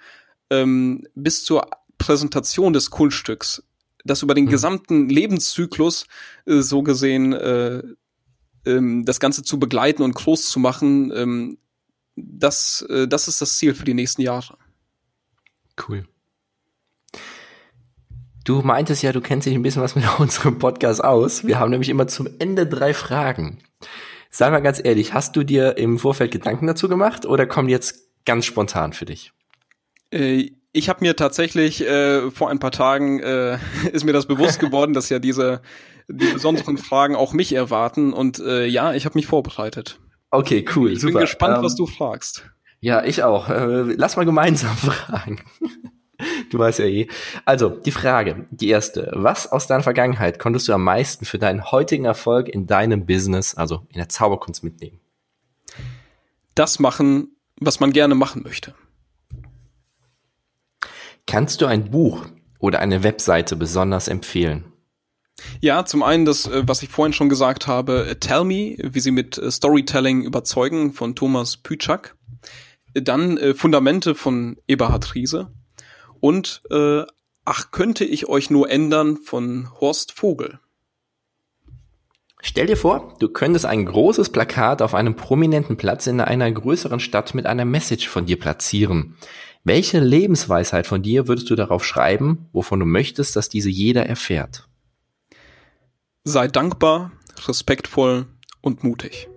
ähm, 0.50 1.06
bis 1.14 1.44
zur 1.44 1.68
Präsentation 1.98 2.72
des 2.72 2.90
Kunststücks, 2.90 3.62
das 4.04 4.22
über 4.22 4.34
den 4.34 4.46
mhm. 4.46 4.50
gesamten 4.50 5.08
Lebenszyklus 5.08 6.06
äh, 6.46 6.60
so 6.60 6.82
gesehen 6.82 7.32
äh, 7.32 7.82
ähm, 8.66 9.04
das 9.04 9.20
Ganze 9.20 9.42
zu 9.42 9.58
begleiten 9.58 10.02
und 10.02 10.14
groß 10.14 10.50
zu 10.50 10.58
machen, 10.58 11.12
ähm, 11.14 11.58
das, 12.16 12.82
äh, 12.90 13.08
das 13.08 13.28
ist 13.28 13.40
das 13.40 13.56
Ziel 13.56 13.74
für 13.74 13.84
die 13.84 13.94
nächsten 13.94 14.22
Jahre. 14.22 14.58
Cool. 15.88 16.06
Du 18.44 18.62
meintest 18.62 19.02
ja, 19.02 19.12
du 19.12 19.20
kennst 19.20 19.46
dich 19.46 19.54
ein 19.54 19.62
bisschen 19.62 19.82
was 19.82 19.94
mit 19.94 20.04
unserem 20.18 20.58
Podcast 20.58 21.02
aus. 21.02 21.46
Wir 21.46 21.58
haben 21.58 21.70
nämlich 21.70 21.88
immer 21.88 22.08
zum 22.08 22.28
Ende 22.38 22.66
drei 22.66 22.94
Fragen. 22.94 23.62
Sag 24.30 24.52
mal 24.52 24.60
ganz 24.60 24.80
ehrlich, 24.82 25.12
hast 25.12 25.34
du 25.34 25.42
dir 25.42 25.76
im 25.76 25.98
Vorfeld 25.98 26.30
Gedanken 26.30 26.68
dazu 26.68 26.88
gemacht 26.88 27.26
oder 27.26 27.46
kommt 27.46 27.68
jetzt 27.68 28.08
ganz 28.24 28.46
spontan 28.46 28.92
für 28.92 29.04
dich? 29.04 29.32
Äh, 30.12 30.52
ich 30.72 30.88
habe 30.88 31.00
mir 31.00 31.16
tatsächlich 31.16 31.84
äh, 31.84 32.30
vor 32.30 32.48
ein 32.48 32.60
paar 32.60 32.70
Tagen 32.70 33.18
äh, 33.18 33.58
ist 33.92 34.04
mir 34.04 34.12
das 34.12 34.26
bewusst 34.26 34.60
geworden, 34.60 34.94
dass 34.94 35.08
ja 35.08 35.18
diese 35.18 35.60
die 36.08 36.32
besonderen 36.32 36.76
Fragen 36.76 37.14
auch 37.14 37.32
mich 37.32 37.52
erwarten 37.52 38.12
und 38.12 38.40
äh, 38.40 38.66
ja, 38.66 38.94
ich 38.94 39.04
habe 39.04 39.16
mich 39.16 39.26
vorbereitet. 39.26 40.00
Okay, 40.30 40.64
cool, 40.74 40.92
ich 40.92 41.00
super. 41.00 41.08
Ich 41.08 41.14
bin 41.14 41.20
gespannt, 41.22 41.58
ähm, 41.58 41.64
was 41.64 41.74
du 41.76 41.86
fragst. 41.86 42.44
Ja, 42.80 43.04
ich 43.04 43.22
auch. 43.22 43.48
Äh, 43.48 43.94
lass 43.96 44.16
mal 44.16 44.24
gemeinsam 44.24 44.76
fragen. 44.76 45.40
Du 46.50 46.58
weißt 46.58 46.80
ja 46.80 46.84
eh. 46.84 47.08
Also, 47.44 47.70
die 47.70 47.92
Frage, 47.92 48.46
die 48.50 48.68
erste. 48.68 49.10
Was 49.14 49.50
aus 49.50 49.68
deiner 49.68 49.84
Vergangenheit 49.84 50.38
konntest 50.38 50.68
du 50.68 50.72
am 50.72 50.82
meisten 50.82 51.24
für 51.24 51.38
deinen 51.38 51.70
heutigen 51.70 52.04
Erfolg 52.04 52.48
in 52.48 52.66
deinem 52.66 53.06
Business, 53.06 53.54
also 53.54 53.86
in 53.88 53.98
der 53.98 54.08
Zauberkunst 54.08 54.64
mitnehmen? 54.64 55.00
Das 56.56 56.80
machen, 56.80 57.36
was 57.56 57.78
man 57.78 57.92
gerne 57.92 58.16
machen 58.16 58.42
möchte. 58.42 58.74
Kannst 61.26 61.60
du 61.60 61.66
ein 61.66 61.90
Buch 61.90 62.26
oder 62.58 62.80
eine 62.80 63.04
Webseite 63.04 63.54
besonders 63.54 64.08
empfehlen? 64.08 64.64
Ja, 65.60 65.84
zum 65.84 66.02
einen 66.02 66.24
das, 66.24 66.46
äh, 66.46 66.62
was 66.66 66.82
ich 66.82 66.88
vorhin 66.88 67.12
schon 67.12 67.28
gesagt 67.28 67.66
habe, 67.66 68.08
äh, 68.08 68.16
Tell 68.16 68.44
Me, 68.44 68.76
wie 68.78 69.00
sie 69.00 69.12
mit 69.12 69.38
äh, 69.38 69.50
Storytelling 69.50 70.22
überzeugen 70.22 70.92
von 70.92 71.14
Thomas 71.14 71.56
Pütschak. 71.56 72.16
Dann 72.92 73.38
Fundamente 73.54 74.16
von 74.16 74.56
Eberhard 74.66 75.14
Riese 75.14 75.52
und 76.20 76.62
äh, 76.70 77.04
Ach, 77.44 77.70
könnte 77.70 78.04
ich 78.04 78.28
euch 78.28 78.50
nur 78.50 78.70
ändern 78.70 79.16
von 79.16 79.68
Horst 79.80 80.12
Vogel. 80.12 80.60
Stell 82.42 82.66
dir 82.66 82.76
vor, 82.76 83.16
du 83.18 83.28
könntest 83.28 83.66
ein 83.66 83.84
großes 83.84 84.30
Plakat 84.30 84.82
auf 84.82 84.94
einem 84.94 85.16
prominenten 85.16 85.76
Platz 85.76 86.06
in 86.06 86.20
einer 86.20 86.50
größeren 86.50 87.00
Stadt 87.00 87.34
mit 87.34 87.46
einer 87.46 87.64
Message 87.64 88.08
von 88.08 88.24
dir 88.24 88.38
platzieren. 88.38 89.16
Welche 89.64 90.00
Lebensweisheit 90.00 90.86
von 90.86 91.02
dir 91.02 91.28
würdest 91.28 91.50
du 91.50 91.56
darauf 91.56 91.84
schreiben, 91.84 92.48
wovon 92.52 92.80
du 92.80 92.86
möchtest, 92.86 93.36
dass 93.36 93.48
diese 93.48 93.68
jeder 93.68 94.06
erfährt? 94.06 94.68
Sei 96.24 96.48
dankbar, 96.48 97.10
respektvoll 97.46 98.26
und 98.62 98.84
mutig. 98.84 99.28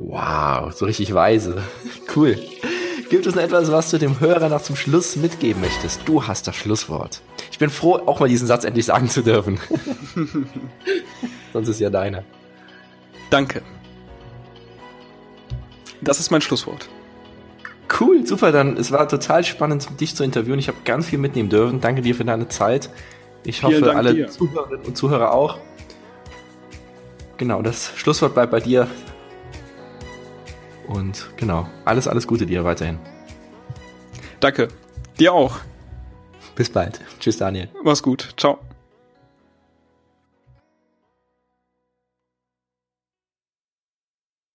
Wow, 0.00 0.72
so 0.72 0.86
richtig 0.86 1.14
weise. 1.14 1.62
Cool. 2.14 2.38
Gibt 3.10 3.26
es 3.26 3.34
noch 3.34 3.42
etwas, 3.42 3.70
was 3.70 3.90
du 3.90 3.98
dem 3.98 4.20
Hörer 4.20 4.48
noch 4.48 4.62
zum 4.62 4.76
Schluss 4.76 5.16
mitgeben 5.16 5.60
möchtest? 5.60 6.00
Du 6.06 6.26
hast 6.26 6.46
das 6.46 6.56
Schlusswort. 6.56 7.22
Ich 7.50 7.58
bin 7.58 7.70
froh, 7.70 7.94
auch 8.06 8.20
mal 8.20 8.28
diesen 8.28 8.46
Satz 8.46 8.64
endlich 8.64 8.86
sagen 8.86 9.08
zu 9.08 9.22
dürfen. 9.22 9.58
Sonst 11.52 11.68
ist 11.68 11.80
ja 11.80 11.90
deiner. 11.90 12.24
Danke. 13.30 13.62
Das 16.00 16.20
ist 16.20 16.30
mein 16.30 16.40
Schlusswort. 16.40 16.88
Cool, 18.00 18.26
super. 18.26 18.52
Dann 18.52 18.76
es 18.76 18.90
war 18.90 19.08
total 19.08 19.44
spannend, 19.44 19.88
dich 20.00 20.16
zu 20.16 20.24
interviewen. 20.24 20.58
Ich 20.58 20.68
habe 20.68 20.78
ganz 20.84 21.06
viel 21.06 21.18
mitnehmen 21.18 21.48
dürfen. 21.48 21.80
Danke 21.80 22.02
dir 22.02 22.14
für 22.14 22.24
deine 22.24 22.48
Zeit. 22.48 22.90
Ich 23.44 23.62
hoffe, 23.62 23.94
alle 23.94 24.14
dir. 24.14 24.28
Zuhörerinnen 24.28 24.86
und 24.86 24.96
Zuhörer 24.96 25.32
auch. 25.32 25.58
Genau, 27.36 27.62
das 27.62 27.92
Schlusswort 27.96 28.34
bleibt 28.34 28.52
bei 28.52 28.60
dir. 28.60 28.88
Und 30.86 31.30
genau, 31.36 31.68
alles, 31.84 32.08
alles 32.08 32.26
Gute 32.26 32.46
dir 32.46 32.64
weiterhin. 32.64 32.98
Danke. 34.40 34.68
Dir 35.18 35.32
auch. 35.32 35.58
Bis 36.54 36.70
bald. 36.70 37.00
Tschüss, 37.20 37.38
Daniel. 37.38 37.68
Mach's 37.82 38.02
gut. 38.02 38.34
Ciao. 38.36 38.58